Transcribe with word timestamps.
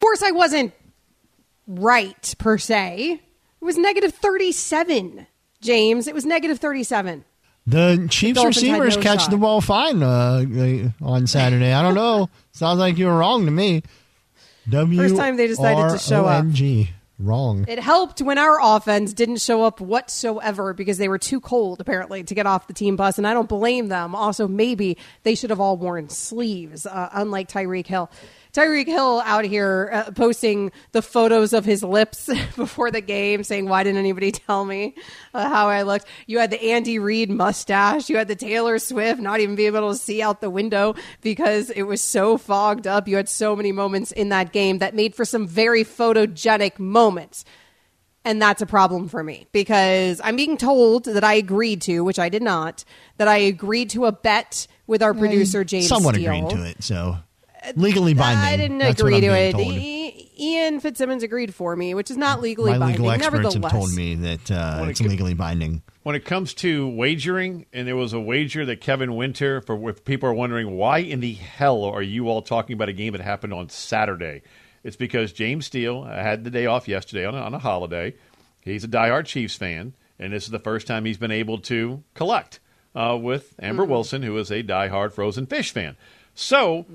Of 0.00 0.06
course, 0.06 0.22
I 0.22 0.30
wasn't 0.30 0.72
right 1.66 2.34
per 2.38 2.56
se. 2.56 3.20
It 3.60 3.64
was 3.64 3.76
negative 3.76 4.14
37, 4.14 5.26
James. 5.60 6.08
It 6.08 6.14
was 6.14 6.24
negative 6.24 6.58
37. 6.58 7.22
The 7.66 8.06
Chiefs 8.10 8.38
had 8.38 8.46
receivers 8.46 8.96
no 8.96 9.02
catch 9.02 9.20
shot. 9.24 9.30
the 9.30 9.36
ball 9.36 9.60
fine 9.60 10.02
uh, 10.02 10.90
on 11.02 11.26
Saturday. 11.26 11.74
I 11.74 11.82
don't 11.82 11.94
know. 11.94 12.30
Sounds 12.52 12.78
like 12.78 12.96
you 12.96 13.08
were 13.08 13.18
wrong 13.18 13.44
to 13.44 13.50
me. 13.50 13.82
W 14.70 14.98
First 14.98 15.16
time 15.16 15.36
they 15.36 15.46
decided 15.48 15.90
to 15.90 15.98
show 15.98 16.24
up. 16.24 16.44
R-O-N-G. 16.44 16.90
Wrong. 17.18 17.66
It 17.68 17.78
helped 17.78 18.22
when 18.22 18.38
our 18.38 18.58
offense 18.62 19.12
didn't 19.12 19.42
show 19.42 19.62
up 19.62 19.78
whatsoever 19.82 20.72
because 20.72 20.96
they 20.96 21.08
were 21.08 21.18
too 21.18 21.38
cold, 21.38 21.78
apparently, 21.78 22.24
to 22.24 22.34
get 22.34 22.46
off 22.46 22.66
the 22.66 22.72
team 22.72 22.96
bus. 22.96 23.18
And 23.18 23.26
I 23.26 23.34
don't 23.34 23.48
blame 23.48 23.88
them. 23.88 24.14
Also, 24.14 24.48
maybe 24.48 24.96
they 25.22 25.34
should 25.34 25.50
have 25.50 25.60
all 25.60 25.76
worn 25.76 26.08
sleeves, 26.08 26.86
uh, 26.86 27.10
unlike 27.12 27.50
Tyreek 27.50 27.86
Hill. 27.86 28.10
Tyreek 28.52 28.86
Hill 28.86 29.22
out 29.24 29.44
here 29.44 29.90
uh, 29.92 30.10
posting 30.12 30.72
the 30.92 31.02
photos 31.02 31.52
of 31.52 31.64
his 31.64 31.82
lips 31.82 32.28
before 32.56 32.90
the 32.90 33.00
game, 33.00 33.44
saying, 33.44 33.68
Why 33.68 33.82
didn't 33.82 33.98
anybody 33.98 34.32
tell 34.32 34.64
me 34.64 34.94
uh, 35.34 35.48
how 35.48 35.68
I 35.68 35.82
looked? 35.82 36.06
You 36.26 36.38
had 36.38 36.50
the 36.50 36.62
Andy 36.62 36.98
Reid 36.98 37.30
mustache. 37.30 38.08
You 38.08 38.16
had 38.16 38.28
the 38.28 38.36
Taylor 38.36 38.78
Swift 38.78 39.20
not 39.20 39.40
even 39.40 39.54
being 39.54 39.74
able 39.74 39.90
to 39.90 39.96
see 39.96 40.22
out 40.22 40.40
the 40.40 40.50
window 40.50 40.94
because 41.20 41.70
it 41.70 41.82
was 41.82 42.00
so 42.00 42.36
fogged 42.36 42.86
up. 42.86 43.06
You 43.06 43.16
had 43.16 43.28
so 43.28 43.54
many 43.54 43.72
moments 43.72 44.12
in 44.12 44.30
that 44.30 44.52
game 44.52 44.78
that 44.78 44.94
made 44.94 45.14
for 45.14 45.24
some 45.24 45.46
very 45.46 45.84
photogenic 45.84 46.78
moments. 46.78 47.44
And 48.22 48.40
that's 48.40 48.60
a 48.60 48.66
problem 48.66 49.08
for 49.08 49.24
me 49.24 49.46
because 49.50 50.20
I'm 50.22 50.36
being 50.36 50.58
told 50.58 51.04
that 51.04 51.24
I 51.24 51.34
agreed 51.34 51.80
to, 51.82 52.00
which 52.04 52.18
I 52.18 52.28
did 52.28 52.42
not, 52.42 52.84
that 53.16 53.28
I 53.28 53.38
agreed 53.38 53.90
to 53.90 54.04
a 54.04 54.12
bet 54.12 54.66
with 54.86 55.02
our 55.02 55.14
producer, 55.14 55.64
James 55.64 55.88
Someone 55.88 56.14
Steele. 56.14 56.30
agreed 56.30 56.50
to 56.50 56.64
it, 56.66 56.82
so 56.84 57.16
legally 57.76 58.14
binding. 58.14 58.44
I 58.44 58.56
didn't 58.56 58.78
That's 58.78 59.00
agree 59.00 59.20
to 59.20 59.26
it. 59.28 59.56
being. 59.56 59.72
I- 59.72 60.26
Ian 60.42 60.80
Fitzsimmons 60.80 61.22
agreed 61.22 61.54
for 61.54 61.76
me, 61.76 61.92
which 61.92 62.10
is 62.10 62.16
not 62.16 62.40
legally 62.40 62.70
My 62.72 62.78
binding. 62.78 63.02
legal 63.02 63.10
experts 63.10 63.54
have 63.54 63.70
told 63.70 63.92
me 63.92 64.14
that 64.14 64.50
uh, 64.50 64.78
When 64.78 64.88
it 64.88 64.92
it's 64.92 65.02
legally 65.02 65.34
binding. 65.34 65.82
when 66.02 66.14
it 66.14 66.24
comes 66.24 66.54
to 66.54 66.88
wagering, 66.88 67.66
and 67.74 67.86
there 67.86 67.94
was 67.96 68.14
a 68.14 68.20
wager 68.20 68.64
that 68.64 68.80
Kevin 68.80 69.16
Winter, 69.16 69.60
for 69.60 69.90
if 69.90 70.02
people 70.02 70.30
are 70.30 70.32
wondering 70.34 70.70
why 70.78 70.98
in 71.00 71.20
the 71.20 71.34
hell 71.34 71.84
are 71.84 72.00
you 72.00 72.28
all 72.30 72.40
talking 72.40 72.72
about 72.72 72.88
a 72.88 72.94
game 72.94 73.12
that 73.12 73.20
happened 73.20 73.52
on 73.52 73.68
Saturday, 73.68 74.40
it's 74.82 74.96
because 74.96 75.34
James 75.34 75.66
Steele 75.66 76.04
had 76.04 76.42
the 76.44 76.50
day 76.50 76.64
off 76.64 76.88
yesterday 76.88 77.26
on 77.26 77.34
a, 77.34 77.38
on 77.38 77.52
a 77.52 77.58
holiday. 77.58 78.14
He's 78.62 78.82
a 78.84 78.88
diehard 78.88 79.26
Chiefs 79.26 79.56
fan, 79.56 79.92
and 80.18 80.32
this 80.32 80.44
is 80.44 80.50
the 80.50 80.58
first 80.58 80.86
time 80.86 81.04
he's 81.04 81.18
been 81.18 81.30
able 81.30 81.58
to 81.58 82.02
collect 82.14 82.60
uh, 82.94 83.18
with 83.20 83.54
Amber 83.60 83.84
Wilson, 83.84 84.22
who 84.22 84.38
is 84.38 84.50
a 84.50 84.62
diehard 84.62 85.12
frozen 85.12 85.44
fish 85.44 85.70
fan. 85.70 85.98
So, 86.34 86.86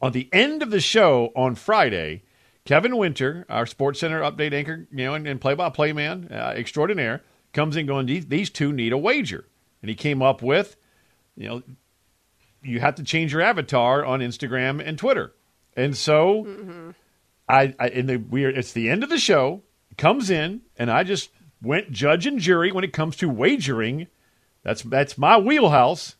on 0.00 0.12
the 0.12 0.28
end 0.32 0.62
of 0.62 0.70
the 0.70 0.80
show 0.80 1.32
on 1.36 1.54
Friday, 1.54 2.22
Kevin 2.64 2.96
Winter, 2.96 3.46
our 3.48 3.66
Sports 3.66 4.00
Center 4.00 4.20
update 4.20 4.52
anchor, 4.52 4.86
you 4.90 5.04
know, 5.04 5.14
and, 5.14 5.26
and 5.26 5.40
play-by-play 5.40 5.92
man 5.92 6.28
uh, 6.30 6.54
extraordinaire, 6.56 7.22
comes 7.52 7.76
in 7.76 7.86
going, 7.86 8.06
these, 8.06 8.26
these 8.26 8.50
two 8.50 8.72
need 8.72 8.92
a 8.92 8.98
wager, 8.98 9.46
and 9.82 9.88
he 9.88 9.94
came 9.94 10.22
up 10.22 10.42
with, 10.42 10.76
you 11.36 11.48
know, 11.48 11.62
you 12.62 12.80
have 12.80 12.94
to 12.96 13.02
change 13.02 13.32
your 13.32 13.42
avatar 13.42 14.04
on 14.04 14.20
Instagram 14.20 14.80
and 14.84 14.98
Twitter, 14.98 15.32
and 15.76 15.96
so 15.96 16.94
I, 17.48 17.74
I 17.78 17.88
in 17.88 18.06
the 18.06 18.16
we 18.16 18.44
are, 18.44 18.50
it's 18.50 18.72
the 18.72 18.88
end 18.88 19.02
of 19.02 19.10
the 19.10 19.18
show, 19.18 19.62
comes 19.96 20.30
in, 20.30 20.62
and 20.76 20.90
I 20.90 21.02
just 21.02 21.30
went 21.60 21.90
judge 21.90 22.26
and 22.26 22.38
jury 22.38 22.70
when 22.72 22.84
it 22.84 22.92
comes 22.92 23.16
to 23.16 23.28
wagering. 23.28 24.06
That's 24.62 24.82
that's 24.82 25.18
my 25.18 25.36
wheelhouse. 25.38 26.16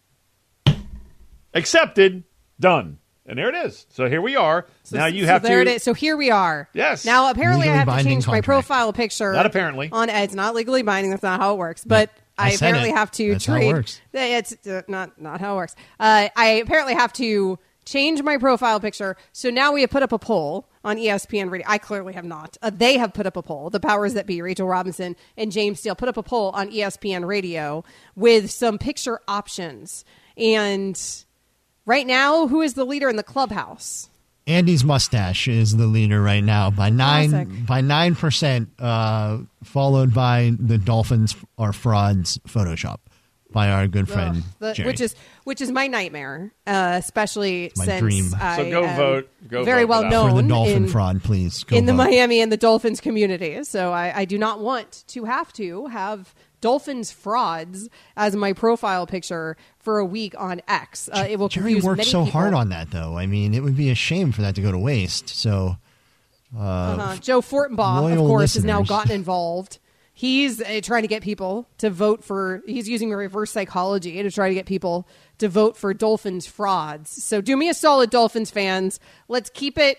Accepted, 1.55 2.25
done, 2.63 2.99
and 3.27 3.39
there 3.39 3.51
it 3.51 3.67
is. 3.67 3.87
So 3.91 4.09
here 4.09 4.23
we 4.23 4.37
are. 4.37 4.67
now 4.91 5.07
you 5.07 5.25
so 5.25 5.33
have 5.33 5.43
there 5.43 5.63
to. 5.63 5.71
it 5.71 5.75
is. 5.77 5.83
So 5.83 5.93
here 5.93 6.17
we 6.17 6.31
are. 6.31 6.71
Yes. 6.73 7.05
Now 7.05 7.31
apparently 7.31 7.67
Legally 7.67 7.75
I 7.75 7.77
have 7.77 7.87
to 7.89 7.93
binding 7.93 8.13
change 8.15 8.27
my 8.27 8.41
profile 8.41 8.93
picture. 8.95 9.33
Not 9.35 9.45
apparently. 9.45 9.91
On 9.93 10.09
it's 10.09 10.35
not 10.35 10.55
legally 10.55 10.83
binding. 10.83 11.11
That's 11.11 11.23
not 11.23 11.39
how 11.41 11.53
it 11.53 11.59
works. 11.59 11.85
But 11.85 12.11
I 12.39 12.49
I, 12.49 12.51
apparently 12.53 12.89
it. 12.89 12.97
have 12.97 13.11
to 13.13 13.33
That's 13.33 13.45
how 13.45 13.55
it 13.55 13.59
trade. 13.59 13.73
works. 13.75 14.01
It's 14.15 14.67
uh, 14.67 14.83
not 14.89 15.21
not 15.21 15.41
how 15.41 15.55
it 15.55 15.57
works. 15.57 15.77
Uh, 16.01 16.29
I 16.35 16.47
apparently 16.65 16.95
have 16.95 17.13
to 17.15 17.59
change 17.85 18.23
my 18.23 18.39
profile 18.39 18.81
picture. 18.81 19.17
So 19.33 19.51
now 19.51 19.73
we 19.73 19.81
have 19.81 19.91
put 19.91 20.03
up 20.03 20.13
a 20.13 20.19
poll 20.19 20.69
on 20.85 20.97
ESPN 20.97 21.51
Radio. 21.51 21.67
I 21.69 21.79
clearly 21.79 22.13
have 22.15 22.25
not. 22.25 22.57
Uh, 22.63 22.71
they 22.73 22.97
have 22.97 23.13
put 23.13 23.27
up 23.27 23.37
a 23.37 23.43
poll. 23.43 23.71
The 23.71 23.81
powers 23.81 24.15
that 24.15 24.27
be, 24.27 24.41
Rachel 24.41 24.69
Robinson 24.69 25.17
and 25.37 25.51
James 25.53 25.81
Steele, 25.81 25.95
put 25.97 26.09
up 26.09 26.17
a 26.17 26.23
poll 26.23 26.51
on 26.51 26.71
ESPN 26.71 27.27
Radio 27.27 27.85
with 28.15 28.51
some 28.51 28.79
picture 28.79 29.21
options. 29.27 30.05
And 30.37 30.97
right 31.87 32.07
now, 32.07 32.47
who 32.49 32.61
is 32.63 32.75
the 32.75 32.85
leader 32.85 33.09
in 33.09 33.17
the 33.17 33.23
clubhouse? 33.23 34.09
Andy's 34.47 34.83
mustache 34.83 35.47
is 35.47 35.77
the 35.77 35.87
leader 35.87 36.21
right 36.21 36.43
now 36.43 36.69
by 36.71 36.91
nine 36.91 37.31
Classic. 37.31 37.67
by 37.67 37.81
nine 37.81 38.15
percent, 38.17 38.71
uh, 38.81 39.39
followed 39.63 40.13
by 40.13 40.53
the 40.59 40.79
Dolphins 40.79 41.37
are 41.59 41.73
frauds 41.73 42.39
Photoshop 42.49 42.99
by 43.53 43.69
our 43.69 43.87
good 43.87 44.09
friend 44.09 44.43
Ugh, 44.61 44.75
the- 44.75 44.83
which 44.85 45.01
is 45.01 45.15
which 45.45 45.61
is 45.61 45.71
my 45.71 45.87
nightmare, 45.87 46.53
uh, 46.67 46.95
especially 46.99 47.71
My 47.77 47.85
since 47.85 48.01
dream. 48.01 48.25
I 48.41 48.57
So 48.57 48.71
go 48.71 48.85
am 48.85 48.97
vote. 48.97 49.31
Go 49.47 49.63
very 49.63 49.83
vote 49.83 49.89
well 49.91 50.11
known 50.11 50.31
for 50.31 50.43
the 50.43 50.49
Dolphin 50.49 50.77
in, 50.85 50.89
fraud, 50.89 51.23
please 51.23 51.63
go 51.63 51.77
in 51.77 51.87
the. 51.87 51.93
Miami 51.93 52.41
and 52.41 52.51
the 52.51 52.57
Dolphins 52.57 53.01
community. 53.01 53.63
So 53.63 53.93
I, 53.93 54.13
I 54.21 54.25
do 54.25 54.39
not 54.39 54.59
want 54.59 55.05
to 55.09 55.25
have 55.25 55.53
to 55.55 55.87
have 55.87 56.35
Dolphins 56.63 57.13
frauds 57.13 57.91
as 58.17 58.35
my 58.35 58.55
profile 58.55 59.07
picture 59.07 59.59
for 59.79 59.99
a 59.99 60.05
week 60.07 60.35
on 60.39 60.63
X. 60.67 61.11
Uh, 61.13 61.27
it 61.29 61.39
will 61.39 61.49
Jerry 61.51 61.79
worked 61.83 62.05
so 62.07 62.25
people. 62.25 62.33
hard 62.33 62.55
on 62.55 62.71
that, 62.71 62.91
though. 62.91 63.19
I 63.19 63.27
mean, 63.27 63.53
it 63.53 63.63
would 63.63 63.77
be 63.77 63.91
a 63.91 63.95
shame 63.95 64.33
for 64.33 64.41
that 64.41 64.55
to 64.55 64.63
go 64.63 64.73
to 64.73 64.79
waste. 64.79 65.29
So 65.29 65.77
Uh-huh. 66.57 67.17
Joe 67.17 67.41
Fortenbaugh, 67.43 68.13
of 68.13 68.19
course, 68.19 68.55
has 68.55 68.65
now 68.65 68.83
gotten 68.83 69.13
involved. 69.13 69.79
He's 70.15 70.61
uh, 70.61 70.81
trying 70.83 71.03
to 71.03 71.09
get 71.09 71.23
people 71.23 71.67
to 71.79 71.89
vote 71.91 72.23
for. 72.23 72.63
He's 72.67 72.89
using 72.89 73.11
reverse 73.11 73.51
psychology 73.51 74.23
to 74.23 74.31
try 74.31 74.49
to 74.49 74.55
get 74.55 74.67
people 74.67 75.09
to 75.39 75.49
vote 75.49 75.77
for 75.77 75.95
Dolphins 75.95 76.47
frauds. 76.47 77.11
So 77.25 77.41
do 77.41 77.57
me 77.57 77.69
a 77.71 77.75
solid, 77.75 78.11
Dolphins 78.11 78.51
fans. 78.51 79.01
Let's 79.29 79.51
keep 79.51 79.79
it 79.79 79.97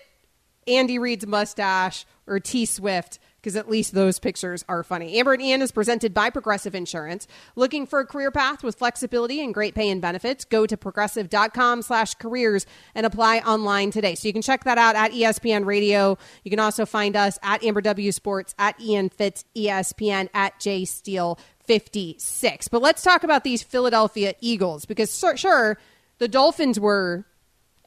Andy 0.68 1.00
Reid's 1.00 1.26
mustache 1.26 2.06
or 2.28 2.40
T 2.40 2.66
Swift 2.66 3.18
because 3.44 3.58
at 3.58 3.70
least 3.70 3.94
those 3.94 4.20
pictures 4.20 4.64
are 4.70 4.84
funny. 4.84 5.20
Amber 5.20 5.34
and 5.34 5.42
Ian 5.42 5.62
is 5.62 5.74
presented 5.74 6.14
by 6.14 6.30
Progressive 6.30 6.74
Insurance. 6.74 7.28
Looking 7.58 7.86
for 7.86 8.00
a 8.00 8.06
career 8.06 8.32
path 8.32 8.64
with 8.64 8.78
flexibility 8.78 9.44
and 9.44 9.54
great 9.54 9.76
pay 9.76 9.90
and 9.90 10.02
benefits? 10.02 10.46
Go 10.46 10.66
to 10.66 10.78
progressive.com 10.78 11.82
slash 11.82 12.16
careers 12.16 12.66
and 12.96 13.06
apply 13.06 13.40
online 13.40 13.92
today. 13.92 14.16
So 14.16 14.30
you 14.30 14.34
can 14.34 14.42
check 14.42 14.64
that 14.64 14.78
out 14.78 14.96
at 14.96 15.12
ESPN 15.12 15.66
Radio. 15.66 16.18
You 16.46 16.52
can 16.52 16.60
also 16.60 16.86
find 16.86 17.18
us 17.18 17.38
at 17.44 17.62
Amber 17.66 17.82
W 17.82 18.14
Sports, 18.14 18.56
at 18.58 18.80
Ian 18.80 19.10
Fitz 19.10 19.44
ESPN, 19.58 20.30
at 20.34 20.58
J 20.62 20.86
Steele 20.86 21.38
56. 21.66 22.70
But 22.70 22.82
let's 22.82 23.04
talk 23.04 23.26
about 23.26 23.44
these 23.44 23.62
Philadelphia 23.62 24.36
Eagles 24.40 24.86
because 24.86 25.22
sure, 25.36 25.78
the 26.20 26.30
Dolphins 26.30 26.80
were 26.80 27.26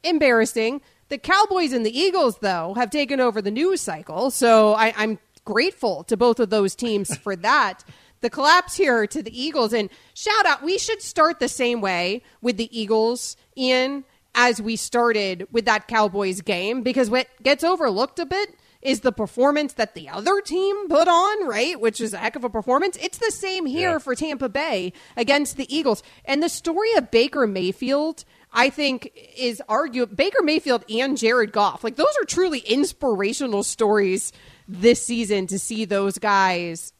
embarrassing. 0.03 0.81
The 1.09 1.17
Cowboys 1.17 1.71
and 1.71 1.85
the 1.85 1.97
Eagles, 1.97 2.39
though, 2.39 2.73
have 2.75 2.91
taken 2.91 3.19
over 3.19 3.41
the 3.41 3.49
news 3.49 3.81
cycle. 3.81 4.29
So 4.29 4.73
I, 4.73 4.93
I'm 4.97 5.19
grateful 5.47 6.03
to 6.03 6.17
both 6.17 6.39
of 6.41 6.49
those 6.49 6.75
teams 6.75 7.15
for 7.17 7.35
that. 7.37 7.83
The 8.21 8.29
collapse 8.29 8.75
here 8.75 9.07
to 9.07 9.23
the 9.23 9.31
Eagles 9.41 9.71
and 9.73 9.89
shout 10.13 10.45
out. 10.45 10.61
We 10.61 10.77
should 10.77 11.01
start 11.01 11.39
the 11.39 11.47
same 11.47 11.79
way 11.81 12.21
with 12.41 12.57
the 12.57 12.69
Eagles, 12.77 13.37
Ian, 13.57 14.03
as 14.35 14.61
we 14.61 14.75
started 14.75 15.47
with 15.51 15.65
that 15.65 15.87
Cowboys 15.87 16.41
game 16.41 16.81
because 16.83 17.09
what 17.09 17.27
gets 17.41 17.63
overlooked 17.63 18.19
a 18.19 18.25
bit 18.25 18.55
is 18.81 18.99
the 18.99 19.11
performance 19.11 19.73
that 19.73 19.95
the 19.95 20.09
other 20.09 20.41
team 20.41 20.87
put 20.89 21.07
on, 21.07 21.47
right? 21.47 21.79
Which 21.79 21.99
is 22.01 22.13
a 22.13 22.17
heck 22.17 22.35
of 22.35 22.43
a 22.43 22.49
performance. 22.49 22.97
It's 23.01 23.17
the 23.17 23.31
same 23.31 23.65
here 23.65 23.93
Yeah. 23.93 23.97
for 23.99 24.13
Tampa 24.15 24.49
Bay 24.49 24.93
against 25.15 25.57
the 25.57 25.73
Eagles. 25.75 26.03
And 26.25 26.43
the 26.43 26.49
story 26.49 26.93
of 26.95 27.09
Baker 27.09 27.47
Mayfield, 27.47 28.23
I 28.53 28.69
think, 28.69 29.11
is 29.35 29.61
arguable. 29.69 30.15
Baker 30.15 30.43
Mayfield 30.43 30.85
and 30.89 31.17
Jared 31.17 31.51
Goff, 31.51 31.83
like 31.83 31.95
those 31.95 32.15
are 32.21 32.25
truly 32.25 32.59
inspirational 32.59 33.63
stories 33.63 34.31
this 34.67 35.03
season 35.03 35.47
to 35.47 35.59
see 35.59 35.85
those 35.85 36.17
guys 36.17 36.93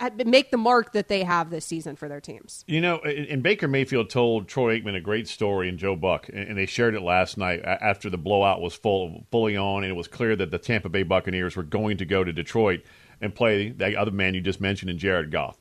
uh, 0.00 0.10
make 0.24 0.50
the 0.50 0.56
mark 0.56 0.92
that 0.92 1.08
they 1.08 1.22
have 1.22 1.50
this 1.50 1.64
season 1.64 1.96
for 1.96 2.08
their 2.08 2.20
teams. 2.20 2.64
You 2.66 2.80
know, 2.80 2.98
and 2.98 3.42
Baker 3.42 3.68
Mayfield 3.68 4.10
told 4.10 4.48
Troy 4.48 4.80
Aikman 4.80 4.96
a 4.96 5.00
great 5.00 5.28
story 5.28 5.68
and 5.68 5.78
Joe 5.78 5.96
Buck, 5.96 6.28
and 6.32 6.56
they 6.56 6.66
shared 6.66 6.94
it 6.94 7.02
last 7.02 7.36
night 7.36 7.62
after 7.64 8.10
the 8.10 8.18
blowout 8.18 8.60
was 8.60 8.74
full 8.74 9.26
fully 9.30 9.56
on, 9.56 9.84
and 9.84 9.90
it 9.90 9.96
was 9.96 10.08
clear 10.08 10.36
that 10.36 10.50
the 10.50 10.58
Tampa 10.58 10.88
Bay 10.88 11.02
Buccaneers 11.02 11.56
were 11.56 11.62
going 11.62 11.96
to 11.98 12.04
go 12.04 12.24
to 12.24 12.32
Detroit 12.32 12.82
and 13.20 13.34
play 13.34 13.70
the 13.70 13.96
other 13.96 14.10
man 14.10 14.34
you 14.34 14.40
just 14.40 14.60
mentioned 14.60 14.90
in 14.90 14.98
Jared 14.98 15.30
Goff. 15.30 15.60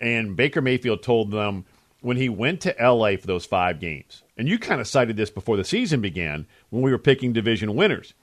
And 0.00 0.36
Baker 0.36 0.60
Mayfield 0.60 1.02
told 1.02 1.30
them 1.30 1.64
when 2.00 2.16
he 2.16 2.28
went 2.28 2.60
to 2.62 2.76
LA 2.80 3.16
for 3.16 3.26
those 3.26 3.46
five 3.46 3.80
games, 3.80 4.22
and 4.36 4.48
you 4.48 4.58
kind 4.58 4.80
of 4.80 4.86
cited 4.86 5.16
this 5.16 5.30
before 5.30 5.56
the 5.56 5.64
season 5.64 6.00
began 6.00 6.46
when 6.70 6.82
we 6.82 6.90
were 6.90 6.98
picking 6.98 7.32
division 7.32 7.74
winners. 7.74 8.14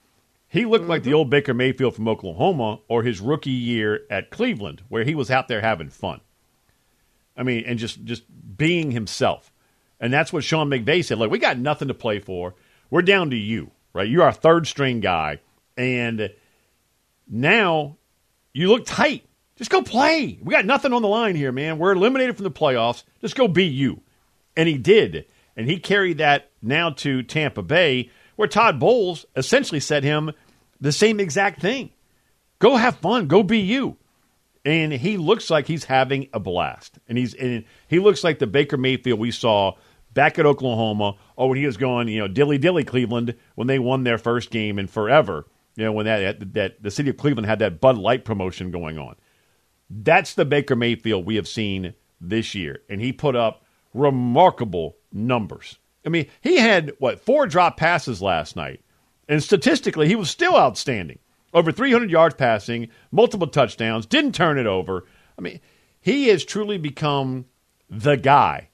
He 0.48 0.64
looked 0.64 0.82
mm-hmm. 0.82 0.90
like 0.90 1.02
the 1.02 1.14
old 1.14 1.30
Baker 1.30 1.54
Mayfield 1.54 1.94
from 1.94 2.08
Oklahoma 2.08 2.80
or 2.88 3.02
his 3.02 3.20
rookie 3.20 3.50
year 3.50 4.02
at 4.10 4.30
Cleveland, 4.30 4.82
where 4.88 5.04
he 5.04 5.14
was 5.14 5.30
out 5.30 5.48
there 5.48 5.60
having 5.60 5.90
fun. 5.90 6.20
I 7.36 7.42
mean, 7.42 7.64
and 7.66 7.78
just 7.78 8.04
just 8.04 8.24
being 8.56 8.90
himself. 8.92 9.52
And 10.00 10.12
that's 10.12 10.32
what 10.32 10.44
Sean 10.44 10.70
McVay 10.70 11.04
said. 11.04 11.18
Look, 11.18 11.30
we 11.30 11.38
got 11.38 11.58
nothing 11.58 11.88
to 11.88 11.94
play 11.94 12.18
for. 12.18 12.54
We're 12.90 13.02
down 13.02 13.30
to 13.30 13.36
you, 13.36 13.70
right? 13.92 14.08
You're 14.08 14.24
our 14.24 14.32
third 14.32 14.66
string 14.66 15.00
guy. 15.00 15.40
And 15.76 16.30
now 17.28 17.96
you 18.52 18.68
look 18.68 18.86
tight. 18.86 19.24
Just 19.56 19.70
go 19.70 19.82
play. 19.82 20.38
We 20.42 20.52
got 20.52 20.66
nothing 20.66 20.92
on 20.92 21.02
the 21.02 21.08
line 21.08 21.34
here, 21.34 21.50
man. 21.50 21.78
We're 21.78 21.92
eliminated 21.92 22.36
from 22.36 22.44
the 22.44 22.50
playoffs. 22.50 23.04
Just 23.20 23.36
go 23.36 23.48
be 23.48 23.64
you. 23.64 24.02
And 24.54 24.68
he 24.68 24.76
did. 24.76 25.26
And 25.56 25.68
he 25.68 25.78
carried 25.78 26.18
that 26.18 26.50
now 26.60 26.90
to 26.90 27.22
Tampa 27.22 27.62
Bay, 27.62 28.10
where 28.36 28.48
Todd 28.48 28.78
Bowles 28.78 29.26
essentially 29.34 29.80
said 29.80 30.04
him 30.04 30.30
the 30.80 30.92
same 30.92 31.20
exact 31.20 31.60
thing. 31.60 31.90
Go 32.58 32.76
have 32.76 32.96
fun. 32.98 33.26
Go 33.26 33.42
be 33.42 33.58
you. 33.58 33.96
And 34.64 34.92
he 34.92 35.16
looks 35.16 35.50
like 35.50 35.66
he's 35.66 35.84
having 35.84 36.28
a 36.32 36.40
blast. 36.40 36.98
And 37.08 37.16
he's 37.16 37.34
and 37.34 37.64
he 37.88 37.98
looks 37.98 38.24
like 38.24 38.38
the 38.38 38.46
Baker 38.46 38.76
Mayfield 38.76 39.20
we 39.20 39.30
saw 39.30 39.72
back 40.12 40.38
at 40.38 40.46
Oklahoma, 40.46 41.16
or 41.36 41.50
when 41.50 41.58
he 41.58 41.66
was 41.66 41.76
going, 41.76 42.08
you 42.08 42.18
know, 42.18 42.28
dilly 42.28 42.58
dilly 42.58 42.84
Cleveland 42.84 43.34
when 43.54 43.68
they 43.68 43.78
won 43.78 44.02
their 44.02 44.18
first 44.18 44.50
game 44.50 44.78
in 44.78 44.88
forever. 44.88 45.46
You 45.76 45.84
know, 45.84 45.92
when 45.92 46.06
that 46.06 46.54
that 46.54 46.82
the 46.82 46.90
city 46.90 47.10
of 47.10 47.16
Cleveland 47.16 47.46
had 47.46 47.60
that 47.60 47.80
Bud 47.80 47.98
Light 47.98 48.24
promotion 48.24 48.70
going 48.70 48.98
on. 48.98 49.14
That's 49.88 50.34
the 50.34 50.44
Baker 50.44 50.74
Mayfield 50.74 51.26
we 51.26 51.36
have 51.36 51.46
seen 51.46 51.94
this 52.20 52.54
year. 52.54 52.80
And 52.88 53.00
he 53.00 53.12
put 53.12 53.36
up 53.36 53.64
remarkable 53.94 54.96
numbers. 55.12 55.78
I 56.06 56.08
mean, 56.08 56.28
he 56.40 56.56
had, 56.56 56.92
what, 56.98 57.20
four 57.20 57.46
drop 57.46 57.76
passes 57.76 58.22
last 58.22 58.56
night. 58.56 58.80
And 59.28 59.42
statistically, 59.42 60.06
he 60.06 60.14
was 60.14 60.30
still 60.30 60.56
outstanding. 60.56 61.18
Over 61.52 61.72
300 61.72 62.10
yards 62.10 62.36
passing, 62.36 62.88
multiple 63.10 63.48
touchdowns, 63.48 64.06
didn't 64.06 64.34
turn 64.34 64.58
it 64.58 64.66
over. 64.66 65.04
I 65.36 65.42
mean, 65.42 65.60
he 66.00 66.28
has 66.28 66.44
truly 66.44 66.78
become 66.78 67.46
the 67.90 68.16
guy 68.16 68.68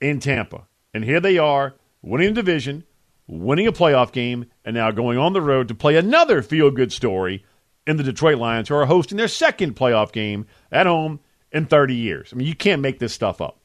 in 0.00 0.20
Tampa. 0.20 0.66
And 0.94 1.04
here 1.04 1.20
they 1.20 1.36
are, 1.38 1.74
winning 2.02 2.28
the 2.28 2.42
division, 2.42 2.84
winning 3.26 3.66
a 3.66 3.72
playoff 3.72 4.12
game, 4.12 4.46
and 4.64 4.74
now 4.74 4.90
going 4.90 5.18
on 5.18 5.34
the 5.34 5.42
road 5.42 5.68
to 5.68 5.74
play 5.74 5.96
another 5.96 6.40
feel 6.40 6.70
good 6.70 6.92
story 6.92 7.44
in 7.86 7.96
the 7.96 8.02
Detroit 8.02 8.38
Lions, 8.38 8.68
who 8.68 8.74
are 8.74 8.86
hosting 8.86 9.18
their 9.18 9.28
second 9.28 9.76
playoff 9.76 10.12
game 10.12 10.46
at 10.72 10.86
home 10.86 11.20
in 11.52 11.66
30 11.66 11.94
years. 11.94 12.30
I 12.32 12.36
mean, 12.36 12.46
you 12.46 12.54
can't 12.54 12.82
make 12.82 12.98
this 12.98 13.12
stuff 13.12 13.40
up. 13.40 13.58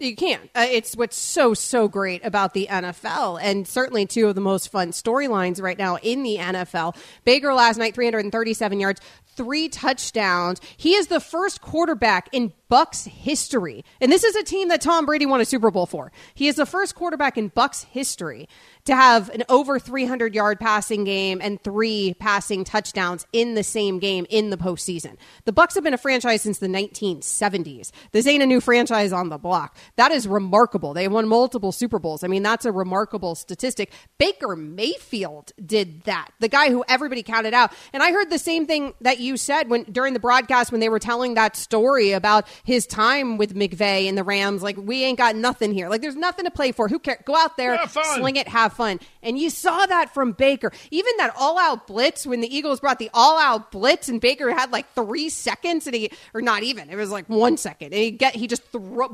You 0.00 0.16
can't. 0.16 0.50
Uh, 0.56 0.66
it's 0.68 0.96
what's 0.96 1.16
so, 1.16 1.54
so 1.54 1.86
great 1.86 2.24
about 2.24 2.52
the 2.52 2.66
NFL, 2.68 3.38
and 3.40 3.66
certainly 3.66 4.06
two 4.06 4.26
of 4.26 4.34
the 4.34 4.40
most 4.40 4.68
fun 4.68 4.90
storylines 4.90 5.62
right 5.62 5.78
now 5.78 5.98
in 5.98 6.24
the 6.24 6.36
NFL. 6.36 6.96
Baker 7.24 7.54
last 7.54 7.78
night, 7.78 7.94
337 7.94 8.80
yards, 8.80 9.00
three 9.36 9.68
touchdowns. 9.68 10.60
He 10.76 10.94
is 10.94 11.06
the 11.06 11.20
first 11.20 11.60
quarterback 11.60 12.28
in 12.32 12.52
Bucks 12.68 13.04
history. 13.04 13.84
And 14.00 14.10
this 14.10 14.24
is 14.24 14.34
a 14.34 14.42
team 14.42 14.68
that 14.68 14.80
Tom 14.80 15.06
Brady 15.06 15.26
won 15.26 15.40
a 15.40 15.44
Super 15.44 15.70
Bowl 15.70 15.86
for. 15.86 16.10
He 16.34 16.48
is 16.48 16.56
the 16.56 16.66
first 16.66 16.96
quarterback 16.96 17.38
in 17.38 17.48
Bucks 17.48 17.84
history 17.84 18.48
to 18.84 18.94
have 18.94 19.30
an 19.30 19.44
over 19.48 19.78
300 19.78 20.34
yard 20.34 20.60
passing 20.60 21.04
game 21.04 21.40
and 21.42 21.62
three 21.62 22.14
passing 22.18 22.64
touchdowns 22.64 23.26
in 23.32 23.54
the 23.54 23.62
same 23.62 23.98
game 23.98 24.26
in 24.28 24.50
the 24.50 24.56
postseason. 24.56 25.16
The 25.44 25.52
Bucks 25.52 25.74
have 25.74 25.84
been 25.84 25.94
a 25.94 25.98
franchise 25.98 26.42
since 26.42 26.58
the 26.58 26.66
1970s. 26.66 27.90
This 28.12 28.26
ain't 28.26 28.42
a 28.42 28.46
new 28.46 28.60
franchise 28.60 29.12
on 29.12 29.30
the 29.30 29.38
block. 29.38 29.76
That 29.96 30.12
is 30.12 30.28
remarkable. 30.28 30.92
They 30.92 31.08
won 31.08 31.28
multiple 31.28 31.72
Super 31.72 31.98
Bowls. 31.98 32.22
I 32.22 32.28
mean, 32.28 32.42
that's 32.42 32.66
a 32.66 32.72
remarkable 32.72 33.34
statistic. 33.34 33.90
Baker 34.18 34.54
Mayfield 34.54 35.52
did 35.64 36.04
that. 36.04 36.30
The 36.40 36.48
guy 36.48 36.70
who 36.70 36.84
everybody 36.86 37.22
counted 37.22 37.54
out. 37.54 37.72
And 37.92 38.02
I 38.02 38.12
heard 38.12 38.28
the 38.30 38.38
same 38.38 38.66
thing 38.66 38.92
that 39.00 39.18
you 39.18 39.36
said 39.36 39.70
when 39.70 39.84
during 39.84 40.12
the 40.12 40.20
broadcast 40.20 40.72
when 40.72 40.80
they 40.80 40.88
were 40.90 40.98
telling 40.98 41.34
that 41.34 41.56
story 41.56 42.12
about 42.12 42.46
his 42.64 42.86
time 42.86 43.38
with 43.38 43.54
McVay 43.54 44.08
and 44.08 44.18
the 44.18 44.24
Rams. 44.24 44.62
Like, 44.62 44.76
we 44.76 45.04
ain't 45.04 45.18
got 45.18 45.36
nothing 45.36 45.72
here. 45.72 45.88
Like, 45.88 46.02
there's 46.02 46.16
nothing 46.16 46.44
to 46.44 46.50
play 46.50 46.72
for. 46.72 46.88
Who 46.88 46.98
cares? 46.98 47.20
Go 47.24 47.34
out 47.34 47.56
there, 47.56 47.78
sling 47.88 48.36
it, 48.36 48.48
have 48.48 48.73
fun. 48.76 49.00
And 49.22 49.38
you 49.38 49.50
saw 49.50 49.86
that 49.86 50.12
from 50.12 50.32
Baker. 50.32 50.72
Even 50.90 51.12
that 51.18 51.34
all 51.38 51.58
out 51.58 51.86
blitz 51.86 52.26
when 52.26 52.40
the 52.40 52.54
Eagles 52.54 52.80
brought 52.80 52.98
the 52.98 53.10
all 53.14 53.38
out 53.38 53.70
blitz 53.70 54.08
and 54.08 54.20
Baker 54.20 54.52
had 54.52 54.72
like 54.72 54.92
three 54.94 55.28
seconds 55.28 55.86
and 55.86 55.94
he, 55.94 56.10
or 56.32 56.42
not 56.42 56.62
even, 56.62 56.90
it 56.90 56.96
was 56.96 57.10
like 57.10 57.28
one 57.28 57.56
second. 57.56 57.92
And 57.92 58.02
he 58.02 58.10
get, 58.10 58.34
he 58.34 58.46
just 58.46 58.62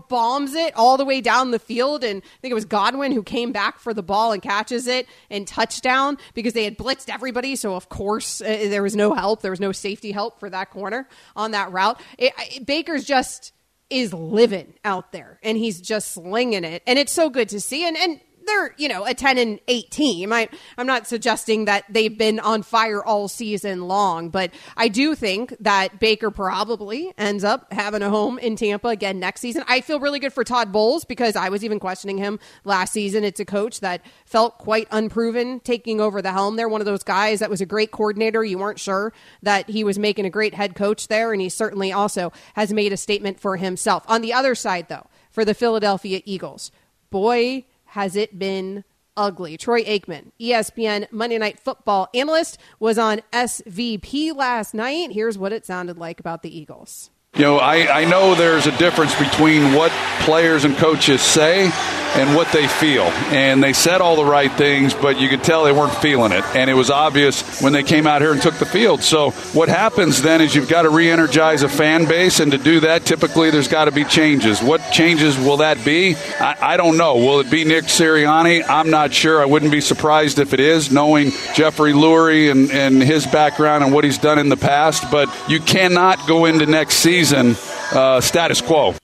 bombs 0.08 0.54
it 0.54 0.74
all 0.76 0.96
the 0.96 1.04
way 1.04 1.20
down 1.20 1.50
the 1.50 1.58
field. 1.58 2.04
And 2.04 2.22
I 2.22 2.40
think 2.40 2.52
it 2.52 2.54
was 2.54 2.64
Godwin 2.64 3.12
who 3.12 3.22
came 3.22 3.52
back 3.52 3.78
for 3.78 3.94
the 3.94 4.02
ball 4.02 4.32
and 4.32 4.42
catches 4.42 4.86
it 4.86 5.06
and 5.30 5.46
touchdown 5.46 6.18
because 6.34 6.52
they 6.52 6.64
had 6.64 6.78
blitzed 6.78 7.12
everybody. 7.12 7.56
So, 7.56 7.74
of 7.74 7.88
course, 7.88 8.40
uh, 8.40 8.44
there 8.44 8.82
was 8.82 8.96
no 8.96 9.14
help. 9.14 9.42
There 9.42 9.52
was 9.52 9.60
no 9.60 9.72
safety 9.72 10.12
help 10.12 10.40
for 10.40 10.50
that 10.50 10.70
corner 10.70 11.08
on 11.36 11.52
that 11.52 11.72
route. 11.72 12.00
It, 12.18 12.32
it, 12.38 12.66
Baker's 12.66 13.04
just 13.04 13.52
is 13.90 14.14
living 14.14 14.72
out 14.84 15.10
there 15.12 15.38
and 15.42 15.58
he's 15.58 15.80
just 15.80 16.12
slinging 16.12 16.64
it. 16.64 16.82
And 16.86 16.98
it's 16.98 17.12
so 17.12 17.28
good 17.28 17.48
to 17.50 17.60
see. 17.60 17.86
And, 17.86 17.96
and 17.96 18.20
they're, 18.46 18.74
you 18.76 18.88
know, 18.88 19.04
a 19.04 19.14
10 19.14 19.38
and 19.38 19.60
8 19.68 19.90
team. 19.90 20.32
I, 20.32 20.48
I'm 20.76 20.86
not 20.86 21.06
suggesting 21.06 21.66
that 21.66 21.84
they've 21.88 22.16
been 22.16 22.40
on 22.40 22.62
fire 22.62 23.04
all 23.04 23.28
season 23.28 23.82
long, 23.88 24.30
but 24.30 24.50
I 24.76 24.88
do 24.88 25.14
think 25.14 25.54
that 25.60 26.00
Baker 26.00 26.30
probably 26.30 27.12
ends 27.18 27.44
up 27.44 27.72
having 27.72 28.02
a 28.02 28.10
home 28.10 28.38
in 28.38 28.56
Tampa 28.56 28.88
again 28.88 29.18
next 29.18 29.40
season. 29.40 29.64
I 29.68 29.80
feel 29.80 30.00
really 30.00 30.18
good 30.18 30.32
for 30.32 30.44
Todd 30.44 30.72
Bowles 30.72 31.04
because 31.04 31.36
I 31.36 31.48
was 31.48 31.64
even 31.64 31.78
questioning 31.78 32.18
him 32.18 32.38
last 32.64 32.92
season. 32.92 33.24
It's 33.24 33.40
a 33.40 33.44
coach 33.44 33.80
that 33.80 34.02
felt 34.24 34.58
quite 34.58 34.88
unproven 34.90 35.60
taking 35.60 36.00
over 36.00 36.22
the 36.22 36.32
helm. 36.32 36.56
They're 36.56 36.68
one 36.68 36.80
of 36.80 36.86
those 36.86 37.02
guys 37.02 37.40
that 37.40 37.50
was 37.50 37.60
a 37.60 37.66
great 37.66 37.90
coordinator. 37.90 38.44
You 38.44 38.58
weren't 38.58 38.80
sure 38.80 39.12
that 39.42 39.68
he 39.68 39.84
was 39.84 39.98
making 39.98 40.24
a 40.24 40.30
great 40.30 40.54
head 40.54 40.74
coach 40.74 41.08
there, 41.08 41.32
and 41.32 41.40
he 41.40 41.48
certainly 41.48 41.92
also 41.92 42.32
has 42.54 42.72
made 42.72 42.92
a 42.92 42.96
statement 42.96 43.40
for 43.40 43.56
himself. 43.56 44.04
On 44.08 44.22
the 44.22 44.32
other 44.32 44.54
side, 44.54 44.88
though, 44.88 45.06
for 45.30 45.44
the 45.44 45.54
Philadelphia 45.54 46.20
Eagles, 46.24 46.70
boy, 47.10 47.64
has 47.90 48.16
it 48.16 48.38
been 48.38 48.84
ugly. 49.16 49.56
Troy 49.56 49.82
Aikman, 49.84 50.32
ESPN 50.40 51.10
Monday 51.10 51.38
Night 51.38 51.58
Football 51.58 52.08
analyst, 52.14 52.58
was 52.78 52.98
on 52.98 53.20
SVP 53.32 54.34
last 54.34 54.74
night. 54.74 55.12
Here's 55.12 55.36
what 55.36 55.52
it 55.52 55.66
sounded 55.66 55.98
like 55.98 56.20
about 56.20 56.42
the 56.42 56.56
Eagles. 56.56 57.10
You 57.36 57.42
know, 57.42 57.58
I, 57.58 58.00
I 58.00 58.04
know 58.06 58.34
there's 58.34 58.66
a 58.66 58.76
difference 58.76 59.16
between 59.16 59.72
what 59.74 59.92
players 60.22 60.64
and 60.64 60.76
coaches 60.76 61.22
say 61.22 61.70
and 62.16 62.34
what 62.34 62.50
they 62.52 62.66
feel. 62.66 63.04
And 63.30 63.62
they 63.62 63.72
said 63.72 64.00
all 64.00 64.16
the 64.16 64.24
right 64.24 64.50
things, 64.50 64.94
but 64.94 65.20
you 65.20 65.28
could 65.28 65.44
tell 65.44 65.62
they 65.62 65.70
weren't 65.70 65.94
feeling 65.94 66.32
it. 66.32 66.42
And 66.56 66.68
it 66.68 66.74
was 66.74 66.90
obvious 66.90 67.62
when 67.62 67.72
they 67.72 67.84
came 67.84 68.08
out 68.08 68.20
here 68.20 68.32
and 68.32 68.42
took 68.42 68.54
the 68.54 68.66
field. 68.66 69.00
So 69.04 69.30
what 69.52 69.68
happens 69.68 70.20
then 70.20 70.40
is 70.40 70.52
you've 70.52 70.68
got 70.68 70.82
to 70.82 70.90
re 70.90 71.08
energize 71.08 71.62
a 71.62 71.68
fan 71.68 72.06
base. 72.06 72.40
And 72.40 72.50
to 72.50 72.58
do 72.58 72.80
that, 72.80 73.06
typically 73.06 73.52
there's 73.52 73.68
got 73.68 73.84
to 73.84 73.92
be 73.92 74.04
changes. 74.04 74.60
What 74.60 74.80
changes 74.90 75.38
will 75.38 75.58
that 75.58 75.84
be? 75.84 76.16
I, 76.40 76.72
I 76.72 76.76
don't 76.76 76.96
know. 76.96 77.14
Will 77.14 77.38
it 77.38 77.48
be 77.48 77.64
Nick 77.64 77.84
Sirianni? 77.84 78.68
I'm 78.68 78.90
not 78.90 79.14
sure. 79.14 79.40
I 79.40 79.44
wouldn't 79.46 79.70
be 79.70 79.80
surprised 79.80 80.40
if 80.40 80.52
it 80.52 80.60
is, 80.60 80.90
knowing 80.90 81.30
Jeffrey 81.54 81.92
Lurie 81.92 82.50
and, 82.50 82.72
and 82.72 83.00
his 83.00 83.24
background 83.24 83.84
and 83.84 83.92
what 83.92 84.02
he's 84.02 84.18
done 84.18 84.40
in 84.40 84.48
the 84.48 84.56
past. 84.56 85.08
But 85.12 85.28
you 85.48 85.60
cannot 85.60 86.26
go 86.26 86.44
into 86.46 86.66
next 86.66 86.96
season 86.96 87.19
season 87.20 87.54
uh, 87.92 88.18
status 88.20 88.62
quo. 88.62 88.94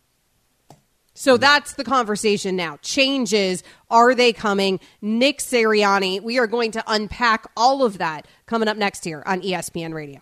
So 1.13 1.37
that's 1.37 1.75
the 1.75 1.85
conversation 1.85 2.57
now. 2.57 2.79
Changes, 2.81 3.63
are 3.91 4.15
they 4.15 4.33
coming? 4.33 4.81
Nick 5.03 5.39
Sirianni, 5.39 6.23
we 6.23 6.39
are 6.39 6.47
going 6.47 6.71
to 6.73 6.85
unpack 6.87 7.47
all 7.57 7.85
of 7.85 7.99
that 7.99 8.27
coming 8.47 8.69
up 8.69 8.79
next 8.79 9.05
here 9.05 9.23
on 9.27 9.43
ESPN 9.43 9.93
Radio. 9.93 10.21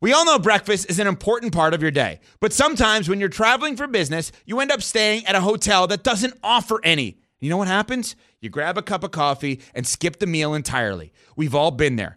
We 0.00 0.12
all 0.12 0.24
know 0.24 0.38
breakfast 0.38 0.88
is 0.88 0.98
an 0.98 1.06
important 1.06 1.52
part 1.52 1.74
of 1.74 1.82
your 1.82 1.90
day, 1.90 2.20
but 2.40 2.52
sometimes 2.52 3.08
when 3.08 3.20
you're 3.20 3.28
traveling 3.28 3.76
for 3.76 3.86
business, 3.86 4.32
you 4.46 4.60
end 4.60 4.70
up 4.70 4.80
staying 4.80 5.26
at 5.26 5.34
a 5.34 5.40
hotel 5.40 5.86
that 5.88 6.04
doesn't 6.04 6.38
offer 6.42 6.80
any. 6.84 7.18
You 7.40 7.50
know 7.50 7.56
what 7.56 7.68
happens? 7.68 8.16
You 8.40 8.50
grab 8.50 8.78
a 8.78 8.82
cup 8.82 9.04
of 9.04 9.10
coffee 9.10 9.60
and 9.74 9.86
skip 9.86 10.18
the 10.20 10.26
meal 10.26 10.54
entirely. 10.54 11.12
We've 11.36 11.54
all 11.54 11.70
been 11.70 11.96
there. 11.96 12.16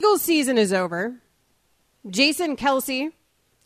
Eagles 0.00 0.22
season 0.22 0.58
is 0.58 0.72
over. 0.72 1.16
Jason 2.08 2.56
Kelce 2.56 3.10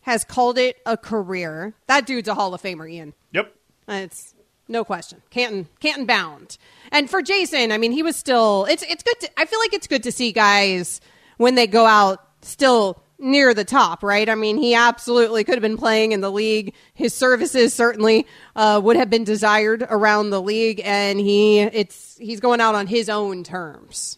has 0.01 0.23
called 0.23 0.57
it 0.57 0.77
a 0.83 0.97
career. 0.97 1.75
That 1.85 2.07
dude's 2.07 2.27
a 2.27 2.33
Hall 2.33 2.55
of 2.55 2.61
Famer, 2.61 2.89
Ian. 2.89 3.13
Yep. 3.33 3.53
It's 3.87 4.33
no 4.67 4.83
question. 4.83 5.21
Canton 5.29 5.67
Canton 5.79 6.07
bound. 6.07 6.57
And 6.91 7.07
for 7.07 7.21
Jason, 7.21 7.71
I 7.71 7.77
mean, 7.77 7.91
he 7.91 8.01
was 8.01 8.15
still 8.15 8.65
it's 8.65 8.81
it's 8.81 9.03
good 9.03 9.19
to 9.19 9.39
I 9.39 9.45
feel 9.45 9.59
like 9.59 9.73
it's 9.73 9.85
good 9.85 10.01
to 10.03 10.11
see 10.11 10.31
guys 10.31 11.01
when 11.37 11.53
they 11.53 11.67
go 11.67 11.85
out 11.85 12.27
still 12.41 13.03
near 13.19 13.53
the 13.53 13.63
top, 13.63 14.01
right? 14.01 14.27
I 14.27 14.33
mean, 14.33 14.57
he 14.57 14.73
absolutely 14.73 15.43
could 15.43 15.53
have 15.53 15.61
been 15.61 15.77
playing 15.77 16.13
in 16.13 16.21
the 16.21 16.31
league. 16.31 16.73
His 16.95 17.13
services 17.13 17.75
certainly 17.75 18.25
uh, 18.55 18.81
would 18.83 18.95
have 18.95 19.11
been 19.11 19.23
desired 19.23 19.85
around 19.87 20.31
the 20.31 20.41
league, 20.41 20.81
and 20.83 21.19
he 21.19 21.59
it's 21.59 22.17
he's 22.17 22.39
going 22.39 22.59
out 22.59 22.73
on 22.73 22.87
his 22.87 23.07
own 23.07 23.43
terms. 23.43 24.17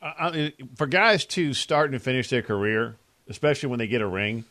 Uh, 0.00 0.50
for 0.76 0.86
guys 0.86 1.24
to 1.26 1.52
start 1.52 1.90
and 1.90 2.00
finish 2.00 2.30
their 2.30 2.42
career, 2.42 2.96
especially 3.28 3.68
when 3.68 3.80
they 3.80 3.88
get 3.88 4.00
a 4.00 4.06
ring 4.06 4.44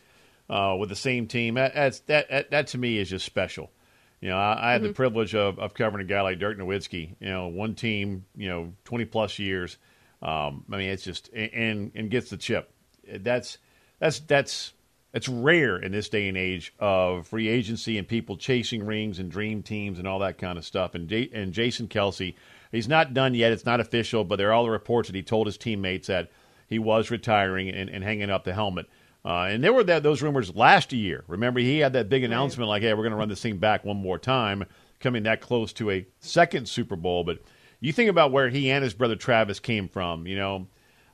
uh, 0.50 0.76
with 0.78 0.90
the 0.90 0.96
same 0.96 1.26
team, 1.26 1.54
that, 1.54 1.74
that's, 1.74 2.00
that, 2.00 2.28
that 2.28 2.50
that 2.50 2.66
to 2.68 2.78
me 2.78 2.98
is 2.98 3.08
just 3.08 3.24
special. 3.24 3.70
You 4.20 4.28
know, 4.28 4.36
I, 4.36 4.68
I 4.68 4.72
had 4.72 4.80
mm-hmm. 4.80 4.88
the 4.88 4.94
privilege 4.94 5.34
of, 5.34 5.58
of 5.58 5.74
covering 5.74 6.04
a 6.04 6.08
guy 6.08 6.20
like 6.20 6.38
Dirk 6.38 6.58
Nowitzki. 6.58 7.14
You 7.20 7.28
know, 7.28 7.48
one 7.48 7.74
team, 7.74 8.24
you 8.36 8.48
know, 8.48 8.72
twenty 8.84 9.04
plus 9.04 9.38
years. 9.38 9.78
Um, 10.20 10.64
I 10.70 10.76
mean, 10.76 10.90
it's 10.90 11.04
just 11.04 11.30
and 11.32 11.92
and 11.94 12.10
gets 12.10 12.30
the 12.30 12.36
chip. 12.36 12.70
That's 13.08 13.58
that's 14.00 14.18
that's 14.20 14.74
that's 15.12 15.28
rare 15.28 15.78
in 15.78 15.92
this 15.92 16.08
day 16.08 16.28
and 16.28 16.36
age 16.36 16.74
of 16.78 17.28
free 17.28 17.48
agency 17.48 17.96
and 17.96 18.06
people 18.06 18.36
chasing 18.36 18.84
rings 18.84 19.18
and 19.18 19.30
dream 19.30 19.62
teams 19.62 19.98
and 19.98 20.06
all 20.06 20.18
that 20.18 20.36
kind 20.36 20.58
of 20.58 20.64
stuff. 20.64 20.94
And 20.94 21.08
J- 21.08 21.30
and 21.32 21.52
Jason 21.52 21.88
Kelce 21.88 22.34
He's 22.70 22.88
not 22.88 23.14
done 23.14 23.34
yet. 23.34 23.52
It's 23.52 23.64
not 23.64 23.80
official, 23.80 24.24
but 24.24 24.36
there 24.36 24.50
are 24.50 24.52
all 24.52 24.64
the 24.64 24.70
reports 24.70 25.08
that 25.08 25.16
he 25.16 25.22
told 25.22 25.46
his 25.46 25.56
teammates 25.56 26.08
that 26.08 26.30
he 26.66 26.78
was 26.78 27.10
retiring 27.10 27.70
and, 27.70 27.88
and 27.88 28.04
hanging 28.04 28.30
up 28.30 28.44
the 28.44 28.52
helmet. 28.52 28.86
Uh, 29.24 29.48
and 29.50 29.64
there 29.64 29.72
were 29.72 29.84
that, 29.84 30.02
those 30.02 30.22
rumors 30.22 30.54
last 30.54 30.92
year. 30.92 31.24
Remember, 31.26 31.60
he 31.60 31.78
had 31.78 31.94
that 31.94 32.08
big 32.08 32.24
announcement 32.24 32.68
like, 32.68 32.82
hey, 32.82 32.92
we're 32.92 33.02
going 33.02 33.12
to 33.12 33.16
run 33.16 33.28
this 33.28 33.42
thing 33.42 33.58
back 33.58 33.84
one 33.84 33.96
more 33.96 34.18
time, 34.18 34.64
coming 35.00 35.24
that 35.24 35.40
close 35.40 35.72
to 35.74 35.90
a 35.90 36.06
second 36.20 36.68
Super 36.68 36.96
Bowl. 36.96 37.24
But 37.24 37.40
you 37.80 37.92
think 37.92 38.10
about 38.10 38.32
where 38.32 38.48
he 38.48 38.70
and 38.70 38.84
his 38.84 38.94
brother 38.94 39.16
Travis 39.16 39.60
came 39.60 39.88
from, 39.88 40.26
you 40.26 40.36
know, 40.36 40.66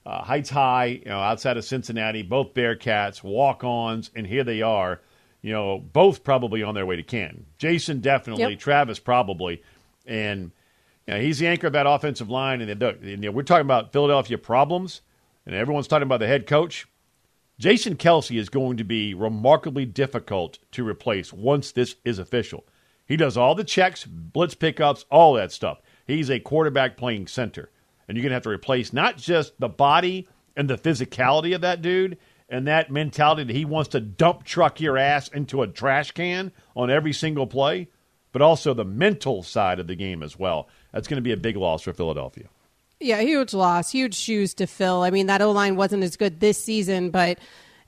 uh, 0.05 0.23
Heights 0.23 0.51
High, 0.51 0.87
you 0.87 1.07
know, 1.07 1.21
outside 1.21 1.57
of 1.57 1.65
Cincinnati, 1.65 2.23
both 2.23 2.53
Bearcats, 2.53 3.23
walk 3.23 3.65
ons, 3.65 4.11
and 4.15 4.27
here 4.27 4.45
they 4.45 4.61
are, 4.61 5.01
you 5.41 5.53
know, 5.53 5.79
both 5.79 6.25
probably 6.25 6.63
on 6.63 6.75
their 6.75 6.85
way 6.87 6.97
to 6.97 7.03
Canton. 7.03 7.47
Jason 7.59 8.01
definitely, 8.01 8.51
yep. 8.51 8.59
Travis 8.59 8.99
probably. 8.99 9.63
And– 10.05 10.51
you 11.07 11.15
know, 11.15 11.21
he's 11.21 11.39
the 11.39 11.47
anchor 11.47 11.67
of 11.67 11.73
that 11.75 11.87
offensive 11.87 12.31
line, 12.31 12.61
and, 12.61 12.83
you 13.03 13.17
know, 13.17 13.31
we're 13.31 13.43
talking 13.43 13.67
about 13.67 13.93
Philadelphia 13.93 14.39
problems, 14.39 15.03
and 15.45 15.55
everyone's 15.55 15.89
talking 15.89 16.05
about 16.05 16.21
the 16.21 16.27
head 16.27 16.47
coach. 16.47 16.87
Jason 17.59 17.97
Kelce 17.97 18.39
is 18.39 18.49
going 18.49 18.79
to 18.79 18.85
be 18.85 19.15
remarkably 19.15 19.85
difficult 19.85 20.59
to 20.73 20.87
replace 20.87 21.33
once 21.33 21.71
this 21.71 21.97
is 22.05 22.19
official. 22.19 22.65
He 23.07 23.17
does 23.17 23.37
all 23.37 23.55
the 23.55 23.65
checks, 23.65 24.05
blitz 24.05 24.55
pickups, 24.55 25.05
all 25.11 25.35
that 25.35 25.53
stuff. 25.53 25.81
He's 26.07 26.31
a 26.31 26.41
quarterback 26.41 26.97
playing 26.97 27.27
center. 27.27 27.71
And 28.09 28.17
you're 28.17 28.23
going 28.23 28.31
to 28.31 28.35
have 28.35 28.43
to 28.45 28.51
replace 28.51 28.93
not 28.93 29.17
just 29.17 29.59
the 29.61 29.69
body 29.69 30.27
and 30.57 30.69
the 30.69 30.79
physicality 30.79 31.55
of 31.55 31.61
that 31.61 31.81
dude 31.81 32.19
and 32.49 32.67
that 32.67 32.91
mentality 32.91 33.45
that 33.45 33.57
he 33.57 33.65
wants 33.65 33.91
to 33.91 34.01
dump 34.01 34.45
truck 34.45 34.81
your 34.81 34.99
ass 34.99 35.29
into 35.29 35.63
a 35.63 35.69
trash 35.69 36.11
can 36.11 36.53
on 36.75 36.91
every 36.91 37.13
single 37.13 37.47
play, 37.47 37.89
but 38.33 38.43
also 38.43 38.75
the 38.75 38.85
mental 38.85 39.43
side 39.43 39.79
of 39.79 39.87
the 39.87 39.95
game 39.95 40.23
as 40.23 40.39
well 40.39 40.69
that's 40.95 41.09
going 41.09 41.17
to 41.17 41.23
be 41.23 41.33
a 41.33 41.37
big 41.37 41.57
loss 41.57 41.83
for 41.83 41.93
Philadelphia. 41.93 42.45
Yeah, 43.01 43.21
huge 43.21 43.53
loss, 43.53 43.91
huge 43.91 44.15
shoes 44.15 44.55
to 44.55 44.67
fill. 44.67 45.03
I 45.03 45.11
mean, 45.11 45.27
that 45.27 45.43
O 45.43 45.51
line 45.51 45.75
wasn't 45.75 46.05
as 46.05 46.17
good 46.17 46.39
this 46.39 46.63
season, 46.63 47.11
but 47.11 47.39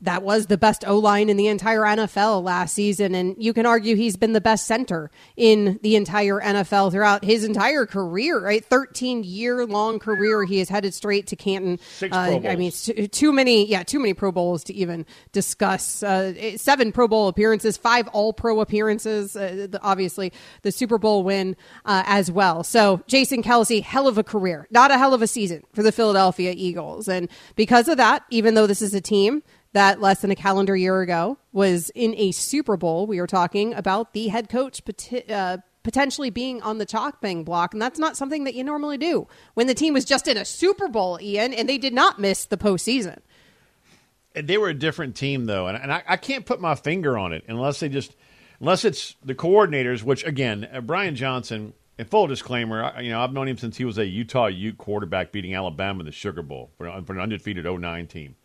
that 0.06 0.22
was 0.22 0.46
the 0.46 0.56
best 0.56 0.86
O 0.86 0.98
line 0.98 1.28
in 1.28 1.36
the 1.36 1.48
entire 1.48 1.80
NFL 1.80 2.42
last 2.42 2.75
season. 2.75 3.14
And 3.14 3.34
you 3.38 3.52
can 3.52 3.66
argue 3.66 3.96
he's 3.96 4.16
been 4.16 4.32
the 4.32 4.40
best 4.40 4.66
center 4.66 5.10
in 5.36 5.80
the 5.82 5.96
entire 5.96 6.40
NFL 6.40 6.92
throughout 6.92 7.25
his 7.25 7.44
entire 7.44 7.86
career, 7.86 8.40
right? 8.40 8.64
13 8.64 9.25
year 9.25 9.66
long 9.66 9.98
career. 9.98 10.44
He 10.44 10.60
is 10.60 10.68
headed 10.68 10.94
straight 10.94 11.26
to 11.28 11.36
Canton. 11.36 11.78
Six 11.78 12.16
uh. 12.16 12.40
I 12.46 12.54
mean, 12.54 12.70
too, 12.70 13.08
too, 13.08 13.32
many, 13.32 13.66
yeah, 13.66 13.82
too 13.82 13.98
many 13.98 14.14
Pro 14.14 14.30
Bowls 14.30 14.62
to 14.64 14.75
even 14.75 15.04
discuss. 15.32 16.02
Uh, 16.02 16.56
seven 16.56 16.92
Pro 16.92 17.08
Bowl 17.08 17.26
appearances, 17.26 17.76
five 17.76 18.06
All 18.08 18.32
Pro 18.32 18.60
appearances, 18.60 19.36
uh, 19.36 19.66
the, 19.70 19.80
obviously 19.82 20.32
the 20.62 20.70
Super 20.70 20.98
Bowl 20.98 21.25
win 21.25 21.56
uh, 21.84 22.04
as 22.06 22.30
well. 22.30 22.62
So 22.62 23.02
Jason 23.08 23.42
Kelce, 23.42 23.82
hell 23.82 24.06
of 24.06 24.18
a 24.18 24.25
career, 24.25 24.68
not 24.70 24.92
a 24.92 24.98
hell 24.98 25.14
of 25.14 25.22
a 25.22 25.26
season 25.26 25.64
for 25.72 25.82
the 25.82 25.92
Philadelphia 25.92 26.54
Eagles. 26.56 27.08
And 27.08 27.28
because 27.56 27.88
of 27.88 27.96
that, 27.96 28.25
even 28.30 28.54
though 28.54 28.68
this 28.68 28.82
is 28.82 28.94
a 28.94 29.00
team 29.00 29.42
that 29.73 30.00
less 30.00 30.20
than 30.20 30.30
a 30.30 30.37
calendar 30.37 30.76
year 30.76 31.00
ago 31.00 31.38
was 31.52 31.90
in 31.94 32.14
a 32.16 32.32
Super 32.32 32.76
Bowl. 32.76 33.06
We 33.06 33.20
were 33.20 33.26
talking 33.26 33.75
about 33.75 34.12
the 34.12 34.28
head 34.28 34.49
coach 34.49 34.82
uh, 35.28 35.58
potentially 35.82 36.30
being 36.30 36.61
on 36.62 36.78
the 36.78 36.87
chopping 36.87 37.44
block, 37.44 37.73
and 37.73 37.80
that's 37.80 37.99
not 37.99 38.16
something 38.16 38.44
that 38.44 38.54
you 38.54 38.64
normally 38.64 38.99
do 38.99 39.26
when 39.54 39.66
the 39.66 39.75
team 39.75 39.94
was 39.94 40.04
just 40.04 40.26
in 40.26 40.37
a 40.37 40.44
Super 40.44 40.88
Bowl, 40.88 41.18
Ian, 41.20 41.54
and 41.54 41.68
they 41.68 41.78
did 41.78 41.92
not 41.92 42.18
miss 42.18 42.46
the 42.46 42.56
postseason. 42.56 43.18
They 44.35 44.58
were 44.58 44.68
a 44.68 44.75
different 44.75 45.14
team, 45.14 45.46
though, 45.46 45.66
and, 45.66 45.80
and 45.80 45.92
I, 45.92 46.02
I, 46.06 46.16
can't 46.16 46.44
put 46.44 46.61
my 46.61 46.75
finger 46.75 47.16
on 47.16 47.32
it 47.32 47.44
unless 47.49 47.80
they 47.80 47.88
just 47.88 48.14
unless 48.61 48.85
it's 48.85 49.14
the 49.25 49.35
coordinators. 49.35 50.02
Which 50.02 50.25
again, 50.25 50.68
uh, 50.73 50.80
Brian 50.80 51.14
Johnson. 51.14 51.73
And 51.99 52.06
full 52.06 52.26
disclaimer, 52.26 52.85
I, 52.85 53.00
you 53.00 53.11
know 53.11 53.23
I've 53.23 53.32
known 53.32 53.49
him 53.49 53.56
since 53.56 53.78
he 53.78 53.87
was 53.87 53.96
a 53.96 54.04
Utah 54.04 54.49
Ute 54.49 54.76
quarterback, 54.76 55.32
beating 55.32 55.54
Alabama 55.54 56.00
in 56.00 56.04
the 56.06 56.12
Sugar 56.12 56.42
Bowl 56.42 56.70
for, 56.76 56.85
for 57.06 57.14
an 57.14 57.20
undefeated 57.20 57.64
09 57.64 58.06
team 58.06 58.37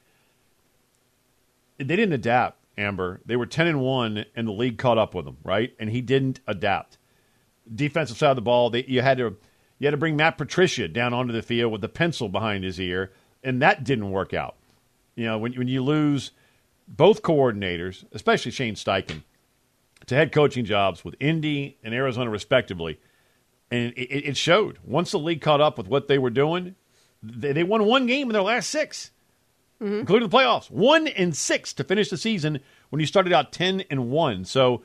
they 1.83 1.95
didn't 1.95 2.13
adapt. 2.13 2.57
Amber, 2.77 3.19
they 3.25 3.35
were 3.35 3.45
ten 3.45 3.67
and 3.67 3.81
one, 3.81 4.25
and 4.35 4.47
the 4.47 4.51
league 4.51 4.77
caught 4.77 4.97
up 4.97 5.13
with 5.13 5.25
them, 5.25 5.37
right? 5.43 5.73
And 5.79 5.89
he 5.89 6.01
didn't 6.01 6.39
adapt. 6.47 6.97
Defensive 7.73 8.17
side 8.17 8.31
of 8.31 8.37
the 8.37 8.41
ball, 8.41 8.69
they, 8.69 8.85
you 8.85 9.01
had 9.01 9.17
to 9.17 9.35
you 9.77 9.87
had 9.87 9.91
to 9.91 9.97
bring 9.97 10.15
Matt 10.15 10.37
Patricia 10.37 10.87
down 10.87 11.13
onto 11.13 11.33
the 11.33 11.41
field 11.41 11.71
with 11.71 11.83
a 11.83 11.89
pencil 11.89 12.29
behind 12.29 12.63
his 12.63 12.79
ear, 12.79 13.11
and 13.43 13.61
that 13.61 13.83
didn't 13.83 14.11
work 14.11 14.33
out. 14.33 14.55
You 15.15 15.25
know, 15.25 15.37
when 15.37 15.53
when 15.53 15.67
you 15.67 15.83
lose 15.83 16.31
both 16.87 17.21
coordinators, 17.21 18.05
especially 18.13 18.51
Shane 18.51 18.75
Steichen, 18.75 19.23
to 20.05 20.15
head 20.15 20.31
coaching 20.31 20.65
jobs 20.65 21.03
with 21.03 21.15
Indy 21.19 21.77
and 21.83 21.93
Arizona 21.93 22.29
respectively, 22.29 22.99
and 23.69 23.93
it, 23.97 24.29
it 24.29 24.37
showed. 24.37 24.79
Once 24.83 25.11
the 25.11 25.19
league 25.19 25.41
caught 25.41 25.61
up 25.61 25.77
with 25.77 25.87
what 25.87 26.07
they 26.07 26.17
were 26.17 26.29
doing, 26.29 26.75
they, 27.21 27.51
they 27.51 27.63
won 27.63 27.85
one 27.85 28.07
game 28.07 28.27
in 28.27 28.33
their 28.33 28.41
last 28.41 28.69
six 28.69 29.11
mm-hmm. 29.81 29.99
including 29.99 30.29
the 30.29 30.37
playoffs. 30.37 30.69
One 30.69 31.07
and 31.07 31.35
six 31.35 31.73
to 31.73 31.83
finish 31.83 32.09
the 32.09 32.17
season 32.17 32.59
when 32.89 32.99
you 32.99 33.05
started 33.07 33.33
out 33.33 33.51
ten 33.51 33.83
and 33.89 34.09
one. 34.11 34.45
So 34.45 34.83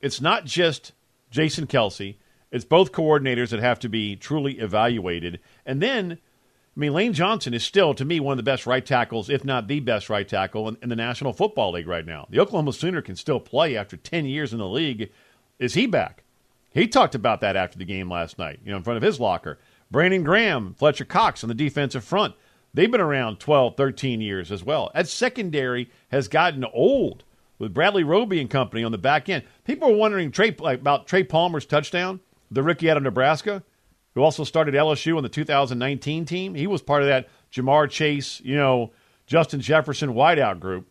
it's 0.00 0.20
not 0.20 0.44
just 0.44 0.92
Jason 1.30 1.66
Kelce. 1.66 2.16
it's 2.50 2.64
both 2.64 2.92
coordinators 2.92 3.50
that 3.50 3.60
have 3.60 3.78
to 3.80 3.88
be 3.88 4.16
truly 4.16 4.58
evaluated. 4.58 5.40
And 5.66 5.82
then, 5.82 6.12
I 6.12 6.80
mean, 6.80 6.92
Lane 6.92 7.12
Johnson 7.12 7.54
is 7.54 7.64
still, 7.64 7.94
to 7.94 8.04
me, 8.04 8.20
one 8.20 8.32
of 8.32 8.36
the 8.38 8.42
best 8.42 8.66
right 8.66 8.84
tackles, 8.84 9.28
if 9.28 9.44
not 9.44 9.68
the 9.68 9.80
best 9.80 10.08
right 10.08 10.26
tackle 10.26 10.68
in, 10.68 10.76
in 10.82 10.88
the 10.88 10.96
National 10.96 11.32
Football 11.32 11.72
League 11.72 11.88
right 11.88 12.06
now. 12.06 12.26
The 12.30 12.40
Oklahoma 12.40 12.72
Sooner 12.72 13.02
can 13.02 13.16
still 13.16 13.40
play 13.40 13.76
after 13.76 13.96
ten 13.96 14.24
years 14.24 14.52
in 14.52 14.58
the 14.58 14.68
league. 14.68 15.10
Is 15.58 15.74
he 15.74 15.86
back? 15.86 16.22
He 16.70 16.86
talked 16.86 17.14
about 17.14 17.40
that 17.40 17.56
after 17.56 17.78
the 17.78 17.84
game 17.84 18.10
last 18.10 18.38
night, 18.38 18.60
you 18.64 18.70
know, 18.70 18.76
in 18.76 18.82
front 18.82 18.98
of 18.98 19.02
his 19.02 19.18
locker. 19.18 19.58
Brandon 19.90 20.22
Graham, 20.22 20.74
Fletcher 20.74 21.04
Cox 21.04 21.42
on 21.42 21.48
the 21.48 21.54
defensive 21.54 22.04
front. 22.04 22.34
They've 22.74 22.90
been 22.90 23.00
around 23.00 23.40
12, 23.40 23.76
13 23.76 24.20
years 24.20 24.52
as 24.52 24.62
well. 24.62 24.90
That 24.94 25.08
secondary 25.08 25.90
has 26.10 26.28
gotten 26.28 26.64
old 26.64 27.24
with 27.58 27.74
Bradley 27.74 28.04
Roby 28.04 28.40
and 28.40 28.50
company 28.50 28.84
on 28.84 28.92
the 28.92 28.98
back 28.98 29.28
end. 29.28 29.44
People 29.64 29.90
are 29.90 29.96
wondering 29.96 30.30
Trey, 30.30 30.54
like, 30.58 30.80
about 30.80 31.06
Trey 31.06 31.24
Palmer's 31.24 31.66
touchdown, 31.66 32.20
the 32.50 32.62
rookie 32.62 32.90
out 32.90 32.96
of 32.96 33.02
Nebraska, 33.02 33.62
who 34.14 34.22
also 34.22 34.44
started 34.44 34.74
LSU 34.74 35.16
on 35.16 35.22
the 35.22 35.28
2019 35.28 36.24
team. 36.24 36.54
He 36.54 36.66
was 36.66 36.82
part 36.82 37.02
of 37.02 37.08
that 37.08 37.28
Ja'Marr 37.52 37.90
Chase, 37.90 38.40
you 38.42 38.56
know, 38.56 38.92
Justin 39.26 39.60
Jefferson 39.60 40.14
wideout 40.14 40.60
group. 40.60 40.88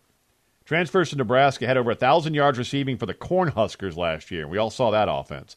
Transfers 0.65 1.12
to 1.12 1.15
Nebraska 1.15 1.65
had 1.65 1.77
over 1.77 1.91
a 1.91 1.96
thousand 1.96 2.34
yards 2.34 2.57
receiving 2.57 2.98
for 2.98 3.05
the 3.05 3.13
Cornhuskers 3.13 3.96
last 3.96 4.31
year. 4.31 4.48
We 4.48 4.57
all 4.57 4.69
saw 4.69 4.91
that 4.91 5.07
offense. 5.10 5.55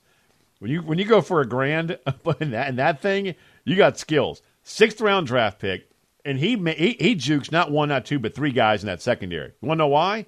When 0.61 0.71
you 0.71 0.83
when 0.83 0.99
you 0.99 1.05
go 1.05 1.21
for 1.21 1.41
a 1.41 1.49
grand 1.49 1.99
in 2.41 2.51
that, 2.53 2.69
in 2.69 2.77
that 2.77 3.01
thing, 3.01 3.35
you 3.65 3.77
got 3.77 3.99
skills. 3.99 4.41
Sixth 4.63 5.01
round 5.01 5.27
draft 5.27 5.59
pick, 5.59 5.91
and 6.25 6.39
he, 6.39 6.57
he 6.57 6.97
he 6.99 7.15
jukes 7.15 7.51
not 7.51 7.71
one, 7.71 7.89
not 7.89 8.05
two, 8.05 8.19
but 8.19 8.35
three 8.35 8.53
guys 8.53 8.83
in 8.83 8.87
that 8.87 9.03
secondary. 9.03 9.53
You 9.61 9.69
want 9.69 9.79
to 9.79 9.85
know 9.85 9.89
why? 9.89 10.27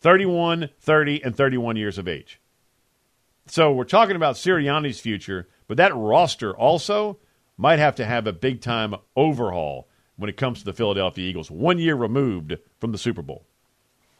31, 0.00 0.70
30, 0.80 1.24
and 1.24 1.36
31 1.36 1.76
years 1.76 1.98
of 1.98 2.06
age. 2.06 2.40
So 3.46 3.72
we're 3.72 3.84
talking 3.84 4.16
about 4.16 4.34
Sirianni's 4.34 5.00
future, 5.00 5.48
but 5.68 5.76
that 5.76 5.94
roster 5.94 6.56
also 6.56 7.18
might 7.56 7.78
have 7.78 7.94
to 7.96 8.04
have 8.04 8.26
a 8.26 8.32
big 8.32 8.60
time 8.60 8.94
overhaul 9.14 9.88
when 10.16 10.28
it 10.28 10.36
comes 10.36 10.58
to 10.58 10.64
the 10.64 10.72
Philadelphia 10.72 11.28
Eagles, 11.28 11.50
one 11.50 11.78
year 11.78 11.94
removed 11.94 12.56
from 12.78 12.92
the 12.92 12.98
Super 12.98 13.22
Bowl. 13.22 13.46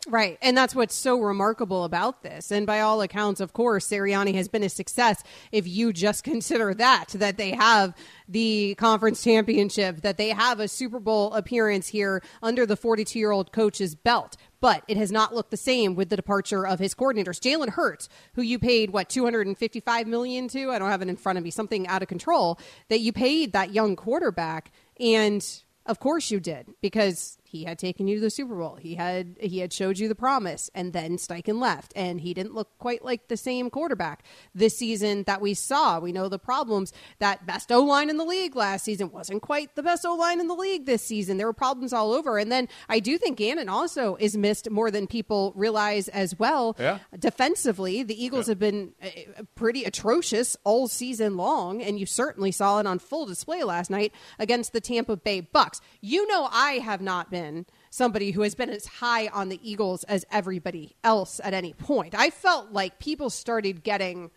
Right. 0.09 0.39
And 0.41 0.57
that's 0.57 0.73
what's 0.73 0.95
so 0.95 1.19
remarkable 1.21 1.83
about 1.83 2.23
this. 2.23 2.53
And 2.53 2.65
by 2.65 2.81
all 2.81 3.03
accounts, 3.03 3.41
of 3.41 3.53
course, 3.53 3.89
Sirianni 3.89 4.35
has 4.35 4.47
been 4.47 4.63
a 4.63 4.69
success 4.69 5.25
if 5.51 5.67
you 5.67 5.93
just 5.93 6.23
consider 6.25 6.75
that, 6.75 7.07
that 7.15 7.39
they 7.39 7.51
have 7.51 7.93
the 8.29 8.77
conference 8.77 9.25
championship, 9.25 10.03
that 10.03 10.17
they 10.17 10.29
have 10.29 10.61
a 10.61 10.69
Super 10.69 11.01
Bowl 11.01 11.35
appearance 11.35 11.89
here 11.89 12.23
under 12.41 12.65
the 12.65 12.77
42 12.77 13.19
year 13.19 13.33
old 13.33 13.51
coach's 13.51 13.97
belt. 13.97 14.37
But 14.61 14.85
it 14.87 14.97
has 14.97 15.11
not 15.11 15.35
looked 15.35 15.51
the 15.51 15.57
same 15.57 15.97
with 15.97 16.09
the 16.09 16.17
departure 16.17 16.67
of 16.67 16.79
his 16.79 16.95
coordinators. 16.95 17.41
Jalen 17.41 17.71
Hurts, 17.71 18.09
who 18.35 18.43
you 18.43 18.61
paid 18.61 18.91
what 18.91 19.09
255 19.09 20.07
million 20.07 20.47
to, 20.49 20.71
I 20.71 20.79
don't 20.79 20.91
have 20.91 21.03
it 21.03 21.09
in 21.09 21.17
front 21.17 21.37
of 21.37 21.45
me, 21.45 21.51
something 21.51 21.87
out 21.89 22.03
of 22.03 22.09
control, 22.09 22.61
that 22.89 23.01
you 23.01 23.13
paid 23.13 23.53
that 23.53 23.75
young 23.75 23.97
quarterback 23.97 24.71
and 25.01 25.45
of 25.85 26.01
course 26.01 26.31
you 26.31 26.41
did 26.41 26.67
because 26.81 27.39
he 27.47 27.65
had 27.65 27.79
taken 27.79 28.09
you 28.09 28.17
to 28.17 28.21
the 28.21 28.31
Super 28.31 28.55
Bowl. 28.55 28.77
He 28.77 28.95
had 28.95 29.37
he 29.41 29.59
had 29.59 29.73
showed 29.73 29.99
you 29.99 30.09
the 30.09 30.15
promise, 30.15 30.71
and 30.75 30.93
then 30.93 31.17
Steichen 31.17 31.61
left, 31.61 31.93
and 31.97 32.21
he 32.21 32.35
didn't 32.35 32.55
look 32.55 32.77
quite 32.79 33.05
like 33.05 33.29
the 33.29 33.37
same 33.37 33.71
quarterback 33.71 34.25
this 34.55 34.77
season 34.77 35.23
that 35.25 35.41
we 35.41 35.55
saw. 35.55 35.99
We 35.99 36.13
know 36.13 36.29
the 36.29 36.39
problems. 36.39 36.93
That 37.19 37.47
best 37.47 37.71
O 37.73 37.83
line 37.83 38.11
in 38.11 38.17
the 38.17 38.25
league 38.25 38.57
last 38.57 38.85
season 38.85 39.11
wasn't 39.11 39.43
quite 39.43 39.75
the 39.75 39.83
best 39.83 40.05
O 40.05 40.15
line 40.15 40.41
in 40.41 40.49
the 40.49 40.55
league 40.55 40.87
this 40.87 41.03
season. 41.03 41.37
There 41.37 41.47
were 41.47 41.53
problems 41.53 41.93
all 41.93 42.13
over, 42.13 42.39
and 42.39 42.51
then 42.51 42.69
I 42.89 43.01
do 43.01 43.19
think 43.19 43.39
Gannon 43.39 43.69
also 43.69 44.17
is 44.17 44.37
missed 44.37 44.69
more 44.71 44.91
than 44.91 45.07
people 45.07 45.53
realize 45.57 46.09
as 46.09 46.39
well. 46.39 46.77
Yeah. 46.79 46.99
Defensively, 47.19 48.03
the 48.03 48.23
Eagles 48.23 48.49
yeah. 48.49 48.53
have 48.53 48.59
been 48.59 48.93
uh, 49.03 49.43
pretty 49.55 49.85
atrocious 49.85 50.57
all 50.65 50.89
season 50.89 51.37
long, 51.37 51.83
and 51.83 51.99
you 51.99 52.07
certainly 52.07 52.51
saw 52.51 52.81
it 52.81 52.87
on 52.87 52.99
full 52.99 53.27
display 53.27 53.63
last 53.63 53.91
night 53.91 54.13
against 54.39 54.73
the 54.73 54.81
Tampa 54.81 55.17
Bay 55.17 55.41
Bucks. 55.41 55.81
You 56.01 56.27
know, 56.27 56.49
I 56.51 56.73
have 56.75 57.01
not 57.01 57.31
been 57.31 57.46
somebody 57.91 58.31
who 58.33 58.43
has 58.43 58.55
been 58.55 58.71
as 58.71 58.87
high 58.87 59.29
on 59.29 59.49
the 59.49 59.61
Eagles 59.63 60.05
as 60.05 60.25
everybody 60.31 60.97
else 61.05 61.41
at 61.43 61.55
any 61.55 61.73
point. 61.73 62.15
I 62.17 62.31
felt 62.31 62.73
like 62.73 62.99
people 62.99 63.31
started 63.31 63.83
getting 63.83 64.31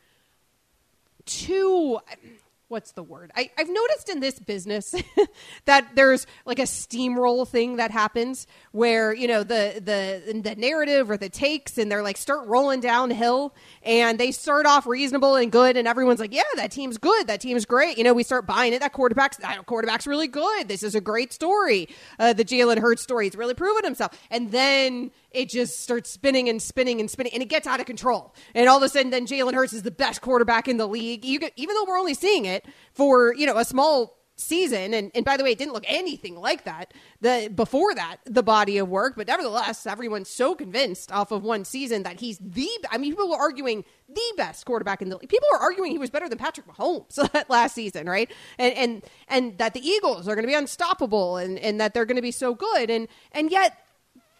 too 1.25 1.99
what's 2.69 2.91
the 2.91 3.03
word? 3.03 3.31
I, 3.35 3.49
have 3.57 3.69
noticed 3.69 4.09
in 4.09 4.19
this 4.19 4.39
business 4.39 4.95
that 5.65 5.89
there's 5.95 6.25
like 6.45 6.59
a 6.59 6.63
steamroll 6.63 7.47
thing 7.47 7.77
that 7.77 7.91
happens 7.91 8.47
where 8.71 9.13
you 9.13 9.27
know 9.27 9.43
the 9.43 9.81
the 9.83 10.41
the 10.41 10.55
narrative 10.55 11.09
or 11.09 11.17
the 11.17 11.29
takes 11.29 11.77
and 11.77 11.91
they're 11.91 12.03
like 12.03 12.15
start 12.15 12.47
rolling 12.47 12.79
downhill 12.79 13.53
and 13.83 14.19
they 14.19 14.31
start 14.31 14.65
off 14.65 14.85
reasonable 14.85 15.35
and 15.35 15.51
good 15.51 15.77
and 15.77 15.87
everyone's 15.87 16.19
like 16.19 16.33
yeah 16.33 16.43
that 16.55 16.71
team's 16.71 16.97
good. 16.97 17.27
That 17.27 17.41
team's 17.41 17.65
great. 17.65 17.97
You 17.97 18.03
know 18.03 18.13
we 18.13 18.23
start 18.23 18.45
buying 18.45 18.73
it. 18.73 18.79
That 18.79 18.93
quarterback's 18.93 19.37
that 19.37 19.65
quarterback's 19.65 20.07
really 20.07 20.27
good. 20.27 20.67
This 20.67 20.83
is 20.83 20.95
a 20.95 21.01
great 21.01 21.33
story. 21.33 21.89
Uh, 22.19 22.33
the 22.33 22.45
Jalen 22.45 22.79
Hurts 22.79 23.01
story 23.01 23.25
he's 23.25 23.35
really 23.35 23.55
proven 23.55 23.83
himself. 23.83 24.17
And 24.29 24.51
then 24.51 25.11
it 25.31 25.49
just 25.49 25.81
starts 25.81 26.09
spinning 26.09 26.49
and 26.49 26.61
spinning 26.61 26.99
and 26.99 27.09
spinning, 27.09 27.33
and 27.33 27.43
it 27.43 27.49
gets 27.49 27.67
out 27.67 27.79
of 27.79 27.85
control. 27.85 28.33
And 28.55 28.67
all 28.67 28.77
of 28.77 28.83
a 28.83 28.89
sudden, 28.89 29.11
then 29.11 29.27
Jalen 29.27 29.53
Hurts 29.53 29.73
is 29.73 29.83
the 29.83 29.91
best 29.91 30.21
quarterback 30.21 30.67
in 30.67 30.77
the 30.77 30.87
league. 30.87 31.21
Get, 31.21 31.53
even 31.55 31.75
though 31.75 31.85
we're 31.87 31.99
only 31.99 32.13
seeing 32.13 32.45
it 32.45 32.65
for 32.93 33.33
you 33.35 33.45
know 33.45 33.57
a 33.57 33.65
small 33.65 34.17
season, 34.39 34.93
and, 34.93 35.11
and 35.13 35.25
by 35.25 35.37
the 35.37 35.43
way, 35.43 35.51
it 35.51 35.57
didn't 35.57 35.73
look 35.73 35.85
anything 35.87 36.35
like 36.35 36.63
that 36.63 36.93
the 37.21 37.51
before 37.53 37.93
that 37.95 38.17
the 38.25 38.41
body 38.41 38.77
of 38.77 38.89
work. 38.89 39.13
But 39.15 39.27
nevertheless, 39.27 39.85
everyone's 39.85 40.29
so 40.29 40.55
convinced 40.55 41.11
off 41.11 41.31
of 41.31 41.43
one 41.43 41.65
season 41.65 42.03
that 42.03 42.19
he's 42.19 42.39
the. 42.39 42.67
I 42.89 42.97
mean, 42.97 43.11
people 43.11 43.29
were 43.29 43.37
arguing 43.37 43.83
the 44.07 44.33
best 44.37 44.65
quarterback 44.65 45.01
in 45.01 45.09
the 45.09 45.17
league. 45.17 45.29
People 45.29 45.47
were 45.51 45.59
arguing 45.59 45.91
he 45.91 45.97
was 45.97 46.09
better 46.09 46.27
than 46.27 46.37
Patrick 46.37 46.67
Mahomes 46.67 47.17
last 47.49 47.75
season, 47.75 48.09
right? 48.09 48.31
And 48.57 48.73
and 48.73 49.03
and 49.27 49.57
that 49.59 49.73
the 49.73 49.87
Eagles 49.87 50.27
are 50.27 50.35
going 50.35 50.45
to 50.45 50.51
be 50.51 50.55
unstoppable, 50.55 51.37
and 51.37 51.59
and 51.59 51.79
that 51.79 51.93
they're 51.93 52.05
going 52.05 52.15
to 52.15 52.21
be 52.21 52.31
so 52.31 52.55
good, 52.55 52.89
and 52.89 53.07
and 53.31 53.51
yet 53.51 53.77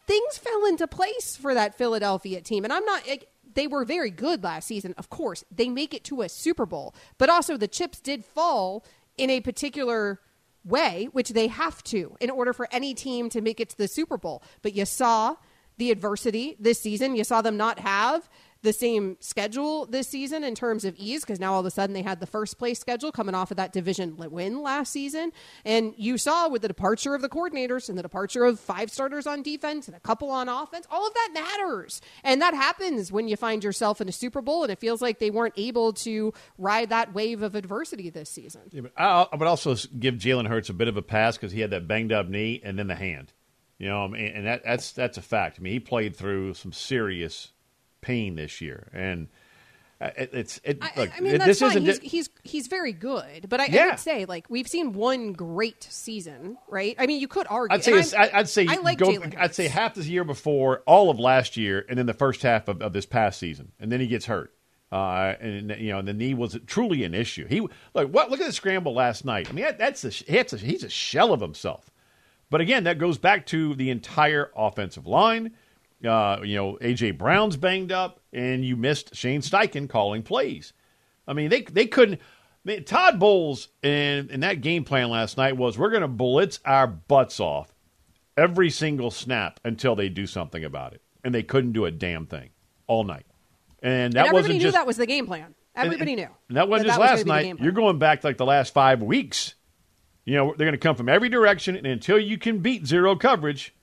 things 0.10 0.40
fell 0.40 0.66
into 0.66 0.88
place 0.88 1.36
for 1.36 1.54
that 1.54 1.78
Philadelphia 1.78 2.42
team. 2.42 2.64
And 2.64 2.74
I'm 2.74 2.84
not. 2.84 3.08
They 3.54 3.68
were 3.68 3.86
very 3.86 4.10
good 4.10 4.44
last 4.44 4.68
season. 4.68 4.96
Of 4.98 5.10
course, 5.10 5.44
they 5.52 5.70
make 5.70 5.94
it 5.94 6.04
to 6.06 6.22
a 6.22 6.30
Super 6.30 6.66
Bowl, 6.66 6.96
but 7.18 7.30
also 7.30 7.58
the 7.58 7.68
chips 7.68 8.00
did 8.00 8.26
fall 8.26 8.84
in 9.18 9.30
a 9.30 9.40
particular 9.40 10.20
way, 10.66 11.10
which 11.12 11.30
they 11.30 11.48
have 11.48 11.84
to 11.84 12.16
in 12.20 12.32
order 12.32 12.54
for 12.54 12.68
any 12.72 12.94
team 12.94 13.30
to 13.30 13.42
make 13.42 13.60
it 13.60 13.70
to 13.70 13.78
the 13.78 13.88
Super 13.88 14.18
Bowl. 14.18 14.42
But 14.64 14.74
you 14.74 14.86
saw 14.86 15.36
the 15.78 15.92
adversity 15.92 16.58
this 16.60 16.80
season. 16.80 17.16
You 17.16 17.24
saw 17.24 17.42
them 17.42 17.56
not 17.56 17.80
have 17.80 18.28
the 18.62 18.74
same 18.74 19.16
schedule 19.22 19.86
this 19.86 20.08
season 20.08 20.44
in 20.44 20.54
terms 20.54 20.84
of 20.84 20.94
ease 20.98 21.22
because 21.22 21.40
now 21.40 21.54
all 21.54 21.62
of 21.62 21.66
a 21.66 21.72
sudden 21.72 21.94
they 21.94 22.02
had 22.02 22.20
the 22.20 22.28
first 22.28 22.58
place 22.58 22.80
schedule 22.80 23.12
coming 23.12 23.34
off 23.34 23.52
of 23.52 23.58
that 23.58 23.72
division 23.72 24.18
win 24.18 24.62
last 24.62 24.92
season. 24.92 25.32
And 25.64 25.94
you 25.98 26.18
saw 26.18 26.50
with 26.50 26.62
the 26.62 26.68
departure 26.68 27.16
of 27.16 27.22
the 27.22 27.30
coordinators 27.30 27.88
and 27.88 27.98
the 27.98 28.02
departure 28.02 28.44
of 28.44 28.60
five 28.60 28.92
starters 28.92 29.26
on 29.26 29.44
defense 29.44 29.88
and 29.88 29.96
a 29.96 30.00
couple 30.00 30.30
on 30.30 30.50
offense, 30.50 30.86
all 30.92 31.08
of 31.08 31.14
that 31.14 31.30
matters. 31.34 32.02
And 32.24 32.42
that 32.42 32.54
happens 32.54 33.12
when 33.12 33.28
you 33.28 33.38
find 33.38 33.64
yourself 33.64 34.02
in 34.02 34.10
a 34.10 34.12
Super 34.14 34.42
Bowl 34.42 34.64
and 34.64 34.72
it 34.72 34.80
feels 34.80 35.02
like 35.02 35.20
they 35.20 35.32
weren't 35.32 35.54
able 35.56 35.94
to 35.94 36.34
ride 36.58 36.90
that 36.90 37.14
wave 37.14 37.42
of 37.42 37.56
adversity 37.56 38.10
this 38.10 38.30
season. 38.30 38.62
Yeah, 38.72 38.82
but 38.82 38.92
I, 38.98 39.28
would 39.34 39.48
also 39.48 39.76
give 39.98 40.16
Jalen 40.16 40.48
Hurts 40.48 40.70
a 40.70 40.74
bit 40.74 40.90
of 40.90 40.98
a 40.98 41.02
pass 41.02 41.38
because 41.38 41.54
he 41.54 41.62
had 41.62 41.72
that 41.72 41.88
banged 41.88 42.12
up 42.12 42.28
knee 42.28 42.62
and 42.64 42.78
then 42.78 42.88
the 42.88 42.96
hand. 42.96 43.32
You 43.78 43.88
know, 43.88 44.14
and 44.14 44.46
that, 44.46 44.64
that's 44.66 44.92
that's 44.92 45.18
a 45.18 45.22
fact. 45.22 45.58
I 45.58 45.62
mean, 45.62 45.72
he 45.72 45.80
played 45.80 46.14
through 46.14 46.56
some 46.56 46.74
serious 46.74 47.54
pain 48.02 48.36
this 48.36 48.62
year, 48.62 48.90
and 48.94 49.28
uh, 50.02 50.12
it, 50.16 50.30
it's 50.34 50.62
it. 50.64 50.82
Look, 50.82 50.98
I, 50.98 51.18
I 51.18 51.20
mean, 51.20 51.34
that's 51.34 51.46
this 51.46 51.60
fine. 51.60 51.86
Isn't 51.86 52.04
he's, 52.04 52.12
he's 52.12 52.30
he's 52.44 52.68
very 52.68 52.94
good, 52.94 53.48
but 53.50 53.60
I, 53.60 53.66
yeah. 53.66 53.84
I, 53.84 53.88
would 53.90 54.00
say 54.00 54.26
like 54.26 54.46
we've 54.50 54.68
seen 54.68 54.94
one 54.94 55.34
great 55.34 55.84
season, 55.84 56.58
right? 56.70 56.96
I 56.98 57.06
mean, 57.06 57.20
you 57.20 57.28
could 57.28 57.48
argue. 57.50 57.76
I'd 57.76 57.84
say 57.84 58.18
I'd 58.18 58.48
say 58.48 58.66
I 58.68 58.78
like 58.78 58.98
go, 58.98 59.14
I'd 59.38 59.56
say 59.56 59.68
half 59.68 59.96
this 59.96 60.08
year 60.08 60.24
before, 60.24 60.84
all 60.86 61.10
of 61.10 61.20
last 61.20 61.58
year, 61.58 61.86
and 61.90 61.98
then 61.98 62.06
the 62.06 62.14
first 62.14 62.44
half 62.44 62.68
of, 62.68 62.82
of 62.82 62.94
this 62.94 63.06
past 63.06 63.40
season, 63.40 63.72
and 63.80 63.92
then 63.92 64.00
he 64.00 64.08
gets 64.08 64.26
hurt. 64.26 64.54
Uh, 64.92 65.36
and 65.40 65.70
you 65.78 65.92
know, 65.92 66.00
and 66.00 66.08
the 66.08 66.14
knee 66.14 66.34
was 66.34 66.58
truly 66.66 67.04
an 67.04 67.14
issue. 67.14 67.46
He 67.48 67.60
look 67.60 68.12
what 68.12 68.32
look 68.32 68.40
at 68.40 68.48
the 68.48 68.54
scramble 68.54 68.94
last 68.94 69.24
night. 69.26 69.50
I 69.50 69.52
mean, 69.52 69.66
that, 69.66 69.78
that's 69.78 70.04
a, 70.04 70.08
a, 70.08 70.58
he's 70.58 70.84
a 70.84 70.90
shell 70.90 71.32
of 71.32 71.42
himself. 71.42 71.92
But 72.50 72.62
again, 72.62 72.86
that 72.86 72.98
goes 72.98 73.18
back 73.18 73.46
to 73.48 73.76
the 73.76 73.92
entire 73.92 74.50
offensive 74.56 75.06
line. 75.06 75.52
Uh, 76.06 76.38
you 76.44 76.56
know, 76.56 76.78
AJ 76.82 77.18
Brown's 77.18 77.58
banged 77.58 77.92
up, 77.92 78.22
and 78.32 78.64
you 78.64 78.78
missed 78.78 79.16
Shane 79.16 79.42
Steichen 79.42 79.90
calling 79.90 80.24
plays. 80.24 80.72
I 81.28 81.34
mean, 81.34 81.50
they 81.50 81.62
they 81.62 81.88
couldn't. 81.88 82.20
I 82.66 82.70
mean, 82.70 82.84
Todd 82.86 83.20
Bowles 83.20 83.70
and 83.84 84.30
in 84.32 84.42
that 84.42 84.62
game 84.62 84.84
plan 84.84 85.10
last 85.10 85.38
night 85.38 85.58
was 85.58 85.78
we're 85.78 85.90
going 85.90 86.02
to 86.02 86.08
blitz 86.08 86.60
our 86.66 86.88
butts 86.88 87.40
off 87.40 87.74
every 88.38 88.70
single 88.70 89.12
snap 89.12 89.60
until 89.66 89.96
they 89.96 90.10
do 90.10 90.26
something 90.26 90.64
about 90.64 90.94
it, 90.94 91.02
and 91.24 91.36
they 91.36 91.44
couldn't 91.44 91.74
do 91.74 91.86
a 91.86 91.92
damn 91.92 92.26
thing 92.26 92.50
all 92.88 93.04
night. 93.04 93.26
And 93.82 94.14
that 94.14 94.28
and 94.28 94.34
wasn't 94.34 94.56
knew 94.56 94.62
just 94.62 94.76
that 94.76 94.88
was 94.88 94.98
the 94.98 95.06
game 95.06 95.26
plan. 95.26 95.54
Everybody 95.76 96.14
and, 96.14 96.22
knew. 96.22 96.30
And 96.48 96.58
that 96.58 96.68
wasn't 96.68 96.88
that 96.88 96.98
just 96.98 97.00
was 97.00 97.10
last 97.10 97.26
night. 97.26 97.60
You're 97.60 97.72
going 97.72 98.00
back 98.00 98.24
like 98.24 98.38
the 98.38 98.46
last 98.46 98.74
five 98.74 99.02
weeks. 99.02 99.56
You 100.26 100.36
know, 100.36 100.54
they're 100.58 100.66
going 100.66 100.74
to 100.74 100.78
come 100.78 100.96
from 100.96 101.10
every 101.10 101.30
direction, 101.30 101.76
and 101.76 101.88
until 101.88 102.20
you 102.20 102.38
can 102.38 102.60
beat 102.60 102.86
zero 102.86 103.16
coverage, 103.16 103.74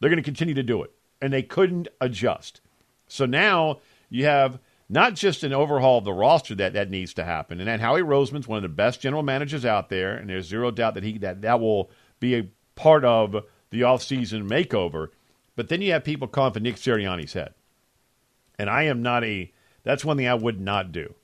they're 0.00 0.10
going 0.10 0.22
to 0.22 0.24
continue 0.24 0.54
to 0.54 0.62
do 0.62 0.82
it 0.82 0.92
and 1.20 1.32
they 1.32 1.42
couldn't 1.42 1.88
adjust. 2.00 2.60
So 3.06 3.26
now 3.26 3.80
you 4.10 4.24
have 4.24 4.58
not 4.88 5.14
just 5.14 5.42
an 5.42 5.52
overhaul 5.52 5.98
of 5.98 6.04
the 6.04 6.12
roster 6.12 6.54
that, 6.56 6.74
that 6.74 6.90
needs 6.90 7.14
to 7.14 7.24
happen, 7.24 7.58
and 7.58 7.68
then 7.68 7.80
Howie 7.80 8.02
Roseman's 8.02 8.48
one 8.48 8.58
of 8.58 8.62
the 8.62 8.68
best 8.68 9.00
general 9.00 9.22
managers 9.22 9.64
out 9.64 9.88
there, 9.88 10.14
and 10.14 10.28
there's 10.28 10.46
zero 10.46 10.70
doubt 10.70 10.94
that 10.94 11.02
he 11.02 11.18
that, 11.18 11.42
that 11.42 11.60
will 11.60 11.90
be 12.20 12.36
a 12.36 12.48
part 12.74 13.04
of 13.04 13.44
the 13.70 13.80
offseason 13.80 14.48
makeover. 14.48 15.08
But 15.56 15.68
then 15.68 15.82
you 15.82 15.92
have 15.92 16.04
people 16.04 16.28
calling 16.28 16.52
for 16.52 16.60
Nick 16.60 16.76
Sirianni's 16.76 17.32
head. 17.32 17.54
And 18.58 18.70
I 18.70 18.84
am 18.84 19.02
not 19.02 19.24
a 19.24 19.52
that's 19.82 20.04
one 20.04 20.16
thing 20.16 20.28
I 20.28 20.34
would 20.34 20.60
not 20.60 20.92
do. 20.92 21.14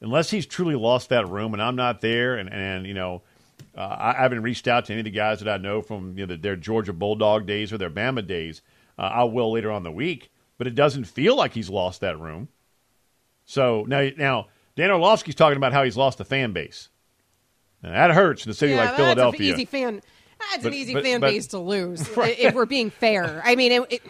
Unless 0.00 0.30
he's 0.30 0.46
truly 0.46 0.74
lost 0.74 1.08
that 1.08 1.28
room 1.28 1.54
and 1.54 1.62
I'm 1.62 1.76
not 1.76 2.00
there 2.00 2.36
and, 2.36 2.52
and 2.52 2.86
you 2.86 2.94
know, 2.94 3.22
uh, 3.76 3.96
I 3.98 4.12
haven't 4.22 4.42
reached 4.42 4.68
out 4.68 4.84
to 4.86 4.92
any 4.92 5.00
of 5.00 5.04
the 5.04 5.10
guys 5.10 5.40
that 5.40 5.48
I 5.48 5.56
know 5.56 5.80
from 5.80 6.18
you 6.18 6.26
know, 6.26 6.36
their 6.36 6.56
Georgia 6.56 6.92
Bulldog 6.92 7.46
days 7.46 7.72
or 7.72 7.78
their 7.78 7.90
Bama 7.90 8.26
days 8.26 8.62
uh, 8.98 9.02
I 9.02 9.24
will 9.24 9.52
later 9.52 9.70
on 9.70 9.82
the 9.82 9.92
week, 9.92 10.30
but 10.58 10.66
it 10.66 10.74
doesn't 10.74 11.04
feel 11.04 11.36
like 11.36 11.54
he's 11.54 11.70
lost 11.70 12.00
that 12.00 12.18
room. 12.18 12.48
So 13.44 13.84
now, 13.86 14.08
now 14.16 14.46
Dan 14.74 14.90
Orlovsky's 14.90 15.34
talking 15.34 15.56
about 15.56 15.72
how 15.72 15.84
he's 15.84 15.96
lost 15.96 16.18
the 16.18 16.24
fan 16.24 16.52
base. 16.52 16.88
Now, 17.82 17.90
that 17.92 18.10
hurts 18.12 18.44
in 18.44 18.50
a 18.50 18.54
city 18.54 18.72
yeah, 18.72 18.78
like 18.78 18.88
that's 18.88 18.98
Philadelphia. 18.98 19.52
An 19.52 19.60
easy 19.60 19.64
fan. 19.64 20.02
That's 20.38 20.62
but, 20.62 20.72
an 20.72 20.74
easy 20.74 20.94
but, 20.94 21.02
fan 21.02 21.20
but, 21.20 21.30
base 21.30 21.46
to 21.48 21.58
lose 21.58 22.08
right. 22.16 22.38
if 22.38 22.54
we're 22.54 22.66
being 22.66 22.90
fair. 22.90 23.40
I 23.44 23.54
mean, 23.54 23.72
it, 23.72 23.82
it, 23.90 24.02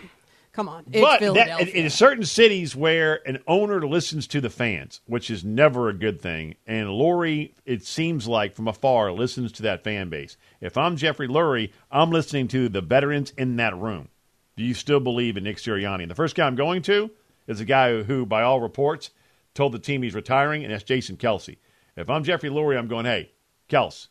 Come 0.56 0.70
on, 0.70 0.84
it's 0.90 1.02
but 1.02 1.18
Philadelphia. 1.18 1.66
that, 1.66 1.74
in, 1.74 1.84
in 1.84 1.90
certain 1.90 2.24
cities 2.24 2.74
where 2.74 3.20
an 3.28 3.40
owner 3.46 3.86
listens 3.86 4.26
to 4.28 4.40
the 4.40 4.48
fans, 4.48 5.02
which 5.04 5.30
is 5.30 5.44
never 5.44 5.90
a 5.90 5.92
good 5.92 6.18
thing, 6.18 6.54
and 6.66 6.88
Lurie, 6.88 7.52
it 7.66 7.84
seems 7.84 8.26
like 8.26 8.54
from 8.54 8.66
afar, 8.66 9.12
listens 9.12 9.52
to 9.52 9.62
that 9.64 9.84
fan 9.84 10.08
base. 10.08 10.38
If 10.62 10.78
I'm 10.78 10.96
Jeffrey 10.96 11.28
Lurie, 11.28 11.72
I'm 11.90 12.10
listening 12.10 12.48
to 12.48 12.70
the 12.70 12.80
veterans 12.80 13.34
in 13.36 13.56
that 13.56 13.76
room. 13.76 14.08
Do 14.56 14.64
you 14.64 14.74
still 14.74 15.00
believe 15.00 15.36
in 15.36 15.44
Nick 15.44 15.58
Sirianni? 15.58 16.02
And 16.02 16.10
the 16.10 16.14
first 16.14 16.34
guy 16.34 16.46
I'm 16.46 16.56
going 16.56 16.82
to 16.82 17.10
is 17.46 17.60
a 17.60 17.64
guy 17.64 18.02
who, 18.02 18.24
by 18.24 18.42
all 18.42 18.60
reports, 18.60 19.10
told 19.54 19.72
the 19.72 19.78
team 19.78 20.02
he's 20.02 20.14
retiring, 20.14 20.64
and 20.64 20.72
that's 20.72 20.82
Jason 20.82 21.16
Kelce. 21.16 21.58
If 21.96 22.08
I'm 22.08 22.24
Jeffrey 22.24 22.50
Lurie, 22.50 22.78
I'm 22.78 22.88
going, 22.88 23.06
hey, 23.06 23.32
Kels, 23.68 24.08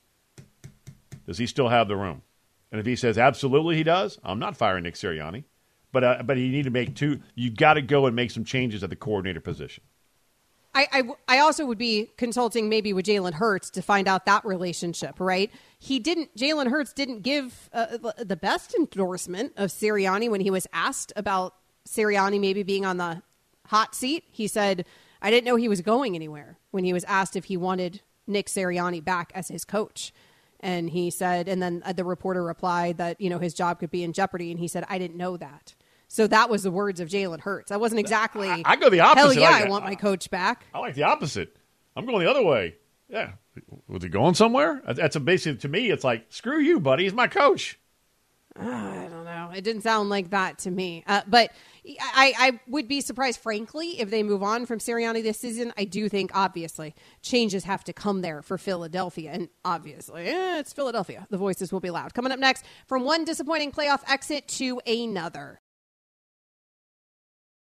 does 1.26 1.38
he 1.38 1.48
still 1.48 1.70
have 1.70 1.88
the 1.88 1.96
room? 1.96 2.22
And 2.72 2.80
if 2.80 2.86
he 2.86 2.96
says 2.96 3.18
absolutely 3.18 3.76
he 3.76 3.84
does, 3.84 4.20
I'm 4.24 4.40
not 4.40 4.58
firing 4.58 4.84
Nick 4.84 4.96
Sirianni. 4.96 5.46
But 5.92 6.04
uh, 6.04 6.24
but 6.24 6.38
you 6.38 6.50
need 6.50 6.66
to 6.66 6.72
make 6.72 6.94
two. 6.94 7.22
You've 7.36 7.56
got 7.56 7.76
to 7.76 7.82
go 7.82 8.06
and 8.06 8.16
make 8.16 8.30
some 8.30 8.44
changes 8.44 8.84
at 8.84 8.90
the 8.90 8.98
coordinator 8.98 9.40
position. 9.40 9.82
I, 10.76 10.88
I, 10.92 11.04
I 11.30 11.40
also 11.40 11.66
would 11.66 11.78
be 11.78 12.12
consulting 12.18 12.68
maybe 12.68 12.92
with 12.92 13.06
Jalen 13.06 13.34
Hurts 13.34 13.70
to 13.72 13.82
find 13.82 14.10
out 14.10 14.26
that 14.26 14.44
relationship, 14.44 15.16
right? 15.20 15.50
He 15.80 16.00
didn't, 16.00 16.36
Jalen 16.36 16.70
Hurts 16.70 16.92
didn't 16.92 17.22
give 17.22 17.70
uh, 17.72 17.98
the 18.18 18.36
best 18.36 18.76
endorsement 18.78 19.54
of 19.56 19.70
Sirianni 19.70 20.30
when 20.30 20.42
he 20.42 20.52
was 20.52 20.68
asked 20.74 21.14
about 21.16 21.56
Sirianni 21.88 22.42
maybe 22.42 22.62
being 22.62 22.86
on 22.86 22.98
the 22.98 23.22
hot 23.68 23.96
seat. 23.96 24.26
He 24.32 24.48
said, 24.48 24.86
I 25.22 25.32
didn't 25.32 25.46
know 25.46 25.56
he 25.56 25.70
was 25.70 25.82
going 25.82 26.14
anywhere 26.14 26.58
when 26.72 26.84
he 26.84 26.92
was 26.92 27.06
asked 27.06 27.38
if 27.38 27.46
he 27.46 27.56
wanted 27.56 28.02
Nick 28.28 28.48
Sirianni 28.48 29.04
back 29.04 29.32
as 29.34 29.48
his 29.48 29.64
coach. 29.64 30.14
And 30.60 30.90
he 30.90 31.10
said, 31.10 31.48
and 31.48 31.62
then 31.62 31.84
uh, 31.86 31.94
the 31.94 32.04
reporter 32.04 32.44
replied 32.44 32.98
that, 32.98 33.22
you 33.22 33.30
know, 33.30 33.40
his 33.40 33.54
job 33.54 33.80
could 33.80 33.92
be 33.92 34.04
in 34.04 34.12
jeopardy. 34.12 34.52
And 34.52 34.60
he 34.60 34.68
said, 34.68 34.84
I 34.90 34.98
didn't 34.98 35.16
know 35.16 35.38
that. 35.38 35.74
So 36.08 36.28
that 36.28 36.50
was 36.50 36.64
the 36.64 36.72
words 36.72 37.00
of 37.00 37.10
Jalen 37.10 37.40
Hurts. 37.42 37.72
I 37.72 37.78
wasn't 37.78 38.00
exactly. 38.00 38.48
I, 38.48 38.62
I 38.66 38.76
go 38.76 38.90
the 38.90 39.02
opposite. 39.02 39.22
Hell 39.22 39.34
yeah, 39.34 39.64
I, 39.64 39.66
I, 39.66 39.70
want 39.70 39.86
my 39.86 39.96
coach 39.96 40.30
back. 40.30 40.66
I 40.74 40.80
like 40.80 40.96
the 40.96 41.04
opposite. 41.04 41.58
I'm 41.96 42.06
going 42.06 42.20
the 42.20 42.30
other 42.30 42.44
way. 42.44 42.76
Yeah, 43.10 43.34
was 43.88 44.04
he 44.04 44.10
going 44.10 44.34
somewhere? 44.34 44.82
That's 44.88 45.16
a 45.16 45.20
basically 45.20 45.60
to 45.60 45.68
me. 45.68 45.90
It's 45.90 46.04
like 46.04 46.26
screw 46.30 46.60
you, 46.60 46.80
buddy. 46.80 47.04
He's 47.04 47.14
my 47.14 47.28
coach. 47.28 47.80
Uh, 48.58 48.64
I 48.64 49.08
don't 49.12 49.26
know. 49.26 49.52
It 49.54 49.64
didn't 49.66 49.82
sound 49.82 50.10
like 50.10 50.30
that 50.30 50.60
to 50.60 50.72
me. 50.72 51.04
Uh, 51.06 51.22
but 51.28 51.52
I, 52.00 52.34
I 52.38 52.60
would 52.68 52.88
be 52.88 53.02
surprised, 53.02 53.42
frankly, 53.42 54.00
if 54.00 54.10
they 54.10 54.24
move 54.24 54.44
on 54.44 54.66
from 54.66 54.80
Sirianni 54.80 55.24
this 55.24 55.40
season. 55.40 55.74
I 55.78 55.84
do 55.84 56.08
think, 56.08 56.32
obviously, 56.34 56.96
changes 57.22 57.66
have 57.66 57.84
to 57.84 57.94
come 57.94 58.22
there 58.22 58.42
for 58.42 58.58
Philadelphia. 58.58 59.32
And 59.34 59.50
obviously, 59.66 60.28
eh, 60.28 60.60
it's 60.60 60.72
Philadelphia. 60.72 61.28
The 61.30 61.38
voices 61.38 61.74
will 61.74 61.82
be 61.82 61.90
loud. 61.90 62.14
Coming 62.14 62.32
up 62.32 62.40
next, 62.40 62.64
from 62.88 63.04
one 63.04 63.26
disappointing 63.26 63.74
playoff 63.74 64.02
exit 64.08 64.48
to 64.50 64.80
another. 64.88 65.60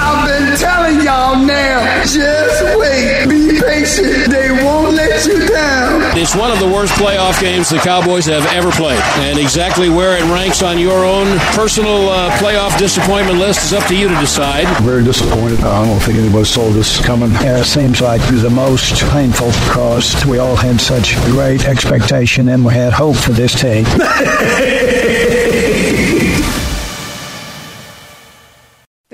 I've 0.00 0.24
been 0.26 0.56
telling 0.58 1.00
y'all 1.04 1.36
now, 1.36 2.02
just 2.04 2.62
wait, 2.78 3.28
be 3.28 3.60
patient, 3.60 4.30
they 4.30 4.50
won't 4.50 4.94
let 4.96 5.26
you 5.26 5.46
down. 5.46 6.16
It's 6.16 6.34
one 6.34 6.50
of 6.50 6.58
the 6.58 6.66
worst 6.66 6.92
playoff 6.94 7.40
games 7.40 7.68
the 7.68 7.78
Cowboys 7.78 8.26
have 8.26 8.46
ever 8.46 8.70
played. 8.70 9.00
And 9.28 9.38
exactly 9.38 9.88
where 9.88 10.16
it 10.16 10.24
ranks 10.32 10.62
on 10.62 10.78
your 10.78 11.04
own 11.04 11.38
personal 11.54 12.08
uh, 12.08 12.30
playoff 12.38 12.78
disappointment 12.78 13.38
list 13.38 13.64
is 13.64 13.72
up 13.72 13.86
to 13.88 13.96
you 13.96 14.08
to 14.08 14.14
decide. 14.16 14.66
Very 14.82 15.04
disappointed. 15.04 15.60
I 15.60 15.86
don't 15.86 16.00
think 16.00 16.18
anybody 16.18 16.44
saw 16.44 16.68
this 16.70 16.98
coming. 17.04 17.30
And 17.36 17.58
it 17.60 17.66
seems 17.66 18.00
like 18.00 18.22
the 18.22 18.50
most 18.50 19.02
painful 19.10 19.48
because 19.68 20.24
we 20.26 20.38
all 20.38 20.56
had 20.56 20.80
such 20.80 21.16
great 21.26 21.66
expectation 21.66 22.48
and 22.48 22.64
we 22.64 22.72
had 22.72 22.92
hope 22.92 23.16
for 23.16 23.32
this 23.32 23.54
team. 23.60 23.84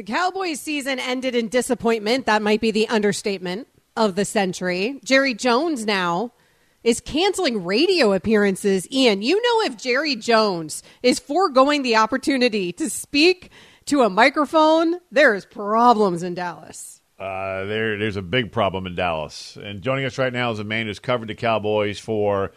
Cowboys 0.06 0.60
season 0.60 1.00
ended 1.00 1.34
in 1.34 1.48
disappointment. 1.48 2.26
That 2.26 2.40
might 2.40 2.60
be 2.60 2.70
the 2.70 2.88
understatement 2.88 3.66
of 3.96 4.14
the 4.14 4.24
century. 4.24 5.00
Jerry 5.04 5.34
Jones 5.34 5.84
now 5.84 6.32
is 6.84 7.00
canceling 7.00 7.64
radio 7.64 8.12
appearances. 8.12 8.88
Ian, 8.92 9.20
you 9.20 9.42
know 9.42 9.66
if 9.66 9.76
Jerry 9.76 10.14
Jones 10.14 10.84
is 11.02 11.18
foregoing 11.18 11.82
the 11.82 11.96
opportunity 11.96 12.72
to 12.74 12.88
speak 12.88 13.50
to 13.86 14.02
a 14.02 14.08
microphone, 14.08 15.00
there 15.10 15.34
is 15.34 15.44
problems 15.44 16.22
in 16.22 16.34
Dallas. 16.34 17.00
Uh, 17.18 17.64
there, 17.64 17.98
there's 17.98 18.16
a 18.16 18.22
big 18.22 18.52
problem 18.52 18.86
in 18.86 18.94
Dallas. 18.94 19.58
And 19.60 19.82
joining 19.82 20.04
us 20.04 20.18
right 20.18 20.32
now 20.32 20.52
is 20.52 20.60
a 20.60 20.64
man 20.64 20.86
who's 20.86 21.00
covered 21.00 21.28
the 21.28 21.34
Cowboys 21.34 21.98
for 21.98 22.52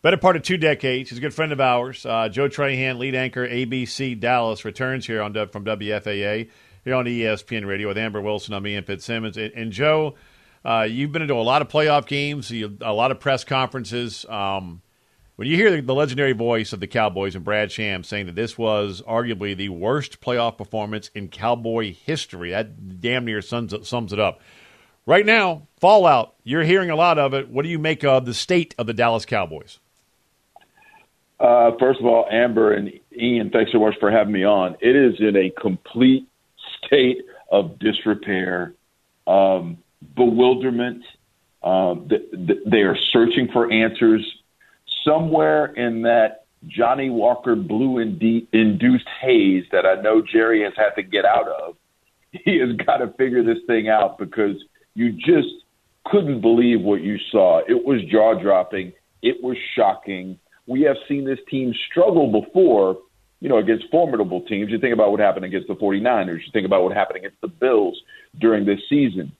better 0.00 0.16
part 0.16 0.36
of 0.36 0.42
two 0.42 0.56
decades. 0.56 1.10
He's 1.10 1.18
a 1.18 1.22
good 1.22 1.34
friend 1.34 1.52
of 1.52 1.60
ours. 1.60 2.06
Uh, 2.06 2.30
Joe 2.30 2.48
Trahan, 2.48 2.98
lead 2.98 3.14
anchor, 3.14 3.46
ABC 3.46 4.18
Dallas, 4.18 4.64
returns 4.64 5.06
here 5.06 5.20
on 5.20 5.34
from 5.48 5.64
WFAA 5.64 6.48
here 6.84 6.94
on 6.94 7.06
ESPN 7.06 7.66
Radio 7.66 7.88
with 7.88 7.96
Amber 7.98 8.20
Wilson. 8.20 8.52
I'm 8.54 8.66
Ian 8.66 8.84
Fitzsimmons. 8.84 9.38
And, 9.38 9.52
and 9.54 9.72
Joe, 9.72 10.16
uh, 10.64 10.86
you've 10.88 11.12
been 11.12 11.22
into 11.22 11.34
a 11.34 11.42
lot 11.42 11.62
of 11.62 11.68
playoff 11.68 12.06
games, 12.06 12.52
a 12.52 12.92
lot 12.92 13.10
of 13.10 13.18
press 13.20 13.42
conferences. 13.42 14.26
Um, 14.28 14.82
when 15.36 15.48
you 15.48 15.56
hear 15.56 15.70
the, 15.70 15.80
the, 15.80 15.94
legendary 15.94 16.32
voice 16.32 16.72
of 16.72 16.80
the 16.80 16.86
Cowboys 16.86 17.34
and 17.34 17.44
Brad 17.44 17.72
Sham 17.72 18.04
saying 18.04 18.26
that 18.26 18.34
this 18.34 18.58
was 18.58 19.02
arguably 19.08 19.56
the 19.56 19.70
worst 19.70 20.20
playoff 20.20 20.58
performance 20.58 21.10
in 21.14 21.28
Cowboy 21.28 21.94
history, 21.94 22.50
that 22.50 23.00
damn 23.00 23.24
near 23.24 23.40
sums, 23.40 23.74
sums 23.88 24.12
it 24.12 24.20
up. 24.20 24.40
Right 25.06 25.26
now, 25.26 25.66
fallout, 25.80 26.34
you're 26.44 26.62
hearing 26.62 26.90
a 26.90 26.96
lot 26.96 27.18
of 27.18 27.34
it. 27.34 27.48
What 27.48 27.62
do 27.62 27.68
you 27.68 27.78
make 27.78 28.04
of 28.04 28.26
the 28.26 28.34
state 28.34 28.74
of 28.78 28.86
the 28.86 28.94
Dallas 28.94 29.24
Cowboys? 29.24 29.80
Uh, 31.40 31.72
first 31.80 32.00
of 32.00 32.06
all, 32.06 32.26
Amber 32.30 32.72
and 32.72 32.90
Ian, 33.12 33.50
thanks 33.50 33.72
so 33.72 33.80
much 33.80 33.94
for 34.00 34.10
having 34.10 34.32
me 34.32 34.44
on. 34.44 34.76
It 34.80 34.94
is 34.94 35.14
in 35.18 35.36
a 35.36 35.50
complete 35.60 36.28
state 36.86 37.18
of 37.50 37.78
disrepair, 37.78 38.74
um, 39.26 39.78
bewilderment. 40.16 41.02
Uh, 41.62 41.94
they 42.66 42.82
are 42.82 42.96
searching 43.10 43.48
for 43.52 43.72
answers 43.72 44.22
somewhere 45.04 45.66
in 45.66 46.02
that 46.02 46.44
Johnnie 46.66 47.10
Walker 47.10 47.54
blue 47.54 47.98
induced 47.98 49.08
haze 49.20 49.64
that 49.72 49.86
I 49.86 50.00
know 50.00 50.22
Jerry 50.22 50.62
has 50.62 50.72
had 50.76 50.90
to 50.96 51.02
get 51.02 51.24
out 51.24 51.48
of. 51.48 51.76
He 52.44 52.58
has 52.58 52.72
got 52.84 52.96
to 52.96 53.12
figure 53.16 53.44
this 53.44 53.62
thing 53.68 53.88
out 53.88 54.18
because 54.18 54.56
you 54.94 55.12
just 55.12 55.54
couldn't 56.04 56.40
believe 56.40 56.80
what 56.80 57.00
you 57.00 57.16
saw. 57.30 57.60
It 57.60 57.84
was 57.86 58.02
jaw 58.10 58.34
dropping. 58.34 58.92
It 59.22 59.40
was 59.40 59.56
shocking. 59.76 60.38
We 60.66 60.82
have 60.82 60.96
seen 61.08 61.24
this 61.24 61.38
team 61.48 61.72
struggle 61.90 62.40
before, 62.40 62.98
you 63.44 63.50
know, 63.50 63.58
against 63.58 63.84
formidable 63.90 64.40
teams. 64.40 64.70
You 64.70 64.78
think 64.78 64.94
about 64.94 65.10
what 65.10 65.20
happened 65.20 65.44
against 65.44 65.68
the 65.68 65.74
49ers. 65.74 66.38
You 66.46 66.52
think 66.54 66.64
about 66.64 66.82
what 66.82 66.96
happened 66.96 67.18
against 67.18 67.38
the 67.42 67.48
Bills 67.48 67.94
during 68.40 68.64
this 68.64 68.80
season, 68.88 69.32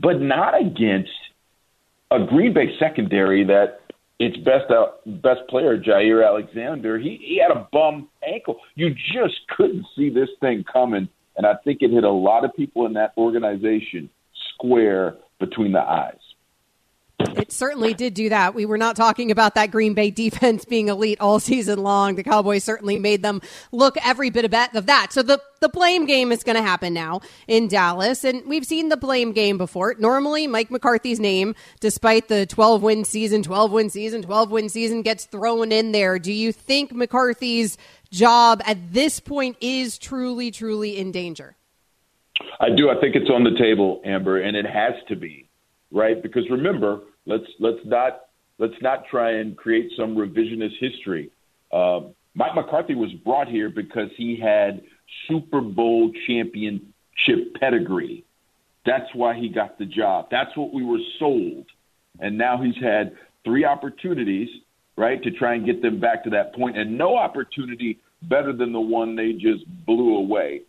but 0.00 0.20
not 0.20 0.60
against 0.60 1.12
a 2.10 2.18
Green 2.28 2.52
Bay 2.52 2.74
secondary 2.80 3.44
that 3.44 3.78
its 4.18 4.36
best 4.38 4.72
uh, 4.72 4.86
best 5.06 5.42
player, 5.48 5.78
Jaire 5.78 6.26
Alexander, 6.26 6.98
he, 6.98 7.16
he 7.22 7.40
had 7.40 7.56
a 7.56 7.68
bum 7.70 8.08
ankle. 8.26 8.56
You 8.74 8.92
just 8.92 9.34
couldn't 9.56 9.86
see 9.94 10.10
this 10.10 10.30
thing 10.40 10.64
coming, 10.64 11.08
and 11.36 11.46
I 11.46 11.54
think 11.62 11.78
it 11.80 11.92
hit 11.92 12.02
a 12.02 12.10
lot 12.10 12.44
of 12.44 12.52
people 12.56 12.86
in 12.86 12.94
that 12.94 13.12
organization 13.16 14.10
square 14.52 15.14
between 15.38 15.70
the 15.70 15.80
eyes. 15.80 16.23
It 17.20 17.52
certainly 17.52 17.94
did 17.94 18.14
do 18.14 18.28
that. 18.30 18.54
We 18.54 18.66
were 18.66 18.78
not 18.78 18.96
talking 18.96 19.30
about 19.30 19.54
that 19.54 19.70
Green 19.70 19.94
Bay 19.94 20.10
defense 20.10 20.64
being 20.68 20.88
elite 20.88 21.20
all 21.20 21.38
season 21.38 21.82
long. 21.82 22.16
The 22.16 22.24
Cowboys 22.24 22.64
certainly 22.64 22.98
made 22.98 23.22
them 23.22 23.40
look 23.70 23.96
every 24.04 24.30
bit 24.30 24.44
of 24.44 24.50
that. 24.86 25.12
So 25.12 25.22
the, 25.22 25.40
the 25.60 25.68
blame 25.68 26.06
game 26.06 26.32
is 26.32 26.42
going 26.42 26.56
to 26.56 26.62
happen 26.62 26.92
now 26.92 27.20
in 27.46 27.68
Dallas. 27.68 28.24
And 28.24 28.44
we've 28.46 28.64
seen 28.66 28.88
the 28.88 28.96
blame 28.96 29.32
game 29.32 29.58
before. 29.58 29.94
Normally, 29.98 30.46
Mike 30.46 30.70
McCarthy's 30.70 31.20
name, 31.20 31.54
despite 31.80 32.28
the 32.28 32.46
12 32.46 32.82
win 32.82 33.04
season, 33.04 33.42
12 33.42 33.70
win 33.70 33.90
season, 33.90 34.22
12 34.22 34.50
win 34.50 34.68
season, 34.68 35.02
gets 35.02 35.24
thrown 35.24 35.70
in 35.70 35.92
there. 35.92 36.18
Do 36.18 36.32
you 36.32 36.50
think 36.52 36.92
McCarthy's 36.92 37.78
job 38.10 38.60
at 38.66 38.92
this 38.92 39.20
point 39.20 39.56
is 39.60 39.98
truly, 39.98 40.50
truly 40.50 40.98
in 40.98 41.12
danger? 41.12 41.56
I 42.60 42.70
do. 42.70 42.90
I 42.90 43.00
think 43.00 43.14
it's 43.14 43.30
on 43.30 43.44
the 43.44 43.56
table, 43.58 44.00
Amber, 44.04 44.40
and 44.40 44.56
it 44.56 44.66
has 44.66 44.94
to 45.08 45.16
be, 45.16 45.43
right? 45.94 46.22
Because 46.22 46.42
remember, 46.50 47.00
let's 47.24 47.46
let's 47.60 47.78
not 47.86 48.22
let's 48.58 48.74
not 48.82 49.04
try 49.10 49.30
and 49.38 49.56
create 49.56 49.90
some 49.96 50.14
revisionist 50.14 50.76
history. 50.80 51.30
Uh, 51.72 52.00
Mike 52.34 52.54
McCarthy 52.54 52.94
was 52.94 53.12
brought 53.24 53.48
here 53.48 53.70
because 53.70 54.10
he 54.16 54.38
had 54.38 54.82
Super 55.28 55.60
Bowl 55.60 56.12
championship 56.26 57.54
pedigree. 57.58 58.24
That's 58.84 59.08
why 59.14 59.38
he 59.38 59.48
got 59.48 59.78
the 59.78 59.86
job. 59.86 60.26
That's 60.30 60.54
what 60.56 60.74
we 60.74 60.84
were 60.84 60.98
sold. 61.18 61.66
And 62.20 62.36
now 62.36 62.60
he's 62.62 62.80
had 62.82 63.16
three 63.44 63.64
opportunities, 63.64 64.48
right, 64.96 65.22
to 65.22 65.30
try 65.30 65.54
and 65.54 65.64
get 65.64 65.80
them 65.80 66.00
back 66.00 66.24
to 66.24 66.30
that 66.30 66.54
point, 66.54 66.76
and 66.76 66.98
no 66.98 67.16
opportunity 67.16 67.98
better 68.22 68.52
than 68.52 68.72
the 68.72 68.80
one 68.80 69.16
they 69.16 69.32
just 69.32 69.64
blew 69.86 70.16
away. 70.16 70.62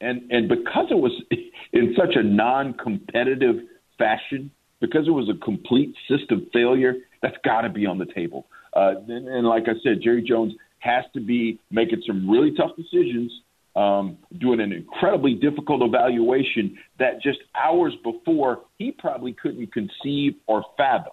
And 0.00 0.30
and 0.30 0.48
because 0.48 0.86
it 0.90 0.98
was 0.98 1.12
in 1.72 1.94
such 1.96 2.14
a 2.16 2.22
non-competitive 2.22 3.56
fashion, 3.98 4.50
because 4.80 5.06
it 5.06 5.10
was 5.10 5.28
a 5.28 5.44
complete 5.44 5.94
system 6.08 6.46
failure, 6.52 6.94
that's 7.22 7.36
got 7.44 7.62
to 7.62 7.68
be 7.68 7.86
on 7.86 7.98
the 7.98 8.06
table. 8.06 8.46
Uh, 8.74 8.94
and, 9.08 9.28
and 9.28 9.46
like 9.46 9.64
I 9.68 9.74
said, 9.82 10.02
Jerry 10.02 10.22
Jones 10.22 10.52
has 10.78 11.04
to 11.14 11.20
be 11.20 11.58
making 11.70 12.02
some 12.06 12.28
really 12.28 12.52
tough 12.54 12.72
decisions, 12.76 13.32
um, 13.74 14.18
doing 14.38 14.60
an 14.60 14.72
incredibly 14.72 15.34
difficult 15.34 15.82
evaluation 15.82 16.78
that 16.98 17.22
just 17.22 17.38
hours 17.54 17.94
before 18.04 18.60
he 18.78 18.92
probably 18.92 19.32
couldn't 19.32 19.72
conceive 19.72 20.34
or 20.46 20.64
fathom. 20.76 21.12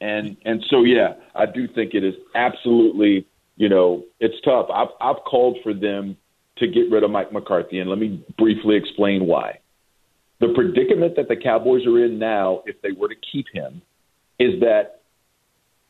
And 0.00 0.36
and 0.46 0.64
so 0.70 0.82
yeah, 0.82 1.14
I 1.34 1.44
do 1.46 1.68
think 1.68 1.92
it 1.94 2.04
is 2.04 2.14
absolutely 2.34 3.26
you 3.56 3.68
know 3.68 4.04
it's 4.18 4.40
tough. 4.44 4.66
I've 4.72 4.88
I've 5.00 5.22
called 5.24 5.58
for 5.62 5.74
them 5.74 6.16
to 6.56 6.66
get 6.66 6.90
rid 6.90 7.02
of 7.02 7.10
Mike 7.10 7.32
McCarthy, 7.32 7.80
and 7.80 7.90
let 7.90 7.98
me 7.98 8.24
briefly 8.38 8.76
explain 8.76 9.26
why. 9.26 9.59
The 10.40 10.48
predicament 10.54 11.16
that 11.16 11.28
the 11.28 11.36
Cowboys 11.36 11.86
are 11.86 12.04
in 12.04 12.18
now, 12.18 12.62
if 12.66 12.80
they 12.82 12.92
were 12.92 13.08
to 13.08 13.14
keep 13.30 13.46
him, 13.52 13.82
is 14.38 14.58
that 14.60 15.02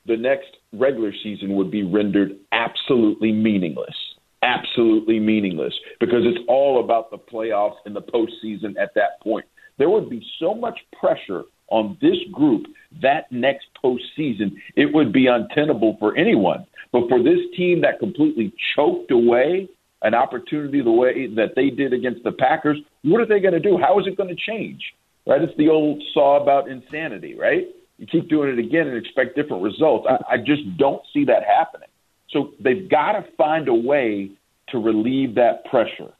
the 0.06 0.16
next 0.16 0.56
regular 0.72 1.12
season 1.22 1.54
would 1.54 1.70
be 1.70 1.84
rendered 1.84 2.36
absolutely 2.52 3.32
meaningless. 3.32 3.94
Absolutely 4.42 5.20
meaningless 5.20 5.74
because 6.00 6.22
it's 6.24 6.40
all 6.48 6.82
about 6.82 7.10
the 7.10 7.18
playoffs 7.18 7.76
and 7.84 7.94
the 7.94 8.02
postseason 8.02 8.74
at 8.80 8.94
that 8.94 9.20
point. 9.22 9.46
There 9.78 9.90
would 9.90 10.10
be 10.10 10.26
so 10.40 10.54
much 10.54 10.78
pressure 10.98 11.42
on 11.68 11.96
this 12.00 12.16
group 12.32 12.66
that 13.00 13.30
next 13.30 13.66
postseason, 13.82 14.56
it 14.76 14.92
would 14.92 15.12
be 15.12 15.26
untenable 15.28 15.96
for 16.00 16.16
anyone. 16.16 16.66
But 16.90 17.08
for 17.08 17.22
this 17.22 17.38
team 17.56 17.82
that 17.82 18.00
completely 18.00 18.52
choked 18.74 19.10
away 19.10 19.68
an 20.02 20.14
opportunity 20.14 20.82
the 20.82 20.90
way 20.90 21.28
that 21.36 21.54
they 21.54 21.70
did 21.70 21.92
against 21.92 22.24
the 22.24 22.32
Packers, 22.32 22.78
what 23.02 23.20
are 23.20 23.26
they 23.26 23.40
going 23.40 23.54
to 23.54 23.60
do? 23.60 23.78
How 23.78 23.98
is 23.98 24.06
it 24.06 24.16
going 24.16 24.28
to 24.28 24.36
change? 24.36 24.82
Right? 25.26 25.42
It's 25.42 25.56
the 25.56 25.68
old 25.68 26.02
saw 26.12 26.42
about 26.42 26.68
insanity, 26.68 27.34
right? 27.34 27.66
You 27.98 28.06
keep 28.06 28.28
doing 28.28 28.50
it 28.50 28.58
again 28.58 28.88
and 28.88 28.96
expect 28.96 29.36
different 29.36 29.62
results. 29.62 30.06
I, 30.08 30.34
I 30.34 30.36
just 30.38 30.62
don't 30.78 31.02
see 31.12 31.24
that 31.26 31.42
happening. 31.44 31.88
So 32.30 32.52
they've 32.58 32.88
got 32.88 33.12
to 33.12 33.24
find 33.36 33.68
a 33.68 33.74
way 33.74 34.30
to 34.68 34.78
relieve 34.78 35.34
that 35.34 35.64
pressure. 35.66 36.12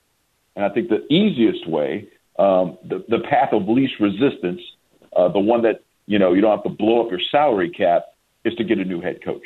And 0.57 0.65
I 0.65 0.69
think 0.69 0.89
the 0.89 1.07
easiest 1.13 1.69
way, 1.69 2.09
um, 2.39 2.79
the, 2.85 3.05
the 3.09 3.21
path 3.31 3.51
of 3.53 3.69
least 3.69 3.95
resistance, 4.01 4.61
uh, 5.17 5.29
the 5.29 5.39
one 5.39 5.63
that 5.63 5.83
you 6.07 6.19
know 6.19 6.33
you 6.33 6.41
don't 6.41 6.51
have 6.51 6.65
to 6.65 6.71
blow 6.71 7.05
up 7.05 7.11
your 7.11 7.21
salary 7.31 7.71
cap, 7.71 8.07
is 8.45 8.55
to 8.57 8.65
get 8.65 8.79
a 8.79 8.85
new 8.85 9.01
head 9.01 9.21
coach. 9.25 9.45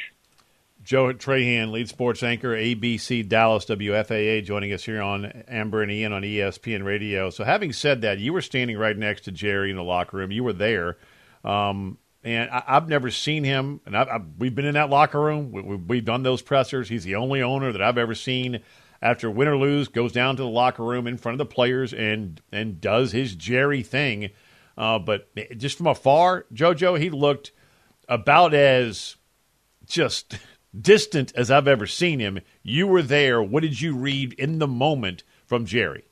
Joe 0.85 1.14
Trahan, 1.14 1.73
lead 1.73 1.88
sports 1.88 2.23
anchor, 2.23 2.51
ABC 2.51 3.27
Dallas 3.27 3.64
WFAA, 3.64 4.44
joining 4.44 4.75
us 4.75 4.85
here 4.85 5.01
on 5.01 5.25
Amber 5.49 5.83
and 5.83 5.90
Ian 5.90 6.12
on 6.12 6.20
ESPN 6.20 6.85
Radio. 6.85 7.31
So, 7.31 7.42
having 7.42 7.73
said 7.73 8.03
that, 8.03 8.18
you 8.18 8.35
were 8.35 8.42
standing 8.42 8.77
right 8.77 8.97
next 8.97 9.23
to 9.23 9.33
Jerry 9.33 9.70
in 9.70 9.77
the 9.77 9.83
locker 9.83 10.18
room. 10.18 10.31
You 10.31 10.44
were 10.44 10.53
there. 10.53 10.99
Um, 11.42 11.97
and 12.23 12.51
I, 12.51 12.62
have 12.66 12.88
never 12.88 13.11
seen 13.11 13.44
him, 13.44 13.81
and 13.87 13.97
I, 13.97 14.03
I, 14.03 14.20
we've 14.38 14.55
been 14.55 14.66
in 14.66 14.75
that 14.75 14.90
locker 14.90 15.20
room. 15.20 15.53
We, 15.87 15.97
have 15.97 16.05
done 16.05 16.23
those 16.23 16.42
pressers. 16.42 16.90
He's 16.90 17.05
the 17.05 17.16
only 17.16 17.42
owner 17.42 17.73
that 17.73 17.81
I've 17.81 17.99
ever 17.99 18.14
seen 18.14 18.61
after 19.01 19.31
win 19.31 19.49
or 19.49 19.57
lose 19.57 19.88
goes 19.88 20.12
down 20.12 20.37
to 20.37 20.42
the 20.42 20.49
locker 20.49 20.85
room 20.85 21.07
in 21.07 21.16
front 21.16 21.35
of 21.35 21.38
the 21.38 21.55
players 21.55 21.92
and 21.92 22.40
and 22.53 22.81
does 22.81 23.12
his 23.12 23.35
Jerry 23.35 23.83
thing. 23.83 24.31
Uh, 24.77 24.99
but 24.99 25.29
just 25.57 25.79
from 25.79 25.87
afar, 25.87 26.44
JoJo, 26.53 26.99
he 27.01 27.09
looked 27.09 27.53
about 28.07 28.53
as 28.53 29.16
just 29.87 30.38
distant 30.81 31.33
as 31.37 31.51
I've 31.51 31.69
ever 31.69 31.87
seen 31.87 32.21
him. 32.21 32.41
You 32.63 32.87
were 32.87 33.03
there. 33.03 33.43
What 33.43 33.63
did 33.63 33.81
you 33.81 33.97
read 33.97 34.33
in 34.35 34.59
the 34.59 34.69
moment 34.69 35.23
from 35.47 35.67
Jerry? 35.67 36.05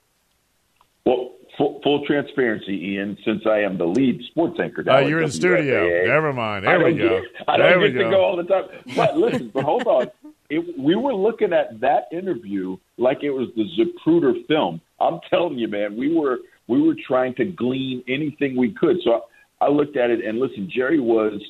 Well, 1.05 1.33
full, 1.57 1.81
full 1.83 2.07
transparency, 2.07 2.92
Ian. 2.92 3.18
Since 3.25 3.42
I 3.46 3.61
am 3.61 3.79
the 3.79 3.87
lead 3.87 4.22
sports 4.31 4.59
anchor, 4.61 4.85
oh, 4.88 4.98
you're 4.98 5.20
in 5.20 5.27
the 5.27 5.33
studio. 5.33 6.07
Never 6.07 6.33
mind. 6.33 6.66
There 6.66 6.85
we 6.85 6.94
go. 6.94 7.20
Get, 7.20 7.48
I 7.48 7.57
don't 7.57 7.81
there 7.81 7.90
get 7.90 7.98
to 8.05 8.11
go 8.11 8.25
all 8.25 8.37
the 8.37 8.44
time. 8.44 8.64
But 8.96 9.16
listen, 9.16 9.51
but 9.53 9.64
hold 9.64 9.87
on. 9.87 10.11
It, 10.51 10.79
we 10.79 10.96
were 10.96 11.14
looking 11.14 11.53
at 11.55 11.81
that 11.81 12.09
interview 12.12 12.77
like 12.98 13.22
it 13.22 13.31
was 13.31 13.48
the 13.57 13.64
Zapruder 13.79 14.46
film. 14.46 14.83
I'm 15.01 15.18
telling 15.31 15.59
you, 15.59 15.66
man, 15.66 15.96
we 15.96 16.14
were 16.14 16.40
we 16.66 16.81
were 16.81 16.96
trying 17.07 17.35
to 17.37 17.44
glean 17.46 18.05
anything 18.07 18.57
we 18.57 18.72
could. 18.72 18.98
So 19.03 19.22
I, 19.61 19.66
I 19.66 19.68
looked 19.68 19.96
at 19.96 20.11
it 20.11 20.25
and 20.25 20.38
listen. 20.38 20.70
Jerry 20.70 21.01
was 21.01 21.40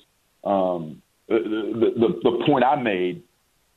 um, 0.45 1.02
the, 1.39 1.91
the, 1.97 2.31
the 2.31 2.45
point 2.47 2.65
I 2.65 2.81
made, 2.81 3.23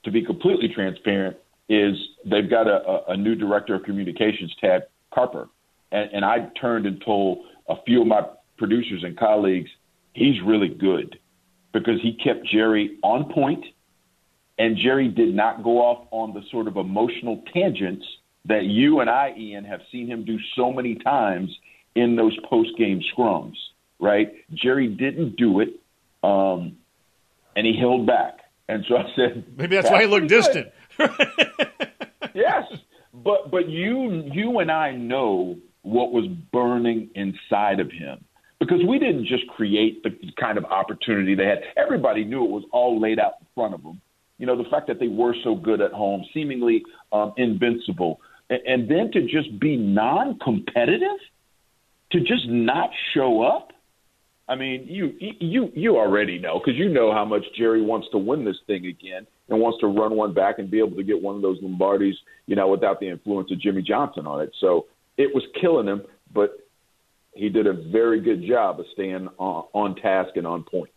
to 0.04 0.12
be 0.12 0.24
completely 0.24 0.70
transparent, 0.74 1.38
is 1.70 1.96
they've 2.26 2.50
got 2.50 2.68
a, 2.68 3.02
a 3.10 3.18
new 3.18 3.36
director 3.36 3.76
of 3.76 3.84
communications, 3.84 4.54
Tad 4.62 4.84
Carper. 5.14 5.50
And, 5.92 6.10
and 6.14 6.26
I 6.26 6.50
turned 6.60 6.86
and 6.86 7.02
told 7.04 7.40
a 7.68 7.76
few 7.86 8.02
of 8.02 8.08
my 8.08 8.22
producers 8.58 9.04
and 9.04 9.18
colleagues, 9.18 9.70
he's 10.14 10.36
really 10.46 10.70
good 10.70 11.18
because 11.74 12.00
he 12.02 12.14
kept 12.24 12.46
Jerry 12.48 12.98
on 13.04 13.32
point, 13.34 13.66
and 14.58 14.78
Jerry 14.78 15.10
did 15.10 15.36
not 15.36 15.64
go 15.64 15.80
off 15.80 16.08
on 16.12 16.34
the 16.34 16.42
sort 16.52 16.68
of 16.68 16.78
emotional 16.78 17.44
tangents 17.54 18.06
that 18.48 18.66
you 18.66 19.02
and 19.02 19.10
I, 19.10 19.34
Ian, 19.38 19.66
have 19.66 19.82
seen 19.92 20.08
him 20.08 20.24
do 20.24 20.38
so 20.56 20.72
many 20.72 20.96
times 20.96 21.50
in 21.96 22.16
those 22.16 22.38
post 22.50 22.70
game 22.78 23.02
scrums, 23.14 23.56
right? 24.00 24.32
Jerry 24.54 24.88
didn't 24.88 25.36
do 25.36 25.60
it. 25.60 25.70
Um, 26.24 26.78
and 27.56 27.66
he 27.66 27.78
held 27.78 28.06
back. 28.06 28.40
And 28.68 28.84
so 28.88 28.98
I 28.98 29.04
said, 29.16 29.46
maybe 29.58 29.76
that's, 29.76 29.90
that's 29.90 29.94
why 29.94 30.02
he 30.02 30.08
looked 30.08 30.28
distant. 30.28 30.72
yes, 32.34 32.64
but 33.14 33.52
but 33.52 33.70
you 33.70 34.24
you 34.32 34.60
and 34.60 34.72
I 34.72 34.92
know 34.92 35.58
what 35.84 36.12
was 36.12 36.26
burning 36.52 37.10
inside 37.16 37.80
of 37.80 37.92
him 37.92 38.24
because 38.60 38.80
we 38.88 38.98
didn't 38.98 39.28
just 39.28 39.48
create 39.48 40.02
the 40.04 40.10
kind 40.40 40.58
of 40.58 40.66
opportunity 40.66 41.36
they 41.36 41.46
had. 41.46 41.60
Everybody 41.78 42.24
knew 42.24 42.44
it 42.44 42.50
was 42.50 42.64
all 42.72 43.00
laid 43.00 43.20
out 43.20 43.34
in 43.40 43.48
front 43.54 43.74
of 43.74 43.84
them. 43.84 44.02
You 44.38 44.46
know, 44.46 44.58
the 44.58 44.70
fact 44.70 44.88
that 44.88 45.00
they 45.00 45.08
were 45.08 45.36
so 45.44 45.56
good 45.56 45.82
at 45.82 45.92
home, 45.92 46.26
seemingly 46.34 46.84
um, 47.12 47.34
invincible, 47.38 48.20
and, 48.50 48.60
and 48.66 48.90
then 48.90 49.12
to 49.14 49.22
just 49.22 49.60
be 49.60 49.78
non-competitive, 49.78 51.20
to 52.12 52.20
just 52.20 52.48
not 52.48 52.90
show 53.14 53.44
up 53.44 53.72
I 54.48 54.56
mean, 54.56 54.86
you 54.88 55.14
you 55.20 55.72
you 55.74 55.98
already 55.98 56.38
know 56.38 56.60
because 56.60 56.78
you 56.78 56.90
know 56.90 57.12
how 57.12 57.26
much 57.26 57.44
Jerry 57.58 57.82
wants 57.82 58.08
to 58.12 58.18
win 58.18 58.46
this 58.46 58.58
thing 58.68 58.86
again 58.86 59.26
and 59.50 59.60
wants 59.60 59.80
to 59.82 59.88
run 59.88 60.16
one 60.16 60.34
back 60.34 60.60
and 60.60 60.70
be 60.70 60.80
able 60.80 60.96
to 60.98 61.04
get 61.04 61.22
one 61.22 61.36
of 61.36 61.42
those 61.42 61.60
Lombardis, 61.62 62.14
you 62.46 62.56
know, 62.56 62.68
without 62.68 63.00
the 63.00 63.10
influence 63.10 63.52
of 63.52 63.60
Jimmy 63.60 63.82
Johnson 63.82 64.28
on 64.28 64.42
it. 64.42 64.52
So 64.60 64.86
it 65.18 65.34
was 65.34 65.44
killing 65.60 65.88
him, 65.88 66.04
but 66.34 66.58
he 67.34 67.50
did 67.50 67.68
a 67.68 67.74
very 67.74 68.22
good 68.22 68.46
job 68.48 68.80
of 68.80 68.86
staying 68.94 69.28
on, 69.38 69.66
on 69.74 69.96
task 69.96 70.32
and 70.36 70.46
on 70.46 70.64
point. 70.64 70.90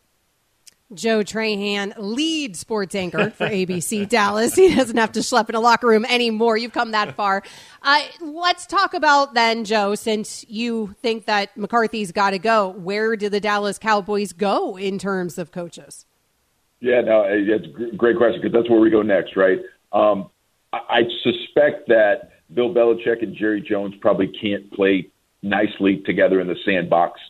Joe 0.95 1.21
Trahan, 1.21 1.93
lead 1.99 2.57
sports 2.57 2.95
anchor 2.95 3.29
for 3.31 3.47
ABC 3.47 4.09
Dallas. 4.09 4.55
He 4.55 4.75
doesn't 4.75 4.97
have 4.97 5.13
to 5.13 5.21
schlep 5.21 5.51
in 5.51 5.55
a 5.55 5.61
locker 5.61 5.87
room 5.87 6.07
anymore. 6.07 6.57
You've 6.57 6.73
come 6.73 6.93
that 6.93 7.15
far. 7.15 7.43
Uh, 7.83 8.01
let's 8.21 8.67
talk 8.67 8.95
about 8.95 9.35
then, 9.35 9.65
Joe, 9.65 9.95
since 9.95 10.47
you 10.49 10.95
think 11.03 11.27
that 11.27 11.55
McCarthy's 11.57 12.11
got 12.11 12.31
to 12.31 12.39
go, 12.39 12.69
where 12.69 13.17
do 13.17 13.29
the 13.29 13.41
Dallas 13.41 13.79
Cowboys 13.79 14.33
go 14.33 14.79
in 14.79 14.99
terms 14.99 15.37
of 15.37 15.53
coaches? 15.53 16.07
Yeah, 16.81 17.03
no, 17.03 17.25
it's 17.27 17.67
a 17.67 17.97
great 17.97 18.17
question 18.17 18.41
because 18.41 18.55
that's 18.55 18.71
where 18.71 18.81
we 18.81 18.89
go 18.89 19.03
next, 19.03 19.37
right? 19.37 19.59
Um, 19.93 20.31
I 20.73 21.03
suspect 21.23 21.89
that 21.89 22.31
Bill 22.55 22.73
Belichick 22.73 23.23
and 23.23 23.35
Jerry 23.35 23.61
Jones 23.61 23.95
probably 24.01 24.29
can't 24.29 24.73
play 24.73 25.11
nicely 25.43 26.03
together 26.07 26.41
in 26.41 26.47
the 26.47 26.57
sandbox. 26.65 27.21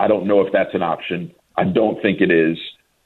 I 0.00 0.08
don't 0.08 0.26
know 0.26 0.40
if 0.40 0.52
that's 0.52 0.74
an 0.74 0.82
option. 0.82 1.32
I 1.56 1.64
don't 1.64 2.00
think 2.02 2.20
it 2.20 2.30
is. 2.30 2.58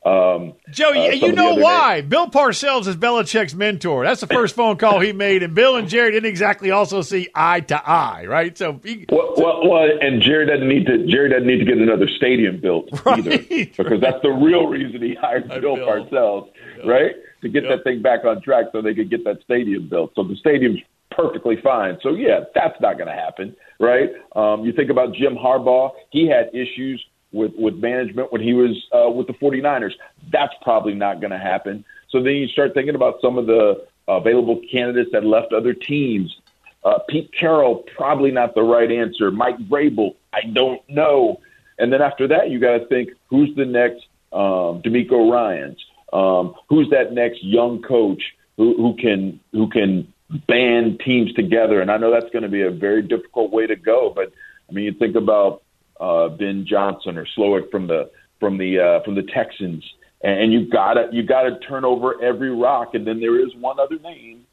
Um, 0.03 0.55
Joe, 0.71 0.91
uh, 0.91 0.93
you, 0.95 1.13
some 1.13 1.21
you 1.21 1.29
of 1.29 1.37
the 1.37 1.43
know 1.43 1.55
why? 1.57 2.01
Bill 2.01 2.29
Parcells 2.29 2.87
is 2.87 2.97
Belichick's 2.97 3.55
mentor. 3.55 4.05
That's 4.05 4.23
the 4.23 4.27
first 4.27 4.57
phone 4.57 4.79
call 4.79 4.99
he 5.01 5.13
made, 5.13 5.43
and 5.43 5.55
Bill 5.55 5.77
and 5.77 5.91
Jerry 5.91 6.13
didn't 6.13 6.29
exactly 6.29 6.71
also 6.71 7.03
see 7.03 7.29
eye 7.35 7.61
to 7.61 7.89
eye, 7.89 8.25
right? 8.27 8.57
So, 8.57 8.81
he, 8.83 9.05
Well, 9.11 9.35
well, 9.37 9.69
well, 9.69 9.89
and 10.01 10.23
Jerry 10.23 10.47
doesn't 10.47 10.69
need 10.69 10.87
to. 10.87 11.07
Jerry 11.07 11.29
doesn't 11.29 11.47
need 11.47 11.59
to 11.59 11.67
get 11.67 11.77
another 11.77 12.09
stadium 12.17 12.61
built 12.61 12.89
either, 13.07 13.39
because 13.39 14.01
that's 14.01 14.23
the 14.23 14.31
real 14.31 14.69
reason 14.69 15.03
he 15.03 15.15
hired 15.15 15.49
Bill, 15.49 15.77
Parcells, 15.77 16.51
right? 16.87 17.13
To 17.43 17.49
get 17.51 17.65
that 17.69 17.85
thing 17.85 18.01
back 18.01 18.25
on 18.25 18.41
track, 18.41 18.67
so 18.73 18.81
they 18.81 18.95
could 18.95 19.11
get 19.11 19.25
that 19.25 19.43
stadium 19.43 19.89
built. 19.89 20.13
So 20.15 20.23
the 20.23 20.37
stadium's 20.37 20.81
perfectly 21.11 21.57
fine. 21.63 21.99
So 22.03 22.15
yeah, 22.15 22.41
that's 22.55 22.81
not 22.81 22.95
going 22.97 23.09
to 23.09 23.15
happen, 23.15 23.55
right? 23.79 24.09
Um, 24.35 24.65
you 24.65 24.73
think 24.73 24.91
about 24.91 25.13
Jim 25.15 25.37
Harbaugh; 25.37 25.91
he 26.11 26.27
had 26.27 26.49
issues 26.55 27.05
with 27.33 27.53
with 27.57 27.77
management 27.77 28.33
when 28.33 28.43
he 28.43 28.53
was 28.53 28.87
uh, 28.93 29.11
with 29.11 29.27
the 29.27 29.35
49ers. 29.35 29.93
That's 30.33 30.55
probably 30.63 30.95
not 30.95 31.21
going 31.21 31.31
to 31.31 31.39
happen. 31.39 31.85
So 32.11 32.23
then 32.23 32.35
you 32.35 32.49
start 32.49 32.75
thinking 32.75 32.95
about 32.95 33.21
some 33.21 33.39
of 33.39 33.47
the 33.47 33.87
available 34.09 34.61
candidates 34.71 35.11
that 35.13 35.25
left 35.25 35.53
other 35.53 35.75
teams. 35.75 36.37
Uh, 36.83 36.99
Pete 37.09 37.31
Carroll, 37.33 37.85
probably 37.97 38.31
not 38.31 38.55
the 38.55 38.63
right 38.63 38.91
answer. 38.91 39.31
Mike 39.31 39.59
Vrabel, 39.59 40.17
I 40.33 40.41
don't 40.53 40.81
know. 40.89 41.41
And 41.79 41.93
then 41.93 42.03
after 42.03 42.29
that, 42.29 42.51
you 42.51 42.59
got 42.59 42.79
to 42.79 42.87
think 42.87 43.11
who's 43.29 43.55
the 43.55 43.65
next 43.65 44.07
um, 44.33 44.83
DeMeco 44.83 45.31
Ryans? 45.31 45.79
Um, 46.13 46.55
who's 46.69 46.91
that 46.91 47.13
next 47.13 47.45
young 47.45 47.83
coach 47.83 48.23
who, 48.57 48.77
who 48.77 48.97
can 48.97 49.41
who 49.53 49.69
can 49.69 50.13
band 50.49 51.01
teams 51.01 51.33
together? 51.35 51.81
And 51.81 51.91
I 51.91 51.99
know 51.99 52.11
that's 52.11 52.31
going 52.33 52.43
to 52.43 52.49
be 52.49 52.63
a 52.63 52.71
very 52.71 53.03
difficult 53.03 53.53
way 53.53 53.67
to 53.67 53.77
go. 53.77 54.13
But 54.15 54.33
I 54.69 54.73
mean, 54.73 54.85
you 54.85 54.93
think 54.93 55.17
about 55.17 55.63
uh, 56.01 56.29
Ben 56.31 56.67
Johnson 56.69 57.19
or 57.19 57.27
Slowik 57.37 57.71
from 57.71 57.87
the 57.87 58.11
from 58.41 58.57
the 58.57 58.81
uh, 58.81 59.05
from 59.05 59.15
the 59.15 59.23
Texans, 59.35 59.85
and 60.23 60.53
you 60.53 60.69
gotta 60.69 61.09
you 61.13 61.23
gotta 61.23 61.59
turn 61.69 61.85
over 61.85 62.21
every 62.23 62.51
rock. 62.51 62.95
And 62.95 63.07
then 63.07 63.21
there 63.21 63.39
is 63.39 63.55
one 63.57 63.79
other 63.79 63.99
name, 64.03 64.47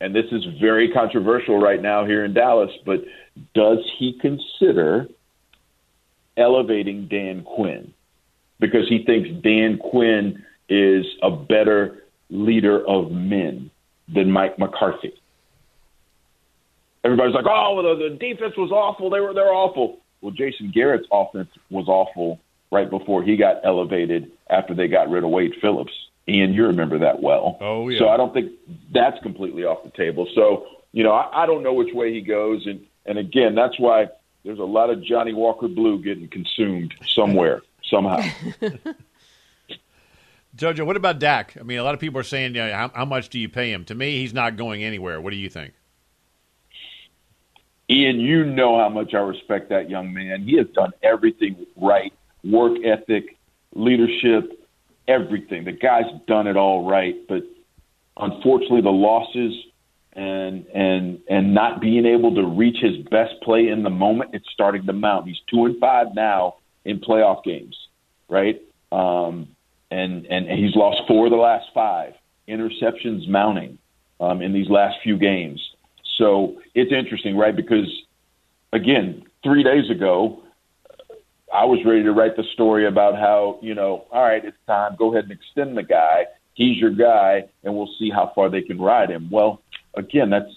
and 0.00 0.14
this 0.14 0.24
is 0.32 0.42
very 0.60 0.90
controversial 0.90 1.60
right 1.60 1.80
now 1.80 2.06
here 2.06 2.24
in 2.24 2.32
Dallas. 2.32 2.70
But 2.86 3.04
does 3.54 3.78
he 3.98 4.18
consider 4.20 5.06
elevating 6.36 7.08
Dan 7.08 7.44
Quinn 7.44 7.92
because 8.58 8.88
he 8.88 9.04
thinks 9.04 9.28
Dan 9.42 9.78
Quinn 9.78 10.42
is 10.68 11.04
a 11.22 11.30
better 11.30 12.04
leader 12.30 12.84
of 12.88 13.12
men 13.12 13.70
than 14.12 14.30
Mike 14.30 14.58
McCarthy? 14.58 15.12
Everybody's 17.04 17.34
like, 17.34 17.44
"Oh, 17.46 17.82
the, 17.82 18.08
the 18.08 18.16
defense 18.16 18.54
was 18.56 18.70
awful. 18.70 19.10
They 19.10 19.20
were 19.20 19.34
they're 19.34 19.52
awful." 19.52 19.98
Well, 20.24 20.32
Jason 20.32 20.70
Garrett's 20.74 21.06
offense 21.12 21.50
was 21.68 21.86
awful 21.86 22.40
right 22.72 22.88
before 22.88 23.22
he 23.22 23.36
got 23.36 23.56
elevated 23.62 24.32
after 24.48 24.74
they 24.74 24.88
got 24.88 25.10
rid 25.10 25.22
of 25.22 25.28
Wade 25.28 25.52
Phillips. 25.60 25.92
Ian, 26.26 26.54
you 26.54 26.64
remember 26.64 26.98
that 27.00 27.20
well. 27.20 27.58
Oh, 27.60 27.90
yeah. 27.90 27.98
So 27.98 28.08
I 28.08 28.16
don't 28.16 28.32
think 28.32 28.52
that's 28.90 29.22
completely 29.22 29.64
off 29.64 29.84
the 29.84 29.90
table. 29.90 30.26
So 30.34 30.66
you 30.92 31.02
know, 31.02 31.12
I, 31.12 31.42
I 31.42 31.46
don't 31.46 31.62
know 31.62 31.74
which 31.74 31.92
way 31.92 32.14
he 32.14 32.22
goes, 32.22 32.66
and 32.66 32.86
and 33.04 33.18
again, 33.18 33.54
that's 33.54 33.78
why 33.78 34.06
there's 34.44 34.60
a 34.60 34.64
lot 34.64 34.88
of 34.88 35.02
Johnnie 35.02 35.34
Walker 35.34 35.68
Blue 35.68 36.02
getting 36.02 36.28
consumed 36.28 36.94
somewhere 37.06 37.60
somehow. 37.84 38.22
Jojo, 40.56 40.86
what 40.86 40.96
about 40.96 41.18
Dak? 41.18 41.56
I 41.60 41.64
mean, 41.64 41.78
a 41.78 41.84
lot 41.84 41.94
of 41.94 42.00
people 42.00 42.20
are 42.20 42.24
saying, 42.24 42.54
you 42.54 42.62
know, 42.62 42.72
how, 42.72 42.92
how 42.94 43.04
much 43.04 43.28
do 43.28 43.40
you 43.40 43.48
pay 43.48 43.72
him? 43.72 43.84
To 43.86 43.94
me, 43.94 44.20
he's 44.20 44.32
not 44.32 44.56
going 44.56 44.84
anywhere. 44.84 45.20
What 45.20 45.30
do 45.30 45.36
you 45.36 45.50
think? 45.50 45.74
Ian, 47.90 48.18
you 48.20 48.44
know 48.44 48.78
how 48.78 48.88
much 48.88 49.12
I 49.14 49.18
respect 49.18 49.68
that 49.68 49.90
young 49.90 50.12
man. 50.12 50.42
He 50.42 50.56
has 50.56 50.66
done 50.74 50.92
everything 51.02 51.66
right 51.76 52.12
work 52.44 52.78
ethic, 52.84 53.36
leadership, 53.74 54.66
everything. 55.08 55.64
The 55.64 55.72
guy's 55.72 56.04
done 56.26 56.46
it 56.46 56.56
all 56.56 56.88
right. 56.88 57.16
But 57.28 57.42
unfortunately, 58.16 58.82
the 58.82 58.90
losses 58.90 59.54
and 60.12 60.66
and 60.68 61.18
and 61.28 61.54
not 61.54 61.80
being 61.80 62.06
able 62.06 62.34
to 62.34 62.46
reach 62.46 62.76
his 62.80 62.98
best 63.10 63.34
play 63.42 63.68
in 63.68 63.82
the 63.82 63.90
moment, 63.90 64.30
it's 64.32 64.48
starting 64.52 64.86
to 64.86 64.92
mount. 64.92 65.26
He's 65.26 65.40
two 65.50 65.64
and 65.64 65.78
five 65.80 66.08
now 66.14 66.56
in 66.84 67.00
playoff 67.00 67.42
games, 67.44 67.76
right? 68.28 68.60
Um, 68.92 69.48
and 69.90 70.26
and 70.26 70.46
he's 70.46 70.76
lost 70.76 71.02
four 71.08 71.26
of 71.26 71.32
the 71.32 71.36
last 71.36 71.66
five. 71.74 72.14
Interceptions 72.48 73.26
mounting 73.26 73.78
um, 74.20 74.42
in 74.42 74.52
these 74.52 74.68
last 74.68 74.96
few 75.02 75.16
games. 75.16 75.60
So 76.16 76.60
it's 76.74 76.92
interesting, 76.92 77.36
right? 77.36 77.54
Because 77.54 77.88
again, 78.72 79.24
three 79.42 79.62
days 79.62 79.90
ago, 79.90 80.42
I 81.52 81.64
was 81.64 81.78
ready 81.84 82.02
to 82.02 82.12
write 82.12 82.36
the 82.36 82.44
story 82.52 82.86
about 82.86 83.14
how, 83.14 83.58
you 83.62 83.74
know, 83.74 84.06
all 84.10 84.22
right, 84.22 84.44
it's 84.44 84.56
time, 84.66 84.96
go 84.98 85.12
ahead 85.12 85.24
and 85.24 85.32
extend 85.32 85.76
the 85.76 85.82
guy. 85.82 86.26
He's 86.54 86.76
your 86.78 86.90
guy, 86.90 87.44
and 87.62 87.76
we'll 87.76 87.90
see 87.98 88.10
how 88.10 88.32
far 88.34 88.48
they 88.48 88.62
can 88.62 88.80
ride 88.80 89.10
him. 89.10 89.28
Well, 89.30 89.62
again, 89.94 90.30
that's 90.30 90.50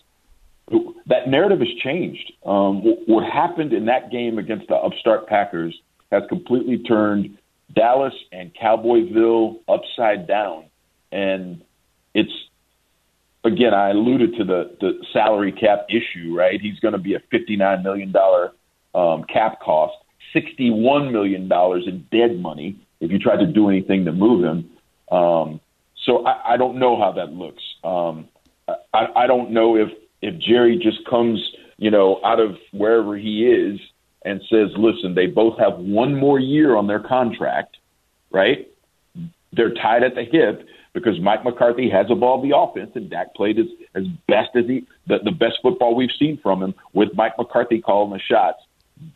that 1.06 1.30
narrative 1.30 1.60
has 1.60 1.74
changed. 1.82 2.34
Um, 2.46 2.82
what 3.06 3.24
happened 3.24 3.74
in 3.74 3.86
that 3.86 4.12
game 4.12 4.38
against 4.38 4.68
the 4.68 4.76
upstart 4.76 5.28
Packers 5.28 5.80
has 6.12 6.24
completely 6.30 6.80
turned 6.80 7.38
Dallas 7.74 8.14
and 8.32 8.52
Cowboyville 8.54 9.60
upside 9.68 10.28
down, 10.28 10.66
and 11.12 11.64
it's 12.14 12.32
again, 13.48 13.74
I 13.74 13.90
alluded 13.90 14.36
to 14.38 14.44
the, 14.44 14.78
the 14.80 15.00
salary 15.12 15.52
cap 15.52 15.88
issue, 15.90 16.36
right? 16.36 16.60
He's 16.62 16.80
going 16.80 16.94
to 16.94 17.00
be 17.00 17.16
a 17.16 17.20
$59 17.20 17.84
million 17.84 18.14
um, 18.94 19.24
cap 19.24 19.60
cost, 19.62 19.96
$61 20.36 21.12
million 21.12 21.52
in 21.52 22.08
dead 22.12 22.40
money 22.40 22.80
if 23.00 23.12
you 23.12 23.20
try 23.20 23.36
to 23.36 23.46
do 23.46 23.70
anything 23.70 24.06
to 24.06 24.12
move 24.12 24.44
him. 24.44 24.70
Um, 25.12 25.60
so 26.06 26.26
I, 26.26 26.54
I 26.54 26.58
don't 26.58 26.78
know 26.78 27.00
how 27.00 27.12
that 27.14 27.32
looks. 27.32 27.64
Um, 27.84 28.28
I, 28.94 29.08
I 29.16 29.28
don't 29.28 29.52
know 29.52 29.76
if, 29.76 29.90
if 30.22 30.40
Jerry 30.40 30.78
just 30.78 31.06
comes, 31.06 31.40
you 31.78 31.92
know, 31.92 32.20
out 32.24 32.40
of 32.40 32.58
wherever 32.72 33.16
he 33.16 33.46
is 33.46 33.80
and 34.24 34.42
says, 34.50 34.70
listen, 34.78 35.16
they 35.16 35.28
both 35.28 35.58
have 35.60 35.78
one 35.78 36.16
more 36.16 36.40
year 36.40 36.76
on 36.76 36.88
their 36.88 37.00
contract, 37.00 37.78
right? 38.32 38.68
They're 39.54 39.74
tied 39.74 40.04
at 40.04 40.16
the 40.16 40.24
hip 40.24 40.68
because 40.94 41.20
Mike 41.20 41.44
McCarthy 41.44 41.90
has 41.90 42.08
evolved 42.10 42.44
the 42.44 42.56
offense, 42.56 42.92
and 42.96 43.10
Dak 43.10 43.34
played 43.36 43.60
as, 43.60 43.68
as 43.96 44.06
best 44.28 44.50
as 44.56 44.66
he 44.66 44.86
the, 45.08 45.20
the 45.24 45.32
best 45.32 45.60
football 45.62 45.96
we've 45.96 46.12
seen 46.18 46.38
from 46.42 46.62
him 46.62 46.74
with 46.94 47.10
Mike 47.16 47.38
McCarthy 47.38 47.82
calling 47.82 48.12
the 48.12 48.20
shots. 48.20 48.64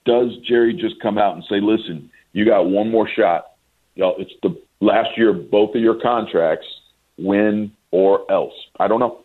Does 0.05 0.37
Jerry 0.37 0.73
just 0.73 0.99
come 1.01 1.17
out 1.17 1.35
and 1.35 1.43
say, 1.49 1.59
"Listen, 1.59 2.11
you 2.33 2.45
got 2.45 2.67
one 2.67 2.91
more 2.91 3.07
shot. 3.07 3.51
You 3.95 4.03
know, 4.03 4.15
it's 4.17 4.33
the 4.43 4.59
last 4.79 5.17
year 5.17 5.29
of 5.29 5.49
both 5.49 5.75
of 5.75 5.81
your 5.81 5.99
contracts. 5.99 6.67
Win 7.17 7.71
or 7.91 8.31
else." 8.31 8.53
I 8.79 8.87
don't 8.87 8.99
know. 8.99 9.23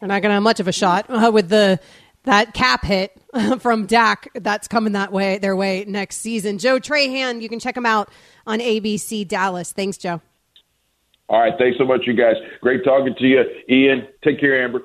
They're 0.00 0.08
not 0.08 0.22
going 0.22 0.30
to 0.30 0.34
have 0.34 0.42
much 0.42 0.60
of 0.60 0.68
a 0.68 0.72
shot 0.72 1.06
uh, 1.08 1.30
with 1.32 1.48
the 1.48 1.80
that 2.24 2.54
cap 2.54 2.84
hit 2.84 3.12
from 3.60 3.86
Dak 3.86 4.28
that's 4.34 4.68
coming 4.68 4.92
that 4.92 5.12
way 5.12 5.38
their 5.38 5.56
way 5.56 5.84
next 5.86 6.16
season. 6.16 6.58
Joe 6.58 6.78
Trahan, 6.78 7.40
you 7.40 7.48
can 7.48 7.58
check 7.58 7.76
him 7.76 7.86
out 7.86 8.10
on 8.46 8.58
ABC 8.58 9.26
Dallas. 9.26 9.72
Thanks, 9.72 9.96
Joe. 9.96 10.20
All 11.28 11.40
right. 11.40 11.54
Thanks 11.58 11.78
so 11.78 11.84
much, 11.84 12.06
you 12.06 12.14
guys. 12.14 12.36
Great 12.60 12.84
talking 12.84 13.14
to 13.18 13.26
you. 13.26 13.44
Ian, 13.68 14.08
take 14.22 14.38
care, 14.38 14.62
Amber. 14.62 14.82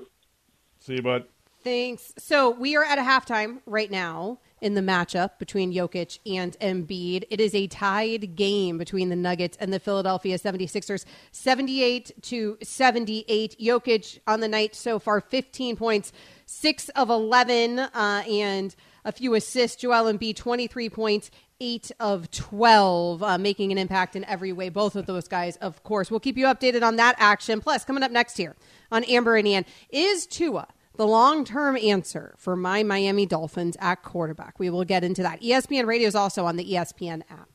See 0.79 0.95
you, 0.95 1.01
bud. 1.01 1.25
Thanks. 1.63 2.11
So 2.17 2.49
we 2.49 2.75
are 2.75 2.83
at 2.83 2.97
a 2.97 3.01
halftime 3.01 3.59
right 3.67 3.91
now 3.91 4.39
in 4.61 4.73
the 4.73 4.81
matchup 4.81 5.37
between 5.37 5.71
Jokic 5.71 6.17
and 6.25 6.57
Embiid. 6.59 7.25
It 7.29 7.39
is 7.39 7.53
a 7.53 7.67
tied 7.67 8.35
game 8.35 8.79
between 8.79 9.09
the 9.09 9.15
Nuggets 9.15 9.57
and 9.59 9.71
the 9.71 9.79
Philadelphia 9.79 10.39
76ers, 10.39 11.05
78 11.31 12.11
to 12.23 12.57
78. 12.63 13.57
Jokic 13.59 14.19
on 14.25 14.39
the 14.39 14.47
night 14.47 14.73
so 14.73 14.97
far, 14.97 15.21
15 15.21 15.75
points, 15.75 16.11
6 16.47 16.89
of 16.89 17.11
11, 17.11 17.77
uh, 17.77 18.23
and 18.27 18.75
a 19.05 19.11
few 19.11 19.35
assists. 19.35 19.81
Joel 19.81 20.11
Embiid, 20.11 20.35
23 20.35 20.89
points, 20.89 21.29
eight 21.61 21.91
of 21.99 22.29
12, 22.31 23.23
uh, 23.23 23.37
making 23.37 23.71
an 23.71 23.77
impact 23.77 24.17
in 24.17 24.25
every 24.25 24.51
way. 24.51 24.67
Both 24.67 24.97
of 24.97 25.05
those 25.05 25.29
guys, 25.29 25.55
of 25.57 25.81
course. 25.83 26.11
We'll 26.11 26.19
keep 26.19 26.37
you 26.37 26.45
updated 26.45 26.81
on 26.83 26.97
that 26.97 27.15
action. 27.19 27.61
Plus, 27.61 27.85
coming 27.85 28.03
up 28.03 28.11
next 28.11 28.35
here 28.35 28.57
on 28.91 29.05
Amber 29.05 29.37
and 29.37 29.47
Ian, 29.47 29.65
is 29.89 30.25
Tua 30.25 30.67
the 30.97 31.07
long 31.07 31.45
term 31.45 31.77
answer 31.77 32.33
for 32.37 32.57
my 32.57 32.83
Miami 32.83 33.25
Dolphins 33.25 33.77
at 33.79 34.03
quarterback? 34.03 34.59
We 34.59 34.69
will 34.69 34.83
get 34.83 35.05
into 35.05 35.21
that. 35.21 35.41
ESPN 35.41 35.85
Radio 35.85 36.07
is 36.07 36.15
also 36.15 36.45
on 36.45 36.57
the 36.57 36.65
ESPN 36.73 37.21
app. 37.29 37.47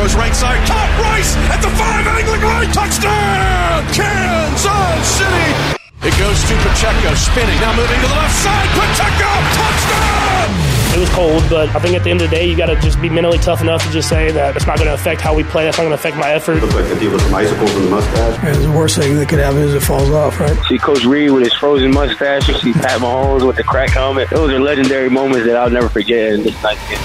Throws 0.00 0.14
right 0.14 0.34
side, 0.34 0.66
top 0.66 0.88
Rice 1.00 1.36
at 1.36 1.60
the 1.60 1.68
five, 1.70 2.06
angling 2.06 2.40
right, 2.40 2.72
touchdown, 2.72 3.92
Kansas 3.92 5.08
City. 5.08 5.79
It 6.02 6.16
goes 6.16 6.40
to 6.48 6.54
Pacheco 6.64 7.12
spinning, 7.14 7.60
now 7.60 7.76
moving 7.76 8.00
to 8.00 8.08
the 8.08 8.14
left 8.14 8.34
side. 8.40 8.68
Pacheco, 8.72 9.30
touchdown! 9.52 10.70
It 10.96 10.98
was 10.98 11.10
cold, 11.10 11.44
but 11.50 11.68
I 11.76 11.78
think 11.78 11.94
at 11.94 12.04
the 12.04 12.10
end 12.10 12.22
of 12.22 12.30
the 12.30 12.34
day, 12.34 12.48
you 12.48 12.56
got 12.56 12.66
to 12.66 12.80
just 12.80 12.98
be 13.02 13.10
mentally 13.10 13.36
tough 13.36 13.60
enough 13.60 13.84
to 13.84 13.90
just 13.92 14.08
say 14.08 14.30
that 14.32 14.56
it's 14.56 14.66
not 14.66 14.78
going 14.78 14.88
to 14.88 14.94
affect 14.94 15.20
how 15.20 15.34
we 15.34 15.44
play. 15.44 15.64
That's 15.64 15.76
not 15.76 15.84
going 15.84 15.90
to 15.90 16.00
affect 16.00 16.16
my 16.16 16.30
effort. 16.30 16.62
Looks 16.62 16.74
like 16.74 16.88
the 16.88 16.98
deal 16.98 17.12
with 17.12 17.20
some 17.20 17.34
icicles 17.34 17.70
in 17.76 17.84
the 17.84 17.90
mustache. 17.90 18.42
Yeah, 18.42 18.52
the 18.54 18.70
worst 18.70 18.96
thing 18.96 19.14
that 19.16 19.28
could 19.28 19.40
happen 19.40 19.58
is 19.58 19.74
it 19.74 19.80
falls 19.80 20.08
off, 20.10 20.40
right? 20.40 20.56
See 20.68 20.78
Coach 20.78 21.04
Reid 21.04 21.32
with 21.32 21.44
his 21.44 21.52
frozen 21.52 21.92
mustache. 21.92 22.48
You 22.48 22.54
see 22.54 22.72
Pat 22.72 23.02
Mahomes 23.02 23.46
with 23.46 23.56
the 23.56 23.62
crack 23.62 23.90
helmet. 23.90 24.30
Those 24.30 24.50
are 24.52 24.58
legendary 24.58 25.10
moments 25.10 25.46
that 25.46 25.56
I'll 25.56 25.68
never 25.68 25.90
forget 25.90 26.32
in 26.32 26.44
this 26.44 26.60
night's 26.62 26.80
game. 26.88 26.98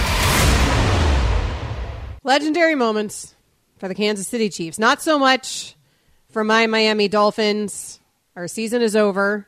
Legendary 2.24 2.76
moments 2.76 3.36
for 3.78 3.90
the 3.90 3.96
Kansas 3.96 4.26
City 4.26 4.50
Chiefs. 4.50 4.80
Not 4.80 5.02
so 5.02 5.20
much 5.20 5.76
for 6.30 6.46
my 6.46 6.66
Miami 6.66 7.10
Dolphins. 7.10 8.00
Our 8.36 8.48
season 8.48 8.82
is 8.82 8.96
over. 8.96 9.48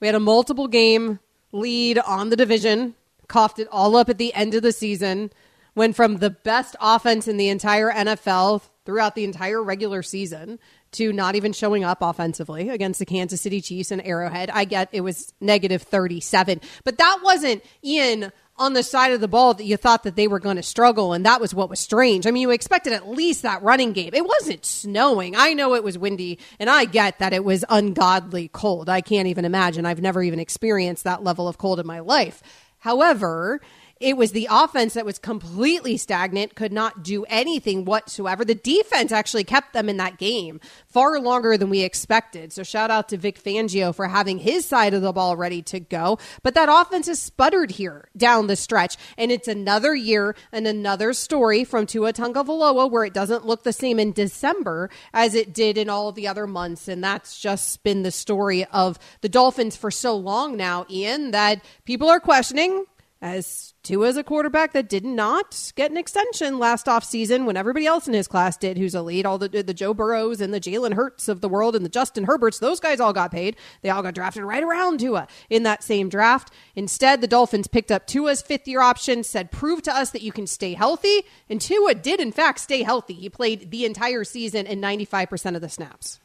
We 0.00 0.06
had 0.06 0.14
a 0.14 0.20
multiple 0.20 0.68
game 0.68 1.18
lead 1.50 1.98
on 1.98 2.30
the 2.30 2.36
division, 2.36 2.94
coughed 3.28 3.58
it 3.58 3.68
all 3.70 3.96
up 3.96 4.08
at 4.08 4.18
the 4.18 4.32
end 4.34 4.54
of 4.54 4.62
the 4.62 4.72
season, 4.72 5.30
went 5.74 5.96
from 5.96 6.18
the 6.18 6.30
best 6.30 6.76
offense 6.80 7.26
in 7.26 7.36
the 7.36 7.48
entire 7.48 7.90
NFL 7.90 8.62
throughout 8.84 9.14
the 9.14 9.24
entire 9.24 9.62
regular 9.62 10.02
season 10.02 10.58
to 10.92 11.12
not 11.12 11.34
even 11.34 11.52
showing 11.52 11.84
up 11.84 11.98
offensively 12.00 12.68
against 12.68 12.98
the 12.98 13.06
Kansas 13.06 13.40
City 13.40 13.60
Chiefs 13.60 13.90
and 13.90 14.04
Arrowhead. 14.04 14.50
I 14.50 14.66
get 14.66 14.88
it 14.92 15.00
was 15.00 15.32
negative 15.40 15.82
37, 15.82 16.60
but 16.84 16.98
that 16.98 17.20
wasn't 17.22 17.64
Ian 17.82 18.32
on 18.56 18.74
the 18.74 18.82
side 18.82 19.12
of 19.12 19.20
the 19.20 19.28
ball 19.28 19.54
that 19.54 19.64
you 19.64 19.76
thought 19.76 20.02
that 20.02 20.14
they 20.14 20.28
were 20.28 20.38
going 20.38 20.56
to 20.56 20.62
struggle 20.62 21.12
and 21.12 21.24
that 21.24 21.40
was 21.40 21.54
what 21.54 21.70
was 21.70 21.80
strange. 21.80 22.26
I 22.26 22.30
mean, 22.30 22.42
you 22.42 22.50
expected 22.50 22.92
at 22.92 23.08
least 23.08 23.42
that 23.42 23.62
running 23.62 23.92
game. 23.92 24.10
It 24.12 24.26
wasn't 24.26 24.64
snowing. 24.64 25.34
I 25.36 25.54
know 25.54 25.74
it 25.74 25.82
was 25.82 25.98
windy 25.98 26.38
and 26.58 26.68
I 26.68 26.84
get 26.84 27.18
that 27.18 27.32
it 27.32 27.44
was 27.44 27.64
ungodly 27.68 28.48
cold. 28.48 28.88
I 28.88 29.00
can't 29.00 29.28
even 29.28 29.44
imagine. 29.44 29.86
I've 29.86 30.02
never 30.02 30.22
even 30.22 30.38
experienced 30.38 31.04
that 31.04 31.24
level 31.24 31.48
of 31.48 31.58
cold 31.58 31.80
in 31.80 31.86
my 31.86 32.00
life. 32.00 32.42
However, 32.78 33.60
it 34.02 34.16
was 34.16 34.32
the 34.32 34.48
offense 34.50 34.94
that 34.94 35.06
was 35.06 35.18
completely 35.18 35.96
stagnant, 35.96 36.56
could 36.56 36.72
not 36.72 37.02
do 37.04 37.24
anything 37.28 37.84
whatsoever. 37.84 38.44
The 38.44 38.54
defense 38.54 39.12
actually 39.12 39.44
kept 39.44 39.72
them 39.72 39.88
in 39.88 39.96
that 39.98 40.18
game 40.18 40.60
far 40.88 41.20
longer 41.20 41.56
than 41.56 41.70
we 41.70 41.82
expected. 41.82 42.52
So 42.52 42.64
shout 42.64 42.90
out 42.90 43.08
to 43.10 43.16
Vic 43.16 43.42
Fangio 43.42 43.94
for 43.94 44.08
having 44.08 44.38
his 44.38 44.66
side 44.66 44.92
of 44.92 45.02
the 45.02 45.12
ball 45.12 45.36
ready 45.36 45.62
to 45.62 45.78
go. 45.78 46.18
But 46.42 46.54
that 46.54 46.68
offense 46.68 47.06
has 47.06 47.20
sputtered 47.20 47.70
here 47.72 48.08
down 48.16 48.48
the 48.48 48.56
stretch. 48.56 48.96
And 49.16 49.30
it's 49.30 49.48
another 49.48 49.94
year 49.94 50.34
and 50.50 50.66
another 50.66 51.12
story 51.12 51.62
from 51.64 51.86
Tua 51.86 52.12
Tagovailoa 52.12 52.90
where 52.90 53.04
it 53.04 53.14
doesn't 53.14 53.46
look 53.46 53.62
the 53.62 53.72
same 53.72 54.00
in 54.00 54.12
December 54.12 54.90
as 55.14 55.34
it 55.34 55.54
did 55.54 55.78
in 55.78 55.88
all 55.88 56.10
the 56.10 56.26
other 56.26 56.46
months. 56.48 56.88
And 56.88 57.04
that's 57.04 57.38
just 57.38 57.84
been 57.84 58.02
the 58.02 58.10
story 58.10 58.64
of 58.66 58.98
the 59.20 59.28
Dolphins 59.28 59.76
for 59.76 59.90
so 59.90 60.16
long 60.16 60.56
now, 60.56 60.86
Ian, 60.90 61.30
that 61.30 61.64
people 61.84 62.08
are 62.08 62.20
questioning 62.20 62.84
as 63.22 63.72
Tua 63.84 64.08
is 64.08 64.16
a 64.16 64.24
quarterback 64.24 64.72
that 64.72 64.88
did 64.88 65.04
not 65.04 65.72
get 65.76 65.92
an 65.92 65.96
extension 65.96 66.58
last 66.58 66.86
offseason 66.86 67.46
when 67.46 67.56
everybody 67.56 67.86
else 67.86 68.08
in 68.08 68.14
his 68.14 68.26
class 68.26 68.56
did 68.56 68.76
who's 68.76 68.96
elite. 68.96 69.24
All 69.24 69.38
the, 69.38 69.48
the 69.48 69.72
Joe 69.72 69.94
Burrows 69.94 70.40
and 70.40 70.52
the 70.52 70.60
Jalen 70.60 70.94
Hurts 70.94 71.28
of 71.28 71.40
the 71.40 71.48
world 71.48 71.76
and 71.76 71.84
the 71.84 71.88
Justin 71.88 72.26
Herberts, 72.26 72.58
those 72.58 72.80
guys 72.80 72.98
all 72.98 73.12
got 73.12 73.30
paid. 73.30 73.56
They 73.82 73.90
all 73.90 74.02
got 74.02 74.14
drafted 74.14 74.42
right 74.42 74.62
around 74.62 74.98
Tua 74.98 75.28
in 75.48 75.62
that 75.62 75.84
same 75.84 76.08
draft. 76.08 76.52
Instead, 76.74 77.20
the 77.20 77.28
Dolphins 77.28 77.68
picked 77.68 77.92
up 77.92 78.08
Tua's 78.08 78.42
fifth 78.42 78.66
year 78.66 78.80
option, 78.80 79.22
said, 79.22 79.52
prove 79.52 79.82
to 79.82 79.96
us 79.96 80.10
that 80.10 80.22
you 80.22 80.32
can 80.32 80.48
stay 80.48 80.74
healthy. 80.74 81.22
And 81.48 81.60
Tua 81.60 81.94
did, 81.94 82.18
in 82.18 82.32
fact, 82.32 82.58
stay 82.58 82.82
healthy. 82.82 83.14
He 83.14 83.28
played 83.28 83.70
the 83.70 83.84
entire 83.84 84.24
season 84.24 84.66
in 84.66 84.80
95% 84.80 85.54
of 85.54 85.60
the 85.60 85.68
snaps. 85.68 86.18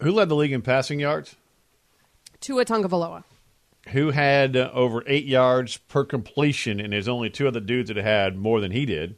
Who 0.00 0.12
led 0.12 0.28
the 0.28 0.36
league 0.36 0.52
in 0.52 0.62
passing 0.62 1.00
yards? 1.00 1.34
Tua 2.40 2.64
Tagovailoa 2.64 3.24
who 3.88 4.10
had 4.10 4.56
uh, 4.56 4.70
over 4.72 5.02
eight 5.06 5.26
yards 5.26 5.76
per 5.76 6.04
completion, 6.04 6.80
and 6.80 6.92
there's 6.92 7.08
only 7.08 7.30
two 7.30 7.46
other 7.46 7.60
dudes 7.60 7.88
that 7.88 7.96
had 7.96 8.36
more 8.36 8.60
than 8.60 8.70
he 8.70 8.86
did. 8.86 9.16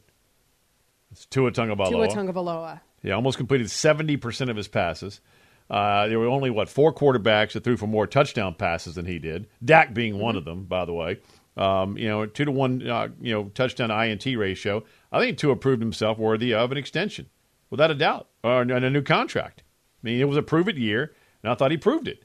It's 1.11 1.25
Tua 1.25 1.51
Tagovailoa. 1.51 1.89
Tua 1.89 2.07
Tagovailoa. 2.07 2.81
Yeah, 3.03 3.13
almost 3.13 3.37
completed 3.37 3.67
70% 3.67 4.49
of 4.49 4.57
his 4.57 4.67
passes. 4.67 5.21
Uh, 5.69 6.07
there 6.07 6.19
were 6.19 6.27
only, 6.27 6.49
what, 6.49 6.69
four 6.69 6.93
quarterbacks 6.93 7.53
that 7.53 7.63
threw 7.63 7.77
for 7.77 7.87
more 7.87 8.07
touchdown 8.07 8.53
passes 8.53 8.95
than 8.95 9.05
he 9.05 9.19
did. 9.19 9.47
Dak 9.63 9.93
being 9.93 10.13
mm-hmm. 10.13 10.23
one 10.23 10.35
of 10.35 10.45
them, 10.45 10.65
by 10.65 10.85
the 10.85 10.93
way. 10.93 11.19
Um, 11.55 11.97
you 11.97 12.07
know, 12.07 12.25
two 12.25 12.45
to 12.45 12.51
one, 12.51 12.87
uh, 12.87 13.09
you 13.19 13.33
know, 13.33 13.45
touchdown 13.55 13.89
INT 13.89 14.25
ratio. 14.25 14.83
I 15.11 15.19
think 15.19 15.37
Tua 15.37 15.55
proved 15.55 15.81
himself 15.81 16.19
worthy 16.19 16.53
of 16.53 16.71
an 16.71 16.77
extension, 16.77 17.27
without 17.69 17.89
a 17.89 17.95
doubt, 17.95 18.27
or 18.43 18.61
and 18.61 18.71
a 18.71 18.89
new 18.89 19.01
contract. 19.01 19.63
I 20.03 20.05
mean, 20.05 20.21
it 20.21 20.25
was 20.25 20.37
a 20.37 20.43
prove 20.43 20.67
it 20.67 20.77
year, 20.77 21.15
and 21.41 21.51
I 21.51 21.55
thought 21.55 21.71
he 21.71 21.77
proved 21.77 22.07
it. 22.07 22.23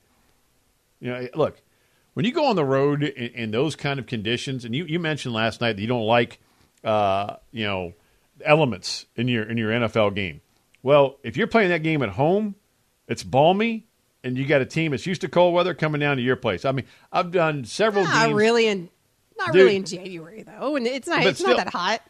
You 1.01 1.11
know, 1.11 1.29
look, 1.35 1.63
when 2.15 2.25
you 2.25 2.33
go 2.33 2.47
on 2.47 2.57
the 2.57 2.65
road 2.65 3.03
in, 3.03 3.33
in, 3.33 3.51
those 3.51 3.77
kind 3.77 3.99
of 3.99 4.07
conditions, 4.07 4.65
and 4.65 4.75
you, 4.75 4.85
you 4.85 4.99
mentioned 4.99 5.35
last 5.35 5.61
night 5.61 5.77
that 5.77 5.83
you 5.83 5.89
don't 5.89 6.07
like, 6.07 6.39
uh, 6.85 7.37
you 7.51 7.65
know, 7.65 7.95
elements 8.45 9.07
in 9.17 9.29
your 9.29 9.45
in 9.45 9.57
your 9.57 9.71
NFL 9.71 10.15
game. 10.15 10.41
Well, 10.83 11.19
if 11.23 11.37
you're 11.37 11.47
playing 11.47 11.71
that 11.71 11.83
game 11.83 12.03
at 12.03 12.11
home, 12.11 12.57
it's 13.09 13.23
balmy, 13.23 13.87
and 14.25 14.37
you 14.37 14.47
got 14.47 14.61
a 14.61 14.67
team 14.67 14.91
that's 14.91 15.07
used 15.07 15.21
to 15.23 15.29
cold 15.29 15.55
weather 15.55 15.75
coming 15.75 16.01
down 16.01 16.17
to 16.17 16.23
your 16.23 16.37
place. 16.37 16.65
I 16.65 16.73
mean, 16.73 16.87
I've 17.13 17.31
done 17.31 17.65
several. 17.65 18.05
Not 18.05 18.27
games. 18.27 18.37
really 18.37 18.67
in, 18.67 18.89
not 19.39 19.53
Dude, 19.53 19.63
really 19.63 19.77
in 19.77 19.85
January 19.85 20.43
though, 20.43 20.77
and 20.77 20.87
it's 20.87 21.09
not. 21.09 21.25
It's 21.25 21.39
still, 21.39 21.57
not 21.57 21.65
that 21.65 21.73
hot. 21.73 22.03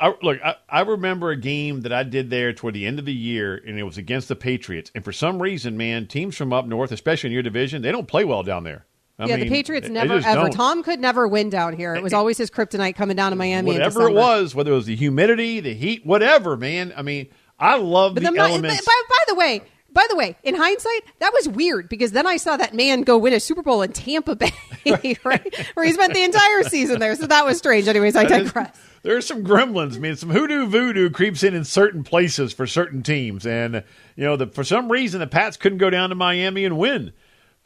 I, 0.00 0.14
look, 0.22 0.38
I, 0.44 0.54
I, 0.68 0.80
remember 0.82 1.30
a 1.30 1.36
game 1.36 1.80
that 1.80 1.92
I 1.92 2.04
did 2.04 2.30
there 2.30 2.52
toward 2.52 2.74
the 2.74 2.86
end 2.86 3.00
of 3.00 3.04
the 3.04 3.12
year, 3.12 3.60
and 3.66 3.80
it 3.80 3.82
was 3.82 3.98
against 3.98 4.28
the 4.28 4.36
Patriots. 4.36 4.92
And 4.94 5.04
for 5.04 5.12
some 5.12 5.42
reason, 5.42 5.76
man, 5.76 6.06
teams 6.06 6.36
from 6.36 6.52
up 6.52 6.66
north, 6.66 6.92
especially 6.92 7.28
in 7.28 7.34
your 7.34 7.42
division, 7.42 7.82
they 7.82 7.90
don't 7.90 8.06
play 8.06 8.24
well 8.24 8.44
down 8.44 8.62
there. 8.62 8.86
I 9.18 9.26
yeah, 9.26 9.36
mean, 9.36 9.46
the 9.46 9.50
Patriots 9.50 9.88
never 9.88 10.14
ever. 10.14 10.22
Don't. 10.22 10.52
Tom 10.52 10.82
could 10.84 11.00
never 11.00 11.26
win 11.26 11.50
down 11.50 11.76
here. 11.76 11.94
It 11.94 12.02
was 12.02 12.12
always 12.12 12.38
his 12.38 12.50
kryptonite 12.50 12.94
coming 12.94 13.16
down 13.16 13.32
to 13.32 13.36
Miami. 13.36 13.72
Whatever 13.72 14.08
it 14.08 14.14
was, 14.14 14.54
whether 14.54 14.72
it 14.72 14.76
was 14.76 14.86
the 14.86 14.94
humidity, 14.94 15.58
the 15.58 15.74
heat, 15.74 16.06
whatever, 16.06 16.56
man. 16.56 16.92
I 16.96 17.02
mean, 17.02 17.28
I 17.58 17.76
love 17.78 18.14
but 18.14 18.22
the, 18.22 18.30
the 18.30 18.38
elements. 18.38 18.86
By, 18.86 19.02
by 19.08 19.24
the 19.26 19.34
way, 19.34 19.62
by 19.92 20.06
the 20.08 20.16
way, 20.16 20.36
in 20.44 20.54
hindsight, 20.54 21.02
that 21.18 21.32
was 21.32 21.48
weird 21.48 21.88
because 21.88 22.12
then 22.12 22.26
I 22.26 22.36
saw 22.36 22.56
that 22.56 22.74
man 22.74 23.02
go 23.02 23.18
win 23.18 23.32
a 23.32 23.40
Super 23.40 23.62
Bowl 23.62 23.82
in 23.82 23.92
Tampa 23.92 24.36
Bay, 24.36 24.52
right? 25.24 25.66
Where 25.74 25.84
he 25.84 25.92
spent 25.92 26.14
the 26.14 26.22
entire 26.22 26.62
season 26.62 27.00
there. 27.00 27.16
So 27.16 27.26
that 27.26 27.44
was 27.44 27.58
strange. 27.58 27.88
Anyways, 27.88 28.14
I 28.14 28.24
digress. 28.24 28.78
There's 29.02 29.26
some 29.26 29.44
gremlins. 29.44 29.96
I 29.96 29.98
mean, 29.98 30.14
some 30.14 30.30
hoodoo 30.30 30.66
voodoo 30.66 31.10
creeps 31.10 31.42
in 31.42 31.54
in 31.54 31.64
certain 31.64 32.04
places 32.04 32.52
for 32.52 32.66
certain 32.66 33.02
teams, 33.02 33.46
and 33.46 33.82
you 34.14 34.24
know, 34.24 34.36
the, 34.36 34.46
for 34.46 34.62
some 34.62 34.90
reason, 34.90 35.18
the 35.20 35.26
Pats 35.26 35.56
couldn't 35.56 35.78
go 35.78 35.90
down 35.90 36.10
to 36.10 36.14
Miami 36.14 36.64
and 36.64 36.78
win. 36.78 37.12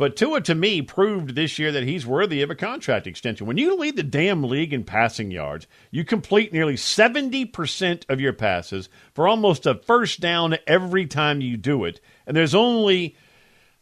But 0.03 0.17
Tua, 0.17 0.41
to 0.41 0.57
me, 0.57 0.83
proved 0.83 1.37
this 1.37 1.61
year 1.61 1.71
that 1.71 1.85
he's 1.85 2.05
worthy 2.05 2.43
of 2.43 2.51
a 2.51 2.57
contract 2.57 3.07
extension. 3.07 3.47
When 3.47 3.57
you 3.57 3.77
lead 3.77 3.95
the 3.95 4.03
damn 4.03 4.43
league 4.43 4.73
in 4.73 4.83
passing 4.83 5.31
yards, 5.31 5.69
you 5.93 6.05
complete 6.05 6.53
nearly 6.53 6.75
70% 6.75 8.11
of 8.11 8.21
your 8.21 8.33
passes 8.33 8.89
for 9.15 9.29
almost 9.29 9.65
a 9.65 9.77
first 9.77 10.19
down 10.19 10.57
every 10.67 11.07
time 11.07 11.41
you 11.41 11.57
do 11.57 11.85
it. 11.85 12.01
And 12.27 12.37
there's 12.37 12.53
only 12.53 13.15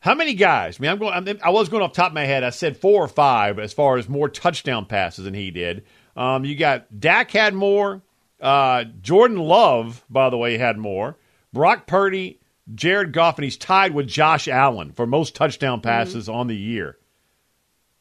how 0.01 0.15
many 0.15 0.35
guys? 0.35 0.79
I 0.79 0.83
mean, 0.83 0.91
I'm 0.91 0.99
going. 0.99 1.41
I 1.43 1.49
was 1.49 1.71
going 1.71 1.83
off 1.83 1.95
top 1.95 2.09
of 2.09 2.15
my 2.15 2.27
head. 2.27 2.45
I 2.45 2.51
said 2.51 2.77
four 2.77 3.03
or 3.03 3.09
five 3.09 3.59
as 3.59 3.73
far 3.73 3.97
as 3.97 4.07
more 4.07 4.29
touchdown 4.29 4.85
passes 4.85 5.25
than 5.25 5.33
he 5.33 5.51
did. 5.51 5.87
Um, 6.17 6.45
you 6.45 6.55
got 6.55 7.01
Dak 7.01 7.31
had 7.31 7.55
more. 7.55 8.03
Uh, 8.39 8.85
Jordan 9.01 9.39
Love, 9.39 10.05
by 10.11 10.29
the 10.29 10.37
way, 10.37 10.59
had 10.59 10.77
more. 10.77 11.17
Brock 11.55 11.87
Purdy 11.87 12.40
Jared 12.75 13.13
Goff, 13.13 13.39
and 13.39 13.45
he's 13.45 13.57
tied 13.57 13.95
with 13.95 14.07
Josh 14.09 14.49
Allen 14.49 14.93
for 14.93 15.07
most 15.07 15.35
touchdown 15.35 15.79
mm-hmm. 15.79 15.89
passes 15.89 16.27
mm-hmm. 16.27 16.37
on 16.37 16.47
the 16.47 16.57
year. 16.57 16.99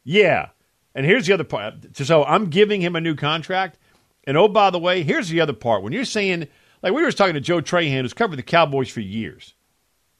Yeah. 0.04 0.50
And 0.94 1.06
here's 1.06 1.26
the 1.26 1.32
other 1.32 1.44
part. 1.44 1.74
So 1.96 2.24
I'm 2.24 2.50
giving 2.50 2.80
him 2.80 2.96
a 2.96 3.00
new 3.00 3.14
contract. 3.14 3.78
And 4.24 4.36
oh, 4.36 4.48
by 4.48 4.70
the 4.70 4.78
way, 4.78 5.02
here's 5.02 5.28
the 5.28 5.40
other 5.40 5.52
part. 5.52 5.82
When 5.82 5.92
you're 5.92 6.04
saying, 6.04 6.48
like 6.82 6.92
we 6.92 7.02
were 7.02 7.12
talking 7.12 7.34
to 7.34 7.40
Joe 7.40 7.60
Trahan, 7.60 8.02
who's 8.02 8.12
covered 8.12 8.36
the 8.36 8.42
Cowboys 8.42 8.90
for 8.90 9.00
years 9.00 9.54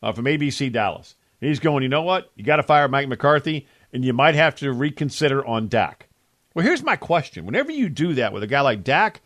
uh, 0.03 0.13
from 0.13 0.27
ABC 0.27 0.73
Dallas. 0.73 1.17
And 1.41 1.49
he's 1.49 1.61
going, 1.61 1.83
you 1.83 1.89
know 1.89 2.03
what? 2.03 2.31
You 2.37 2.45
got 2.45 2.57
to 2.57 2.63
fire 2.63 2.89
Mike 2.89 3.09
McCarthy, 3.09 3.67
and 3.93 4.05
you 4.05 4.13
might 4.13 4.35
have 4.35 4.55
to 4.57 4.73
reconsider 4.73 5.45
on 5.45 5.69
Dak. 5.69 6.09
Well, 6.55 6.65
here's 6.65 6.83
my 6.83 6.97
question. 6.97 7.47
Whenever 7.47 7.73
you 7.73 7.89
do 7.89 8.15
that 8.15 8.33
with 8.33 8.43
a 8.43 8.47
guy 8.47 8.61
like 8.61 8.85
Dak 8.85 9.21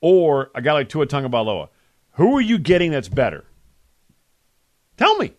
or 0.00 0.50
a 0.54 0.62
guy 0.62 0.72
like 0.72 0.88
Tua 0.88 1.06
Tagovailoa, 1.06 1.68
who 2.12 2.36
are 2.36 2.40
you 2.40 2.58
getting 2.58 2.90
that's 2.90 3.08
better? 3.08 3.44
Tell 4.96 5.16
me. 5.16 5.32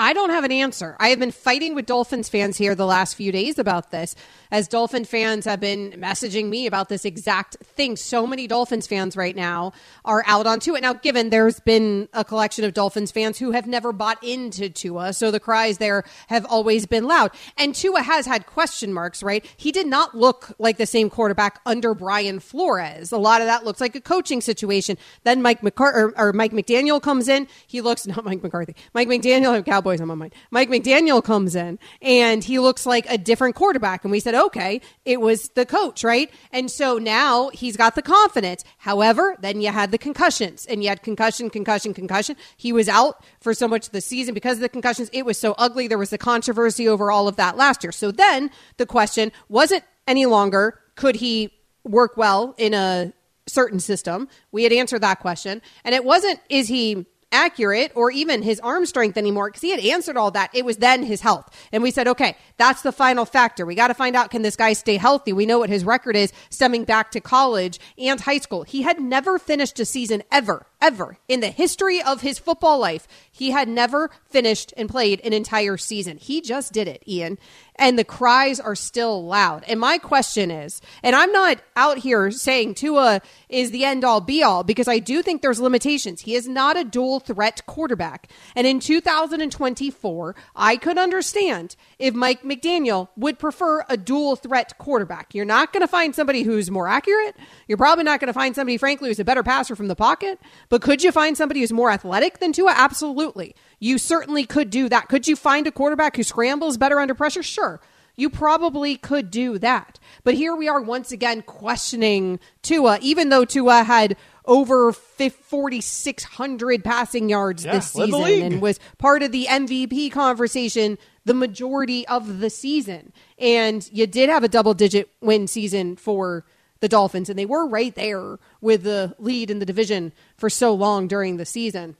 I 0.00 0.14
don't 0.14 0.30
have 0.30 0.44
an 0.44 0.52
answer. 0.52 0.96
I 0.98 1.10
have 1.10 1.18
been 1.18 1.30
fighting 1.30 1.74
with 1.74 1.84
Dolphins 1.84 2.30
fans 2.30 2.56
here 2.56 2.74
the 2.74 2.86
last 2.86 3.16
few 3.16 3.30
days 3.32 3.58
about 3.58 3.90
this, 3.90 4.16
as 4.50 4.66
Dolphin 4.66 5.04
fans 5.04 5.44
have 5.44 5.60
been 5.60 5.90
messaging 5.92 6.48
me 6.48 6.66
about 6.66 6.88
this 6.88 7.04
exact 7.04 7.58
thing. 7.62 7.96
So 7.96 8.26
many 8.26 8.46
Dolphins 8.46 8.86
fans 8.86 9.14
right 9.14 9.36
now 9.36 9.74
are 10.06 10.24
out 10.26 10.46
on 10.46 10.58
Tua. 10.58 10.80
Now, 10.80 10.94
given 10.94 11.28
there's 11.28 11.60
been 11.60 12.08
a 12.14 12.24
collection 12.24 12.64
of 12.64 12.72
Dolphins 12.72 13.10
fans 13.10 13.36
who 13.36 13.50
have 13.50 13.66
never 13.66 13.92
bought 13.92 14.24
into 14.24 14.70
Tua, 14.70 15.12
so 15.12 15.30
the 15.30 15.38
cries 15.38 15.76
there 15.76 16.04
have 16.28 16.46
always 16.46 16.86
been 16.86 17.04
loud. 17.04 17.32
And 17.58 17.74
Tua 17.74 18.00
has 18.00 18.24
had 18.24 18.46
question 18.46 18.94
marks, 18.94 19.22
right? 19.22 19.44
He 19.58 19.70
did 19.70 19.86
not 19.86 20.16
look 20.16 20.54
like 20.58 20.78
the 20.78 20.86
same 20.86 21.10
quarterback 21.10 21.60
under 21.66 21.92
Brian 21.92 22.40
Flores. 22.40 23.12
A 23.12 23.18
lot 23.18 23.42
of 23.42 23.48
that 23.48 23.66
looks 23.66 23.82
like 23.82 23.94
a 23.94 24.00
coaching 24.00 24.40
situation. 24.40 24.96
Then 25.24 25.42
Mike 25.42 25.60
McCar- 25.60 25.92
or, 25.92 26.18
or 26.18 26.32
Mike 26.32 26.52
McDaniel 26.52 27.02
comes 27.02 27.28
in. 27.28 27.46
He 27.66 27.82
looks 27.82 28.06
not 28.06 28.24
Mike 28.24 28.42
McCarthy. 28.42 28.74
Mike 28.94 29.06
McDaniel 29.06 29.58
of 29.58 29.64
Cowboys 29.89 29.89
On 29.98 30.06
my 30.06 30.14
mind. 30.14 30.34
Mike 30.50 30.68
McDaniel 30.68 31.24
comes 31.24 31.56
in 31.56 31.78
and 32.02 32.44
he 32.44 32.58
looks 32.58 32.86
like 32.86 33.10
a 33.10 33.18
different 33.18 33.56
quarterback. 33.56 34.04
And 34.04 34.12
we 34.12 34.20
said, 34.20 34.34
okay, 34.34 34.80
it 35.04 35.20
was 35.20 35.48
the 35.50 35.66
coach, 35.66 36.04
right? 36.04 36.30
And 36.52 36.70
so 36.70 36.98
now 36.98 37.48
he's 37.48 37.76
got 37.76 37.94
the 37.94 38.02
confidence. 38.02 38.62
However, 38.78 39.36
then 39.40 39.60
you 39.60 39.70
had 39.70 39.90
the 39.90 39.98
concussions 39.98 40.66
and 40.66 40.82
you 40.82 40.90
had 40.90 41.02
concussion, 41.02 41.50
concussion, 41.50 41.94
concussion. 41.94 42.36
He 42.56 42.72
was 42.72 42.88
out 42.88 43.24
for 43.40 43.54
so 43.54 43.66
much 43.66 43.86
of 43.86 43.92
the 43.92 44.00
season 44.00 44.34
because 44.34 44.58
of 44.58 44.60
the 44.60 44.68
concussions. 44.68 45.08
It 45.12 45.24
was 45.24 45.38
so 45.38 45.54
ugly. 45.58 45.88
There 45.88 45.98
was 45.98 46.10
the 46.10 46.18
controversy 46.18 46.86
over 46.86 47.10
all 47.10 47.26
of 47.26 47.36
that 47.36 47.56
last 47.56 47.82
year. 47.82 47.92
So 47.92 48.12
then 48.12 48.50
the 48.76 48.86
question 48.86 49.32
wasn't 49.48 49.82
any 50.06 50.26
longer 50.26 50.78
could 50.94 51.16
he 51.16 51.50
work 51.82 52.16
well 52.16 52.54
in 52.58 52.74
a 52.74 53.12
certain 53.46 53.80
system? 53.80 54.28
We 54.52 54.64
had 54.64 54.72
answered 54.72 55.00
that 55.00 55.20
question. 55.20 55.62
And 55.84 55.94
it 55.94 56.04
wasn't 56.04 56.40
is 56.48 56.68
he 56.68 57.06
accurate 57.32 57.92
or 57.94 58.10
even 58.10 58.42
his 58.42 58.60
arm 58.60 58.86
strength 58.86 59.16
anymore 59.16 59.48
because 59.48 59.62
he 59.62 59.70
had 59.70 59.80
answered 59.80 60.16
all 60.16 60.30
that. 60.32 60.50
It 60.54 60.64
was 60.64 60.78
then 60.78 61.02
his 61.02 61.20
health. 61.20 61.48
And 61.72 61.82
we 61.82 61.90
said, 61.90 62.08
okay, 62.08 62.36
that's 62.56 62.82
the 62.82 62.92
final 62.92 63.24
factor. 63.24 63.64
We 63.64 63.74
got 63.74 63.88
to 63.88 63.94
find 63.94 64.16
out 64.16 64.30
can 64.30 64.42
this 64.42 64.56
guy 64.56 64.72
stay 64.72 64.96
healthy? 64.96 65.32
We 65.32 65.46
know 65.46 65.58
what 65.58 65.70
his 65.70 65.84
record 65.84 66.16
is 66.16 66.32
stemming 66.50 66.84
back 66.84 67.10
to 67.12 67.20
college 67.20 67.78
and 67.98 68.20
high 68.20 68.38
school. 68.38 68.64
He 68.64 68.82
had 68.82 69.00
never 69.00 69.38
finished 69.38 69.78
a 69.80 69.84
season 69.84 70.22
ever, 70.30 70.66
ever 70.80 71.18
in 71.28 71.40
the 71.40 71.48
history 71.48 72.02
of 72.02 72.20
his 72.20 72.38
football 72.38 72.78
life. 72.78 73.06
He 73.30 73.50
had 73.50 73.68
never 73.68 74.10
finished 74.28 74.72
and 74.76 74.88
played 74.88 75.20
an 75.24 75.32
entire 75.32 75.76
season. 75.76 76.18
He 76.18 76.40
just 76.40 76.72
did 76.72 76.88
it, 76.88 77.02
Ian. 77.06 77.38
And 77.80 77.98
the 77.98 78.04
cries 78.04 78.60
are 78.60 78.74
still 78.74 79.24
loud. 79.24 79.64
And 79.66 79.80
my 79.80 79.96
question 79.96 80.50
is, 80.50 80.82
and 81.02 81.16
I'm 81.16 81.32
not 81.32 81.62
out 81.76 81.96
here 81.96 82.30
saying 82.30 82.74
Tua 82.74 83.22
is 83.48 83.70
the 83.70 83.86
end 83.86 84.04
all 84.04 84.20
be 84.20 84.42
all 84.42 84.62
because 84.62 84.86
I 84.86 84.98
do 84.98 85.22
think 85.22 85.40
there's 85.40 85.58
limitations. 85.58 86.20
He 86.20 86.34
is 86.34 86.46
not 86.46 86.76
a 86.76 86.84
dual 86.84 87.20
threat 87.20 87.64
quarterback. 87.64 88.30
And 88.54 88.66
in 88.66 88.80
2024, 88.80 90.36
I 90.54 90.76
could 90.76 90.98
understand 90.98 91.74
if 91.98 92.14
Mike 92.14 92.42
McDaniel 92.42 93.08
would 93.16 93.38
prefer 93.38 93.82
a 93.88 93.96
dual 93.96 94.36
threat 94.36 94.76
quarterback. 94.76 95.34
You're 95.34 95.46
not 95.46 95.72
going 95.72 95.80
to 95.80 95.88
find 95.88 96.14
somebody 96.14 96.42
who's 96.42 96.70
more 96.70 96.86
accurate. 96.86 97.34
You're 97.66 97.78
probably 97.78 98.04
not 98.04 98.20
going 98.20 98.28
to 98.28 98.34
find 98.34 98.54
somebody, 98.54 98.76
frankly, 98.76 99.08
who's 99.08 99.20
a 99.20 99.24
better 99.24 99.42
passer 99.42 99.74
from 99.74 99.88
the 99.88 99.96
pocket. 99.96 100.38
But 100.68 100.82
could 100.82 101.02
you 101.02 101.12
find 101.12 101.34
somebody 101.34 101.60
who's 101.60 101.72
more 101.72 101.90
athletic 101.90 102.40
than 102.40 102.52
Tua? 102.52 102.74
Absolutely. 102.76 103.54
You 103.80 103.98
certainly 103.98 104.44
could 104.44 104.70
do 104.70 104.88
that. 104.90 105.08
Could 105.08 105.26
you 105.26 105.34
find 105.34 105.66
a 105.66 105.72
quarterback 105.72 106.14
who 106.16 106.22
scrambles 106.22 106.76
better 106.76 107.00
under 107.00 107.14
pressure? 107.14 107.42
Sure. 107.42 107.80
You 108.14 108.28
probably 108.28 108.96
could 108.96 109.30
do 109.30 109.58
that. 109.58 109.98
But 110.24 110.34
here 110.34 110.54
we 110.54 110.68
are 110.68 110.80
once 110.80 111.10
again 111.10 111.40
questioning 111.42 112.38
Tua, 112.60 112.98
even 113.00 113.30
though 113.30 113.46
Tua 113.46 113.82
had 113.82 114.16
over 114.44 114.92
4,600 114.92 116.84
passing 116.84 117.30
yards 117.30 117.64
Yeah, 117.64 117.72
this 117.72 117.92
season 117.92 118.42
and 118.42 118.60
was 118.60 118.78
part 118.98 119.22
of 119.22 119.32
the 119.32 119.46
MVP 119.46 120.12
conversation 120.12 120.98
the 121.24 121.34
majority 121.34 122.06
of 122.08 122.40
the 122.40 122.50
season. 122.50 123.12
And 123.38 123.88
you 123.92 124.06
did 124.06 124.28
have 124.28 124.44
a 124.44 124.48
double 124.48 124.74
digit 124.74 125.08
win 125.20 125.46
season 125.46 125.96
for 125.96 126.44
the 126.80 126.88
Dolphins, 126.88 127.28
and 127.28 127.38
they 127.38 127.46
were 127.46 127.66
right 127.66 127.94
there 127.94 128.38
with 128.60 128.82
the 128.82 129.14
lead 129.18 129.50
in 129.50 129.58
the 129.58 129.66
division 129.66 130.12
for 130.36 130.50
so 130.50 130.74
long 130.74 131.08
during 131.08 131.36
the 131.36 131.46
season. 131.46 131.96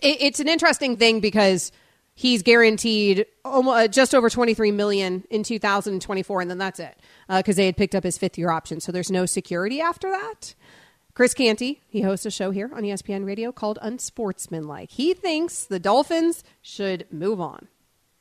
It, 0.00 0.18
it's 0.20 0.40
an 0.40 0.48
interesting 0.48 0.96
thing 0.96 1.20
because 1.20 1.72
he's 2.14 2.42
guaranteed 2.42 3.26
almost, 3.44 3.76
uh, 3.76 3.88
just 3.88 4.14
over 4.14 4.30
23 4.30 4.70
million 4.70 5.24
in 5.30 5.42
2024 5.42 6.40
and 6.40 6.50
then 6.50 6.58
that's 6.58 6.80
it 6.80 6.98
uh, 7.28 7.38
because 7.38 7.56
they 7.56 7.66
had 7.66 7.76
picked 7.76 7.94
up 7.94 8.04
his 8.04 8.18
fifth 8.18 8.38
year 8.38 8.50
option. 8.50 8.80
So 8.80 8.92
there's 8.92 9.10
no 9.10 9.26
security 9.26 9.80
after 9.80 10.10
that. 10.10 10.54
Chris 11.14 11.34
canty 11.34 11.82
he 11.88 12.00
hosts 12.02 12.24
a 12.24 12.30
show 12.30 12.50
here 12.50 12.70
on 12.74 12.84
espn 12.84 13.26
radio 13.26 13.52
called 13.52 13.78
unsportsmanlike. 13.82 14.90
He 14.90 15.12
thinks 15.14 15.64
the 15.64 15.78
dolphins 15.78 16.42
should 16.62 17.06
move 17.10 17.40
on. 17.40 17.68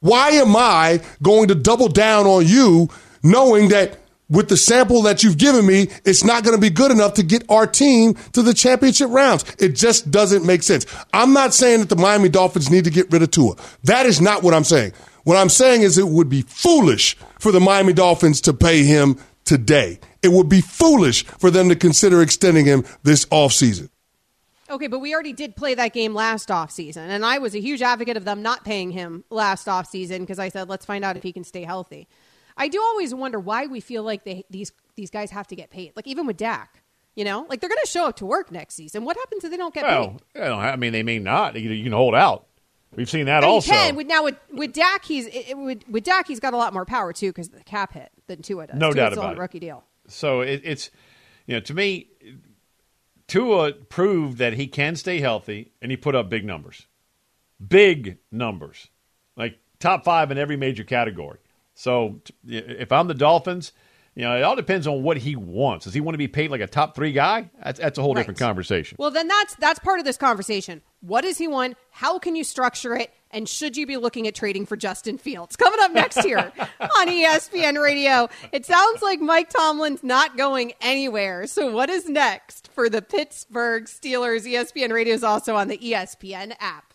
Why 0.01 0.31
am 0.31 0.55
I 0.55 1.01
going 1.21 1.47
to 1.49 1.55
double 1.55 1.87
down 1.87 2.25
on 2.25 2.45
you 2.47 2.89
knowing 3.23 3.69
that 3.69 3.99
with 4.31 4.49
the 4.49 4.57
sample 4.57 5.03
that 5.03 5.23
you've 5.23 5.37
given 5.37 5.65
me, 5.67 5.89
it's 6.05 6.23
not 6.23 6.43
going 6.43 6.55
to 6.55 6.61
be 6.61 6.71
good 6.71 6.89
enough 6.89 7.13
to 7.15 7.23
get 7.23 7.43
our 7.49 7.67
team 7.67 8.15
to 8.31 8.41
the 8.41 8.53
championship 8.53 9.09
rounds? 9.11 9.45
It 9.59 9.75
just 9.75 10.09
doesn't 10.09 10.45
make 10.45 10.63
sense. 10.63 10.85
I'm 11.13 11.33
not 11.33 11.53
saying 11.53 11.81
that 11.81 11.89
the 11.89 11.95
Miami 11.95 12.29
Dolphins 12.29 12.71
need 12.71 12.85
to 12.85 12.89
get 12.89 13.11
rid 13.11 13.21
of 13.21 13.29
Tua. 13.29 13.55
That 13.83 14.07
is 14.07 14.19
not 14.19 14.41
what 14.41 14.53
I'm 14.53 14.63
saying. 14.63 14.93
What 15.23 15.37
I'm 15.37 15.49
saying 15.49 15.83
is 15.83 15.97
it 15.97 16.07
would 16.07 16.29
be 16.29 16.41
foolish 16.41 17.15
for 17.39 17.51
the 17.51 17.59
Miami 17.59 17.93
Dolphins 17.93 18.41
to 18.41 18.53
pay 18.53 18.83
him 18.83 19.19
today. 19.45 19.99
It 20.23 20.31
would 20.31 20.49
be 20.49 20.61
foolish 20.61 21.25
for 21.25 21.51
them 21.51 21.69
to 21.69 21.75
consider 21.75 22.21
extending 22.21 22.65
him 22.65 22.85
this 23.03 23.25
offseason. 23.25 23.89
Okay, 24.69 24.87
but 24.87 24.99
we 24.99 25.13
already 25.13 25.33
did 25.33 25.57
play 25.57 25.73
that 25.75 25.91
game 25.91 26.13
last 26.13 26.47
offseason, 26.47 27.09
and 27.09 27.25
I 27.25 27.39
was 27.39 27.53
a 27.53 27.59
huge 27.59 27.81
advocate 27.81 28.15
of 28.15 28.23
them 28.23 28.41
not 28.41 28.63
paying 28.63 28.91
him 28.91 29.25
last 29.29 29.67
offseason 29.67 30.19
because 30.19 30.39
I 30.39 30.47
said, 30.47 30.69
let's 30.69 30.85
find 30.85 31.03
out 31.03 31.17
if 31.17 31.23
he 31.23 31.33
can 31.33 31.43
stay 31.43 31.63
healthy. 31.63 32.07
I 32.61 32.67
do 32.67 32.79
always 32.79 33.11
wonder 33.13 33.39
why 33.39 33.65
we 33.65 33.79
feel 33.79 34.03
like 34.03 34.23
they, 34.23 34.45
these 34.51 34.71
these 34.95 35.09
guys 35.09 35.31
have 35.31 35.47
to 35.47 35.55
get 35.55 35.71
paid. 35.71 35.93
Like 35.95 36.05
even 36.05 36.27
with 36.27 36.37
Dak, 36.37 36.83
you 37.15 37.25
know, 37.25 37.47
like 37.49 37.59
they're 37.59 37.69
going 37.69 37.81
to 37.83 37.89
show 37.89 38.05
up 38.07 38.17
to 38.17 38.25
work 38.27 38.51
next 38.51 38.75
season. 38.75 39.03
What 39.03 39.17
happens 39.17 39.43
if 39.43 39.49
they 39.49 39.57
don't 39.57 39.73
get 39.73 39.83
paid? 39.83 39.89
Well, 39.89 40.19
you 40.35 40.41
I 40.43 40.75
mean, 40.75 40.93
they 40.93 41.01
may 41.01 41.17
not. 41.17 41.55
You, 41.55 41.71
you 41.71 41.83
can 41.83 41.91
hold 41.91 42.13
out. 42.13 42.45
We've 42.95 43.09
seen 43.09 43.25
that 43.25 43.37
And 43.43 43.45
also. 43.45 43.71
He 43.71 43.77
can. 43.77 43.95
With, 43.95 44.05
now 44.05 44.23
with 44.25 44.35
with 44.51 44.73
Dak, 44.73 45.05
he's 45.05 45.25
it, 45.25 45.49
it- 45.49 45.57
with, 45.57 45.87
with 45.89 46.03
Dak, 46.03 46.27
he's 46.27 46.39
got 46.39 46.53
a 46.53 46.57
lot 46.57 46.71
more 46.71 46.85
power 46.85 47.13
too 47.13 47.29
because 47.29 47.49
the 47.49 47.63
cap 47.63 47.93
hit 47.93 48.11
than 48.27 48.43
Tua 48.43 48.67
does. 48.67 48.75
No 48.77 48.87
Tua's 48.91 48.95
doubt 48.95 49.13
about 49.13 49.33
it. 49.33 49.39
rookie 49.39 49.59
deal. 49.59 49.83
So 50.07 50.41
it, 50.41 50.61
it's, 50.63 50.91
you 51.47 51.55
know, 51.55 51.61
to 51.61 51.73
me, 51.73 52.09
Tua 53.27 53.71
proved 53.71 54.37
that 54.37 54.53
he 54.53 54.67
can 54.67 54.95
stay 54.95 55.19
healthy, 55.19 55.71
and 55.81 55.89
he 55.89 55.97
put 55.97 56.13
up 56.15 56.29
big 56.29 56.45
numbers, 56.45 56.85
big 57.65 58.17
numbers, 58.31 58.89
like 59.35 59.57
top 59.79 60.03
five 60.03 60.29
in 60.29 60.37
every 60.37 60.57
major 60.57 60.83
category. 60.83 61.39
So 61.81 62.21
if 62.47 62.91
I'm 62.91 63.07
the 63.07 63.15
Dolphins, 63.15 63.73
you 64.13 64.21
know, 64.21 64.37
it 64.37 64.43
all 64.43 64.55
depends 64.55 64.85
on 64.85 65.01
what 65.01 65.17
he 65.17 65.35
wants. 65.35 65.85
Does 65.85 65.95
he 65.95 65.99
want 65.99 66.13
to 66.13 66.19
be 66.19 66.27
paid 66.27 66.51
like 66.51 66.61
a 66.61 66.67
top 66.67 66.95
three 66.95 67.11
guy? 67.11 67.49
That's, 67.63 67.79
that's 67.79 67.97
a 67.97 68.03
whole 68.03 68.13
different 68.13 68.37
conversation. 68.37 68.97
Well, 68.99 69.09
then 69.09 69.27
that's 69.27 69.55
that's 69.55 69.79
part 69.79 69.97
of 69.97 70.05
this 70.05 70.17
conversation. 70.17 70.83
What 70.99 71.21
does 71.21 71.39
he 71.39 71.47
want? 71.47 71.77
How 71.89 72.19
can 72.19 72.35
you 72.35 72.43
structure 72.43 72.95
it? 72.95 73.11
And 73.31 73.49
should 73.49 73.77
you 73.77 73.87
be 73.87 73.97
looking 73.97 74.27
at 74.27 74.35
trading 74.35 74.67
for 74.67 74.75
Justin 74.75 75.17
Fields? 75.17 75.55
Coming 75.55 75.79
up 75.81 75.91
next 75.91 76.19
here 76.19 76.51
on 76.79 77.07
ESPN 77.07 77.81
Radio. 77.81 78.29
It 78.51 78.65
sounds 78.67 79.01
like 79.01 79.19
Mike 79.19 79.49
Tomlin's 79.49 80.03
not 80.03 80.37
going 80.37 80.73
anywhere. 80.81 81.47
So 81.47 81.71
what 81.71 81.89
is 81.89 82.07
next 82.07 82.69
for 82.73 82.89
the 82.89 83.01
Pittsburgh 83.01 83.85
Steelers? 83.85 84.45
ESPN 84.45 84.91
Radio 84.91 85.15
is 85.15 85.23
also 85.23 85.55
on 85.55 85.67
the 85.67 85.79
ESPN 85.79 86.53
app. 86.59 86.90